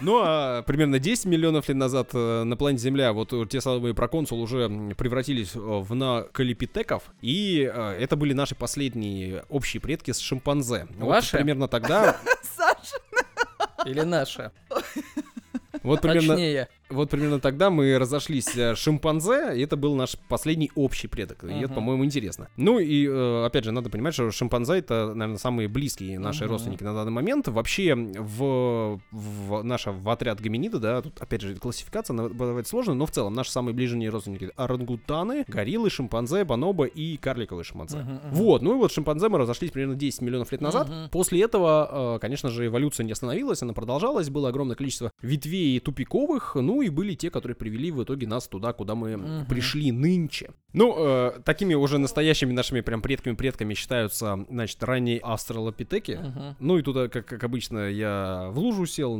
Ну, 0.00 0.20
а 0.24 0.62
примерно 0.62 0.98
10 0.98 1.26
миллионов 1.26 1.68
лет 1.68 1.76
назад 1.76 2.08
э, 2.14 2.42
на 2.42 2.56
планете 2.56 2.82
Земля 2.84 3.12
вот 3.12 3.32
э, 3.32 3.46
те 3.48 3.60
самые 3.60 3.94
проконсулы 3.94 4.42
уже 4.42 4.68
превратились 4.96 5.54
э, 5.54 5.58
в 5.58 5.94
накалипитеков, 5.94 7.04
и 7.20 7.58
это 7.60 8.16
были 8.16 8.32
наши 8.32 8.56
последние 8.56 9.44
общие 9.48 9.80
предки 9.80 10.10
с 10.10 10.18
шимпанзе. 10.18 10.88
Вот 10.96 11.08
Ваши? 11.08 11.36
примерно 11.36 11.68
тогда, 11.68 12.16
Саша. 12.56 12.96
Или 13.84 14.00
наша. 14.00 14.50
вот 15.84 16.00
примерно, 16.00 16.34
Точнее. 16.34 16.68
Вот 16.92 17.10
примерно 17.10 17.40
тогда 17.40 17.70
мы 17.70 17.98
разошлись 17.98 18.56
э, 18.56 18.74
шимпанзе, 18.74 19.56
и 19.56 19.62
это 19.62 19.76
был 19.76 19.94
наш 19.94 20.16
последний 20.28 20.70
общий 20.74 21.08
предок. 21.08 21.44
И 21.44 21.52
это, 21.52 21.74
по-моему, 21.74 22.04
интересно. 22.04 22.48
Ну 22.56 22.78
и, 22.78 23.06
э, 23.06 23.44
опять 23.44 23.64
же, 23.64 23.72
надо 23.72 23.90
понимать, 23.90 24.14
что 24.14 24.30
шимпанзе 24.30 24.74
это, 24.74 25.12
наверное, 25.14 25.38
самые 25.38 25.68
близкие 25.68 26.18
наши 26.18 26.46
родственники 26.46 26.82
на 26.82 26.94
данный 26.94 27.12
момент. 27.12 27.48
Вообще, 27.48 27.94
в, 27.94 29.00
в 29.10 29.62
наш 29.62 29.86
в 29.86 30.08
отряд 30.08 30.40
гоминида, 30.40 30.78
да, 30.78 31.02
тут, 31.02 31.20
опять 31.20 31.40
же, 31.40 31.54
классификация 31.56 32.16
бывает 32.16 32.66
сложная, 32.66 32.94
но 32.94 33.06
в 33.06 33.10
целом 33.10 33.34
наши 33.34 33.50
самые 33.50 33.74
ближние 33.74 34.10
родственники 34.10 34.50
орангутаны, 34.56 35.44
гориллы, 35.48 35.90
шимпанзе, 35.90 36.44
бонобо 36.44 36.84
и 36.84 37.16
карликовые 37.16 37.64
шимпанзе. 37.64 38.06
Вот, 38.30 38.62
ну 38.62 38.74
и 38.74 38.78
вот 38.78 38.92
шимпанзе 38.92 39.28
мы 39.28 39.38
разошлись 39.38 39.70
примерно 39.70 39.94
10 39.94 40.20
миллионов 40.22 40.52
лет 40.52 40.60
назад. 40.60 40.90
После 41.10 41.42
этого, 41.42 42.16
э, 42.16 42.18
конечно 42.20 42.48
же, 42.50 42.66
эволюция 42.66 43.04
не 43.04 43.12
остановилась, 43.12 43.62
она 43.62 43.72
продолжалась, 43.72 44.28
было 44.30 44.48
огромное 44.48 44.76
количество 44.76 45.12
ветвей 45.22 45.78
тупиковых, 45.80 46.54
ну 46.54 46.81
и 46.82 46.90
были 46.90 47.14
те, 47.14 47.30
которые 47.30 47.56
привели 47.56 47.90
в 47.90 48.02
итоге 48.02 48.26
нас 48.26 48.48
туда, 48.48 48.72
куда 48.72 48.94
мы 48.94 49.16
Мгм. 49.16 49.46
пришли 49.46 49.90
нынче. 49.92 50.50
Ну, 50.72 50.94
э, 50.96 51.40
такими 51.44 51.74
уже 51.74 51.98
настоящими 51.98 52.52
нашими 52.52 52.80
прям 52.80 53.00
предками-предками 53.02 53.74
считаются, 53.74 54.46
значит, 54.50 54.82
ранние 54.82 55.18
австралопитеки. 55.18 56.18
Мгм. 56.22 56.56
Ну 56.60 56.78
и 56.78 56.82
туда, 56.82 57.08
как, 57.08 57.26
как 57.26 57.44
обычно, 57.44 57.88
я 57.90 58.48
в 58.52 58.58
лужу 58.58 58.86
сел, 58.86 59.18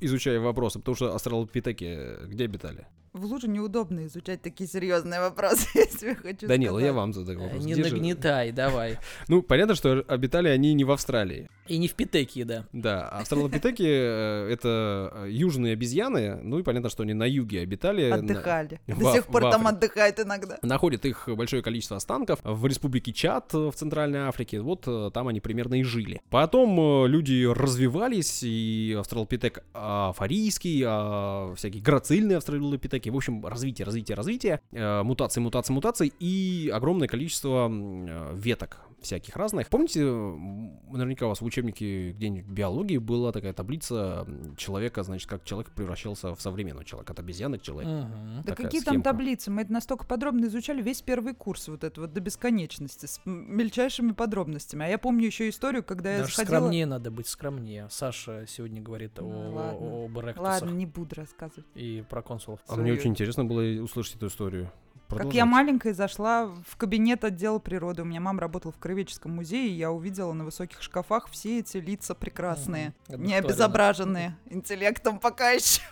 изучая 0.00 0.40
вопросы, 0.40 0.78
потому 0.78 0.94
что 0.96 1.14
австралопитеки 1.14 2.26
где 2.26 2.44
обитали? 2.44 2.86
В 3.12 3.24
луже 3.26 3.46
неудобно 3.48 4.06
изучать 4.06 4.40
такие 4.40 4.68
серьезные 4.68 5.20
вопросы, 5.20 5.66
если 5.74 6.14
хочу 6.14 6.46
Данила, 6.46 6.78
я 6.78 6.86
сказать. 6.86 6.94
вам 6.96 7.12
задаю 7.12 7.40
Э, 7.40 7.42
вопрос. 7.44 7.64
Не 7.64 7.72
Где 7.74 7.84
же- 7.84 7.94
нагнетай, 7.94 8.52
давай. 8.52 8.98
Ну, 9.28 9.42
понятно, 9.42 9.74
что 9.74 10.04
обитали 10.08 10.48
они 10.48 10.72
не 10.74 10.84
в 10.84 10.90
Австралии. 10.90 11.48
И 11.68 11.78
не 11.78 11.88
в 11.88 11.94
Питеке, 11.94 12.44
да. 12.44 12.66
Да, 12.72 13.08
австралопитеки 13.08 13.82
э, 13.86 14.48
это 14.52 15.12
э, 15.14 15.30
южные 15.30 15.74
обезьяны, 15.74 16.36
ну 16.42 16.58
и 16.58 16.62
понятно, 16.62 16.88
что 16.88 17.02
они 17.02 17.14
на 17.14 17.24
юге 17.24 17.60
обитали. 17.60 18.08
на- 18.08 18.16
Отдыхали. 18.16 18.80
в 18.86 18.98
До 18.98 19.12
сих 19.12 19.26
пор 19.26 19.42
там 19.50 19.66
отдыхают 19.66 20.18
иногда. 20.18 20.58
Находят 20.62 21.04
их 21.04 21.28
большое 21.28 21.62
количество 21.62 21.96
останков 21.98 22.40
в 22.42 22.66
республике 22.66 23.12
Чад 23.12 23.52
э, 23.54 23.58
в 23.58 23.72
Центральной 23.74 24.20
Африке. 24.20 24.60
Вот 24.60 24.84
э, 24.86 25.10
там 25.12 25.28
они 25.28 25.40
примерно 25.40 25.74
и 25.74 25.82
жили. 25.82 26.20
Потом 26.30 27.04
э, 27.04 27.08
люди 27.08 27.44
развивались, 27.46 28.42
и 28.42 28.96
австралопитек 28.98 29.62
афарийский, 29.74 30.82
а 30.86 31.54
всякие 31.56 31.82
грацильные 31.82 32.38
австралопитеки. 32.38 33.01
В 33.10 33.16
общем, 33.16 33.44
развитие, 33.44 33.84
развитие, 33.86 34.14
развитие, 34.14 34.60
э, 34.72 35.02
мутации, 35.02 35.40
мутации, 35.40 35.72
мутации 35.72 36.12
и 36.20 36.70
огромное 36.72 37.08
количество 37.08 37.68
э, 37.70 38.34
веток 38.36 38.80
всяких 39.02 39.36
разных. 39.36 39.68
Помните, 39.68 40.02
наверняка 40.04 41.26
у 41.26 41.28
вас 41.30 41.40
в 41.40 41.44
учебнике 41.44 42.12
где-нибудь 42.12 42.50
биологии 42.50 42.98
была 42.98 43.32
такая 43.32 43.52
таблица 43.52 44.26
человека, 44.56 45.02
значит, 45.02 45.28
как 45.28 45.44
человек 45.44 45.70
превращался 45.72 46.34
в 46.34 46.40
современного 46.40 46.84
человека, 46.84 47.12
от 47.12 47.18
обезьяны 47.20 47.58
к 47.58 47.62
человеку. 47.62 47.90
Мгм. 47.92 48.42
Да 48.44 48.54
какие 48.54 48.80
там 48.80 48.94
схемка. 48.94 49.10
таблицы? 49.10 49.50
Мы 49.50 49.62
это 49.62 49.72
настолько 49.72 50.06
подробно 50.06 50.46
изучали 50.46 50.82
весь 50.82 51.02
первый 51.02 51.34
курс 51.34 51.68
вот 51.68 51.84
это 51.84 52.00
вот 52.02 52.12
до 52.12 52.20
бесконечности 52.20 53.06
с 53.06 53.20
мельчайшими 53.24 54.12
подробностями. 54.12 54.84
А 54.84 54.88
я 54.88 54.98
помню 54.98 55.26
еще 55.26 55.48
историю, 55.48 55.82
когда 55.82 56.12
я 56.12 56.18
Даже 56.20 56.32
сходила... 56.32 56.56
скромнее 56.56 56.86
надо 56.86 57.10
быть, 57.10 57.26
скромнее. 57.26 57.88
Саша 57.90 58.44
сегодня 58.46 58.80
говорит 58.80 59.18
о, 59.18 59.22
Ну, 59.22 59.54
ладно. 59.54 59.78
о- 59.78 60.04
об 60.06 60.18
эректусах 60.18 60.62
Ладно, 60.62 60.70
не 60.70 60.86
буду 60.86 61.14
рассказывать. 61.16 61.66
и 61.74 62.04
про 62.08 62.22
консулов. 62.22 62.60
А 62.68 62.74
мне 62.76 62.84
свою- 62.86 62.94
очень 62.98 63.10
интересно 63.10 63.44
было 63.44 63.62
услышать 63.82 64.16
эту 64.16 64.26
историю. 64.28 64.70
Как 65.12 65.34
я 65.34 65.44
Продолжайте. 65.44 65.44
маленькая 65.44 65.94
зашла 65.94 66.46
в 66.66 66.76
кабинет 66.76 67.22
отдела 67.24 67.58
природы. 67.58 68.02
У 68.02 68.04
меня 68.04 68.20
мама 68.20 68.40
работала 68.40 68.72
в 68.72 68.78
Краеведческом 68.78 69.32
музее, 69.36 69.68
и 69.68 69.72
я 69.74 69.90
увидела 69.90 70.32
на 70.32 70.44
высоких 70.44 70.82
шкафах 70.82 71.28
все 71.30 71.58
эти 71.58 71.76
лица 71.76 72.14
прекрасные, 72.14 72.94
Мгм. 73.08 73.22
не 73.24 73.34
обезображенные 73.34 74.36
интеллектом 74.48 75.18
пока 75.18 75.50
еще. 75.50 75.82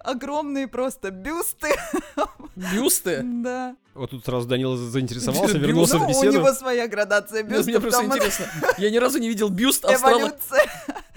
Огромные 0.00 0.68
просто 0.68 1.10
бюсты. 1.10 1.68
Бюсты? 2.56 3.22
Да. 3.24 3.76
Вот 3.94 4.10
тут 4.10 4.24
сразу 4.24 4.46
Данила 4.46 4.76
заинтересовался, 4.76 5.54
Бюст. 5.54 5.66
вернулся 5.66 5.94
Ну, 5.98 6.00
в 6.00 6.04
у 6.04 6.08
беседу. 6.08 6.32
него 6.38 6.52
своя 6.52 6.86
градация 6.88 7.42
Ну, 7.42 7.50
бюстов. 7.50 7.66
Мне 7.66 7.80
просто 7.80 8.04
интересно. 8.04 8.46
Я 8.78 8.90
ни 8.90 8.96
разу 8.96 9.18
не 9.18 9.28
видел 9.28 9.48
бюст. 9.48 9.84
Эволюция. 9.84 10.62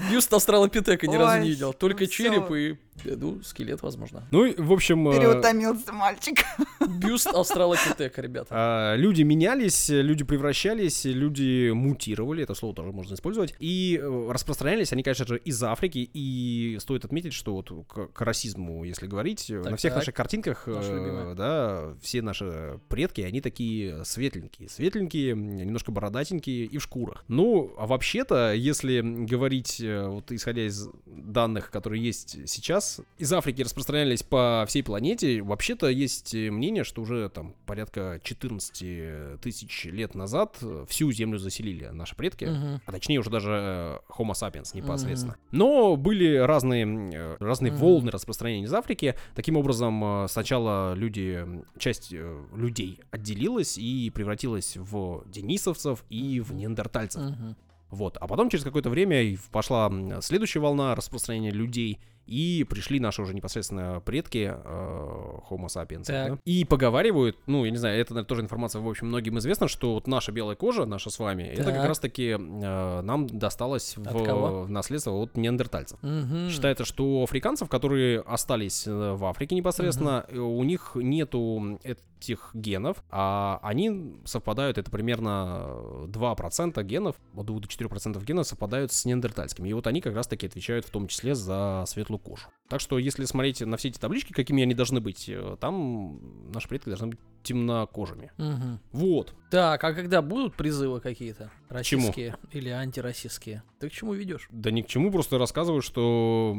бюст 0.09 0.33
австралопитека, 0.33 1.07
ни 1.07 1.15
разу 1.15 1.39
не 1.39 1.49
видел. 1.49 1.73
Только 1.73 2.03
ну 2.03 2.09
череп 2.09 2.51
и, 2.51 2.77
ну, 3.05 3.41
скелет, 3.43 3.81
возможно. 3.81 4.23
Ну 4.31 4.45
и, 4.45 4.59
в 4.59 4.71
общем, 4.71 5.07
э, 5.09 5.17
Переутомился 5.17 5.91
мальчик. 5.93 6.39
Бюст 6.87 7.27
австралопитека, 7.27 8.21
ребята. 8.21 8.47
а, 8.51 8.95
люди 8.95 9.21
менялись, 9.23 9.89
люди 9.89 10.23
превращались, 10.23 11.05
люди 11.05 11.71
мутировали, 11.71 12.43
это 12.43 12.53
слово 12.53 12.75
тоже 12.75 12.91
можно 12.91 13.13
использовать, 13.15 13.55
и 13.59 13.99
э, 14.01 14.31
распространялись 14.31 14.91
они, 14.93 15.03
конечно 15.03 15.25
же, 15.25 15.37
из 15.37 15.61
Африки, 15.63 16.09
и 16.13 16.77
стоит 16.79 17.05
отметить, 17.05 17.33
что 17.33 17.53
вот 17.53 17.71
к, 17.87 18.07
к 18.07 18.21
расизму, 18.21 18.83
если 18.83 19.07
говорить, 19.07 19.49
э, 19.49 19.61
Так, 19.61 19.71
на 19.71 19.77
всех 19.77 19.93
так. 19.93 20.01
наших 20.01 20.15
картинках, 20.15 20.63
э, 20.67 21.33
да, 21.37 21.93
все 22.01 22.21
наши 22.21 22.79
предки, 22.89 23.21
они 23.21 23.41
такие 23.41 24.03
светленькие, 24.05 24.69
светленькие, 24.69 25.35
немножко 25.35 25.91
бородатенькие 25.91 26.65
и 26.65 26.77
в 26.77 26.83
шкурах. 26.83 27.23
Ну, 27.27 27.73
а 27.77 27.87
вообще-то, 27.87 28.53
если 28.53 29.01
говорить, 29.01 29.81
вот 29.81 30.31
исходя 30.31 30.65
из 30.65 30.87
данных, 31.05 31.71
которые 31.71 32.03
есть 32.03 32.49
сейчас, 32.49 32.90
из 33.17 33.31
Африки 33.33 33.61
распространялись 33.61 34.23
по 34.23 34.65
всей 34.67 34.83
планете, 34.83 35.41
вообще-то 35.41 35.87
есть 35.87 36.33
э, 36.35 36.51
мнение, 36.51 36.83
что 36.83 37.01
уже 37.01 37.29
там 37.29 37.55
порядка 37.65 38.19
14 38.23 39.41
тысяч 39.41 39.85
лет 39.85 40.15
назад 40.15 40.57
э, 40.61 40.85
всю 40.89 41.11
Землю 41.11 41.37
заселили 41.37 41.87
наши 41.87 42.15
предки. 42.15 42.45
Мгм. 42.45 42.81
А 42.85 42.91
точнее 42.91 43.19
уже 43.19 43.29
даже 43.29 43.51
э, 43.51 43.99
Homo 44.17 44.33
sapiens 44.33 44.75
непосредственно. 44.75 45.37
Но 45.51 45.95
были 45.95 46.35
разные, 46.35 47.35
разные 47.39 47.71
Мгм. 47.71 47.81
волны 47.81 48.11
распространения 48.11 48.65
из 48.65 48.73
Африки. 48.73 49.15
Таким 49.35 49.57
образом, 49.57 50.25
сначала 50.27 50.93
люди, 50.93 51.45
часть 51.77 52.11
людей 52.11 52.99
отделилась 53.11 53.77
и 53.77 54.09
превратилась 54.09 54.77
в 54.77 55.23
денисовцев 55.27 56.03
и 56.09 56.39
в 56.39 56.53
неандертальцев. 56.53 57.21
Мгм. 57.21 57.55
Вот. 57.89 58.17
А 58.21 58.27
потом 58.27 58.49
через 58.49 58.63
какое-то 58.63 58.89
время 58.89 59.37
пошла 59.51 59.91
следующая 60.21 60.59
волна 60.61 60.95
распространения 60.95 61.51
людей, 61.51 61.99
и 62.31 62.63
пришли 62.63 63.01
наши 63.01 63.21
уже 63.21 63.33
непосредственно 63.33 63.99
предки 63.99 64.53
э, 64.55 65.39
Homo 65.49 65.67
sapiens. 65.67 66.05
Так. 66.05 66.31
да. 66.31 66.37
И 66.45 66.63
поговаривают, 66.63 67.37
ну, 67.45 67.65
я 67.65 67.71
не 67.71 67.77
знаю, 67.77 67.99
это 67.99 68.13
наверное, 68.13 68.27
тоже 68.27 68.41
информация, 68.41 68.81
в 68.81 68.87
общем, 68.87 69.07
многим 69.07 69.37
известно, 69.39 69.67
что 69.67 69.95
вот 69.95 70.07
наша 70.07 70.31
белая 70.31 70.55
кожа, 70.55 70.85
наша 70.85 71.09
с 71.09 71.19
вами, 71.19 71.43
это 71.43 71.65
как 71.65 71.75
Так. 71.75 71.87
раз-таки 71.89 72.29
э, 72.29 73.01
нам 73.01 73.27
досталось 73.27 73.97
в, 73.97 74.03
в 74.03 74.69
наследство 74.69 75.11
от 75.11 75.35
неандертальцев. 75.35 76.01
Мгм. 76.01 76.49
Считается, 76.49 76.85
что 76.85 77.19
у 77.19 77.23
африканцев, 77.23 77.67
которые 77.67 78.21
остались 78.21 78.87
э, 78.87 78.91
в 79.13 79.25
Африке 79.25 79.55
непосредственно, 79.55 80.25
э, 80.29 80.37
у 80.37 80.63
них 80.63 80.91
нету 80.95 81.79
этих 81.83 82.51
генов, 82.53 83.03
а 83.09 83.59
они 83.61 84.15
совпадают, 84.23 84.77
это 84.77 84.89
примерно 84.89 85.65
э, 85.65 86.05
2% 86.07 86.81
генов, 86.83 87.15
от 87.35 87.45
2 87.45 87.59
до 87.59 87.67
4% 87.67 88.23
генов 88.23 88.47
совпадают 88.47 88.93
с 88.93 89.03
неандертальскими. 89.03 89.67
И 89.67 89.73
вот 89.73 89.87
они 89.87 89.99
как 89.99 90.15
раз-таки 90.15 90.47
отвечают 90.47 90.85
в 90.85 90.91
том 90.91 91.07
числе 91.07 91.35
за 91.35 91.83
светлую 91.87 92.20
кожу. 92.21 92.47
Так 92.69 92.79
что, 92.79 92.97
если 92.97 93.25
смотреть 93.25 93.59
на 93.61 93.75
все 93.75 93.89
эти 93.89 93.99
таблички, 93.99 94.31
какими 94.31 94.63
они 94.63 94.73
должны 94.73 95.01
быть, 95.01 95.27
э, 95.27 95.57
там 95.59 96.51
наши 96.53 96.69
предки 96.69 96.87
должны 96.87 97.07
быть 97.07 97.19
темнокожими. 97.43 98.31
Мгм. 98.37 98.79
Вот. 98.91 99.33
Так, 99.49 99.83
а 99.83 99.93
когда 99.93 100.21
будут 100.21 100.55
призывы 100.55 101.01
какие-то? 101.01 101.51
чему? 101.83 102.07
Российские 102.07 102.37
или 102.51 102.69
антироссийские? 102.69 103.63
Ты 103.79 103.89
к 103.89 103.91
чему 103.91 104.13
ведешь? 104.13 104.47
Да 104.51 104.71
ни 104.71 104.81
к 104.81 104.87
чему, 104.87 105.11
просто 105.11 105.37
рассказываю, 105.37 105.81
что 105.81 106.55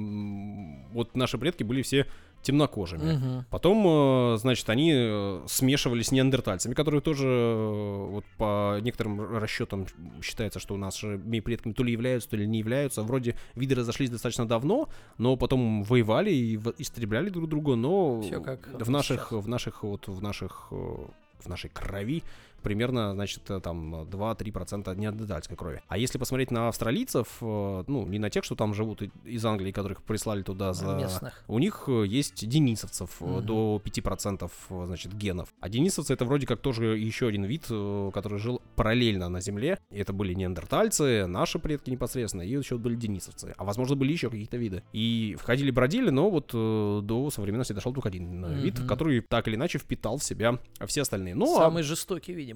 вот 0.93 1.17
наши 1.17 1.39
предки 1.39 1.63
были 1.63 1.83
все 1.83 2.07
темнокожими. 2.43 3.13
Мгм. 3.13 3.47
Потом, 3.51 4.35
э, 4.35 4.37
значит, 4.39 4.69
они 4.69 4.93
э, 4.95 5.43
смешивались 5.47 6.09
с 6.09 6.13
неандертальцами, 6.13 6.75
которые 6.75 7.01
тоже, 7.01 7.27
э, 7.27 8.07
вот 8.11 8.25
по 8.37 8.79
некоторым 8.81 9.39
расчетам 9.39 9.87
считается, 10.23 10.59
что 10.59 10.77
нашими 10.77 11.41
предками 11.41 11.73
то 11.73 11.85
ли 11.85 11.93
являются, 11.93 12.29
то 12.31 12.37
ли 12.37 12.47
не 12.47 12.59
являются. 12.59 13.03
Вроде 13.03 13.37
виды 13.55 13.75
разошлись 13.75 14.11
достаточно 14.11 14.47
давно, 14.47 14.89
но 15.19 15.37
потом 15.37 15.83
воевали 15.85 16.31
и 16.31 16.61
истребляли 16.79 17.31
друг 17.31 17.49
друга, 17.49 17.77
но 17.77 18.21
Всё 18.23 18.41
как 18.41 18.69
в 18.73 18.91
наших, 18.91 19.29
сейчас. 19.31 19.45
в 19.45 19.49
наших, 19.49 19.83
вот 19.85 20.09
в 20.09 20.21
наших, 20.23 20.69
в 20.71 21.49
нашей 21.49 21.71
крови 21.71 22.23
примерно, 22.63 23.13
значит, 23.15 23.51
э, 23.51 23.61
там 23.61 24.05
2-3% 24.05 24.95
неандертальской 24.97 25.57
крови. 25.57 25.83
А 25.89 25.99
если 25.99 26.19
посмотреть 26.19 26.51
на 26.51 26.69
австралийцев, 26.69 27.27
э, 27.41 27.85
ну, 27.87 28.07
не 28.07 28.19
на 28.19 28.31
тех, 28.31 28.45
что 28.45 28.55
там 28.55 28.75
живут 28.75 29.03
из 29.25 29.45
Англии, 29.45 29.73
которых 29.73 30.03
прислали 30.03 30.43
туда 30.43 30.73
за... 30.73 30.95
Местных. 30.97 31.43
У 31.49 31.59
них 31.59 31.85
э, 31.89 32.05
есть 32.07 32.47
денисовцев 32.49 33.17
э, 33.21 33.25
Мгм. 33.25 33.47
до 33.47 33.81
5% 33.85 34.51
э, 34.71 34.85
значит, 34.87 35.15
генов. 35.15 35.49
А 35.61 35.69
денисовцы 35.69 36.13
это 36.13 36.25
вроде 36.25 36.47
как 36.47 36.61
тоже 36.61 36.97
еще 36.99 37.27
один 37.29 37.45
вид, 37.45 37.67
э, 37.71 38.11
который 38.15 38.39
жил 38.39 38.61
параллельно 38.77 39.29
на 39.29 39.41
Земле. 39.41 39.79
Это 39.91 40.13
были 40.13 40.35
неандертальцы, 40.35 41.27
наши 41.27 41.59
предки 41.59 41.91
непосредственно, 41.91 42.43
и 42.43 42.51
еще 42.51 42.79
были 42.79 42.95
денисовцы. 42.95 43.55
А 43.57 43.65
возможно 43.65 43.97
были 43.97 44.13
еще 44.13 44.31
какие-то 44.31 44.57
виды. 44.57 44.83
И 44.93 45.37
входили-бродили, 45.41 46.11
но 46.11 46.31
вот 46.31 46.51
э, 46.55 47.01
до 47.03 47.31
современности 47.31 47.73
дошел 47.73 47.93
только 47.93 48.09
один 48.09 48.45
э, 48.45 48.55
вид, 48.61 48.81
который 48.87 49.21
так 49.21 49.49
или 49.49 49.57
иначе 49.57 49.79
впитал 49.79 50.19
в 50.19 50.25
себя 50.25 50.59
все 50.87 51.03
остальные. 51.03 51.35
Ну, 51.35 51.57
а- 51.57 51.63
Самый 51.63 51.83
жестокий, 51.83 52.33
видимо. 52.35 52.52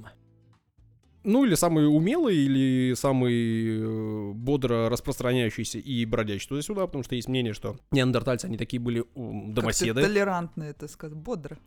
Ну, 1.26 1.44
или 1.44 1.56
самый 1.56 1.88
умелый, 1.88 2.36
или 2.36 2.94
самый 2.94 3.80
э, 3.80 4.32
бодро 4.32 4.88
распространяющийся 4.88 5.78
и 5.78 6.04
бродящий 6.04 6.48
туда-сюда, 6.48 6.86
потому 6.86 7.02
что 7.02 7.16
есть 7.16 7.28
мнение, 7.28 7.52
что 7.52 7.76
неандертальцы, 7.90 8.46
они 8.46 8.56
такие 8.56 8.80
были 8.80 9.04
домоседы. 9.16 10.02
толерантно 10.02 10.62
это 10.62 10.86
сказать, 10.86 11.16
бодро. 11.16 11.58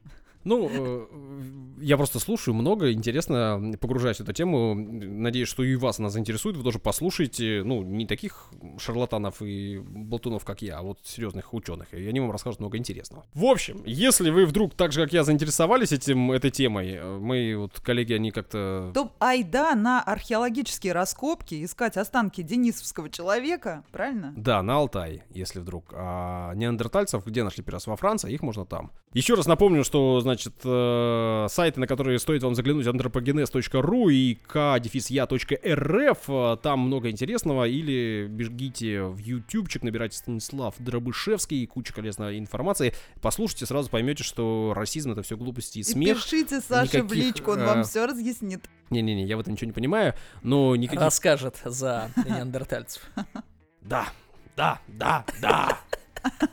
Ну, 0.44 0.70
э, 0.72 1.08
я 1.82 1.98
просто 1.98 2.20
слушаю 2.20 2.56
много, 2.56 2.92
интересно, 2.92 3.74
погружаюсь 3.80 4.18
в 4.18 4.22
эту 4.22 4.34
тему. 4.34 4.74
Надеюсь, 4.76 5.50
что 5.50 5.64
и 5.64 5.76
вас 5.76 6.00
она 6.00 6.10
заинтересует. 6.10 6.56
Вы 6.56 6.64
тоже 6.64 6.80
послушайте, 6.80 7.62
ну, 7.66 7.84
не 7.84 8.06
таких 8.06 8.50
шарлатанов 8.78 9.42
и 9.42 9.80
болтунов, 9.80 10.46
как 10.46 10.62
я, 10.62 10.78
а 10.78 10.82
вот 10.82 11.00
серьезных 11.04 11.54
ученых. 11.54 11.94
И 11.94 12.08
они 12.08 12.20
вам 12.20 12.32
расскажут 12.32 12.60
много 12.60 12.78
интересного. 12.78 13.26
В 13.34 13.46
общем, 13.46 13.82
если 13.86 14.30
вы 14.30 14.46
вдруг 14.46 14.76
так 14.76 14.92
же, 14.92 15.02
как 15.02 15.14
я, 15.14 15.24
заинтересовались 15.24 15.92
этим, 15.92 16.32
этой 16.32 16.52
темой, 16.52 16.94
э, 16.94 17.18
мои 17.18 17.56
вот 17.56 17.80
коллеги, 17.80 18.14
они 18.14 18.32
как-то 18.32 18.92
То 18.94 19.12
айда 19.20 19.76
на 19.76 20.02
археологические 20.02 20.94
раскопки 20.94 21.64
искать 21.64 21.98
останки 21.98 22.42
денисовского 22.42 23.10
человека, 23.10 23.84
правильно? 23.92 24.34
Да, 24.38 24.62
на 24.64 24.78
Алтай, 24.78 25.24
если 25.32 25.60
вдруг. 25.60 25.94
А 25.94 26.54
неандертальцев 26.54 27.26
где 27.26 27.44
нашли 27.44 27.64
первый 27.64 27.76
раз? 27.76 27.88
Во 27.88 27.96
Франции, 27.96 28.32
их 28.32 28.42
можно 28.42 28.66
там. 28.66 28.92
Еще 29.14 29.34
раз 29.34 29.48
напомню, 29.48 29.84
что, 29.84 30.22
значит, 30.30 30.54
э, 30.64 31.48
сайты, 31.50 31.80
на 31.80 31.88
которые 31.88 32.20
стоит 32.20 32.44
вам 32.44 32.54
заглянуть, 32.54 32.86
anthropogenes.ru 32.86 34.12
и 34.12 34.36
k-ya.rf, 34.48 36.28
там 36.62 36.80
много 36.80 37.10
интересного, 37.10 37.68
или 37.68 38.28
бегите 38.30 39.02
в 39.04 39.18
ютубчик, 39.18 39.82
набирайте 39.82 40.18
Станислав 40.18 40.76
Дробышевский, 40.78 41.66
куча 41.66 41.94
полезной 41.94 42.38
информации, 42.38 42.94
послушайте, 43.22 43.66
сразу 43.66 43.90
поймете, 43.90 44.24
что 44.24 44.74
расизм 44.76 45.14
это 45.14 45.24
все 45.24 45.36
глупости 45.36 45.80
и 45.80 45.82
И 45.82 45.84
смех. 45.84 46.18
пишите 46.18 46.62
Саше 46.62 47.02
в 47.02 47.06
никаких, 47.06 47.26
личку, 47.26 47.52
он 47.52 47.62
э, 47.62 47.66
вам 47.66 47.84
все 47.84 48.06
разъяснит. 48.06 48.70
Не-не-не, 48.92 49.26
я 49.26 49.38
в 49.38 49.40
этом 49.40 49.54
ничего 49.54 49.68
не 49.68 49.74
понимаю, 49.74 50.14
но 50.44 50.76
никаких... 50.76 51.02
Расскажет 51.02 51.58
за 51.66 52.12
неандертальцев. 52.28 53.02
Да, 53.82 54.08
да, 54.56 54.80
да, 54.88 55.26
да. 55.42 55.80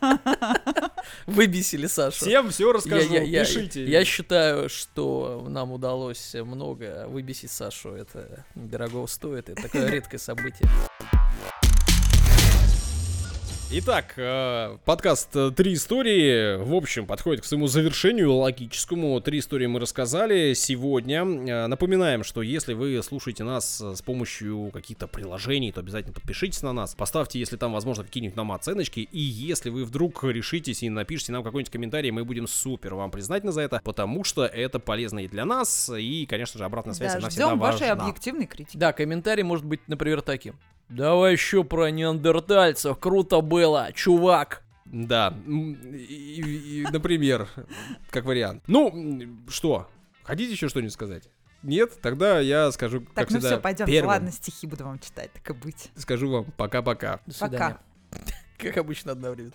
Выбесили 1.27 1.87
Сашу. 1.87 2.25
Всем 2.27 2.51
все 2.51 2.73
расскажу, 2.73 3.13
я, 3.13 3.23
я- 3.23 3.41
я- 3.41 3.45
пишите. 3.45 3.85
я 3.85 4.05
считаю, 4.05 4.69
что 4.69 5.47
нам 5.49 5.73
удалось 5.73 6.35
много 6.35 7.07
выбесить 7.09 7.51
Сашу. 7.51 7.91
Это 7.91 8.45
дорого 8.55 9.07
стоит. 9.07 9.49
Это 9.49 9.63
такое 9.63 9.89
редкое 9.91 10.19
событие. 10.19 10.69
Итак, 13.69 14.15
э, 14.17 14.79
подкаст 14.85 15.35
э, 15.35 15.51
«Три 15.51 15.75
истории», 15.75 16.57
в 16.57 16.73
общем, 16.73 17.05
подходит 17.05 17.43
к 17.43 17.45
своему 17.47 17.67
завершению 17.67 18.33
логическому. 18.35 19.21
Три 19.21 19.41
истории 19.41 19.67
мы 19.67 19.81
рассказали 19.81 20.55
сегодня. 20.55 21.23
Э, 21.25 21.67
Напоминаем, 21.67 22.23
что 22.23 22.43
если 22.43 22.75
вы 22.75 23.03
слушаете 23.03 23.43
нас 23.43 23.81
с 23.81 24.03
помощью 24.03 24.71
каких-то 24.73 25.09
приложений, 25.09 25.73
то 25.73 25.81
обязательно 25.81 26.15
подпишитесь 26.15 26.63
на 26.63 26.73
нас. 26.73 26.95
Поставьте, 26.95 27.41
если 27.41 27.57
там, 27.57 27.73
возможно, 27.73 28.05
какие-нибудь 28.05 28.37
нам 28.37 28.53
оценочки. 28.53 29.01
И 29.01 29.21
если 29.21 29.71
вы 29.71 29.85
вдруг 29.85 30.23
решитесь 30.23 30.85
и 30.85 30.89
напишите 30.89 31.33
нам 31.33 31.43
какой-нибудь 31.43 31.73
комментарий, 31.73 32.13
мы 32.13 32.25
будем 32.25 32.47
супер 32.47 32.95
вам 32.95 33.11
признательны 33.11 33.51
за 33.51 33.63
это, 33.63 33.81
потому 33.83 34.23
что 34.23 34.45
это 34.47 34.79
полезно 34.79 35.19
и 35.25 35.29
для 35.29 35.45
нас, 35.45 35.91
и, 35.93 36.25
конечно 36.27 36.57
же, 36.57 36.65
обратная 36.65 36.95
связь, 36.95 37.15
Да, 37.15 37.19
она 37.19 37.29
всегда 37.31 37.47
ждем 37.49 37.59
вашей 37.59 37.89
важна. 37.89 38.05
объективной 38.05 38.47
критики. 38.47 38.77
Да, 38.77 38.93
комментарий 38.93 39.43
может 39.43 39.65
быть, 39.65 39.81
например, 39.89 40.23
таким. 40.23 40.55
Давай 40.89 41.33
еще 41.33 41.65
про 41.65 41.91
неандертальцев. 41.91 42.99
Круто 42.99 43.41
было, 43.41 43.91
чувак. 43.95 44.63
Да, 44.85 45.35
и, 45.47 45.51
и- 45.51 46.81
и, 46.81 46.87
например, 46.93 47.49
как 48.11 48.25
вариант. 48.25 48.63
Ну, 48.69 49.21
что, 49.49 49.89
хотите 50.23 50.53
еще 50.53 50.69
что-нибудь 50.69 50.93
сказать? 50.93 51.29
Нет? 51.65 52.01
Тогда 52.01 52.39
я 52.39 52.71
скажу, 52.71 53.01
Так, 53.01 53.15
как 53.15 53.31
ну 53.31 53.39
всегда, 53.39 53.49
все, 53.57 53.61
пойдем. 53.61 53.87
первым. 53.87 54.09
Ладно, 54.11 54.31
стихи 54.31 54.69
буду 54.69 54.85
вам 54.85 55.01
читать, 55.01 55.33
так 55.33 55.51
и 55.51 55.53
быть. 55.55 55.91
Скажу 55.97 56.31
вам 56.31 56.45
пока-пока. 56.57 57.19
До 57.27 57.35
свидания. 57.35 57.79
Пока. 58.11 58.23
Как 58.59 58.77
обычно 58.77 59.13
одновременно. 59.13 59.53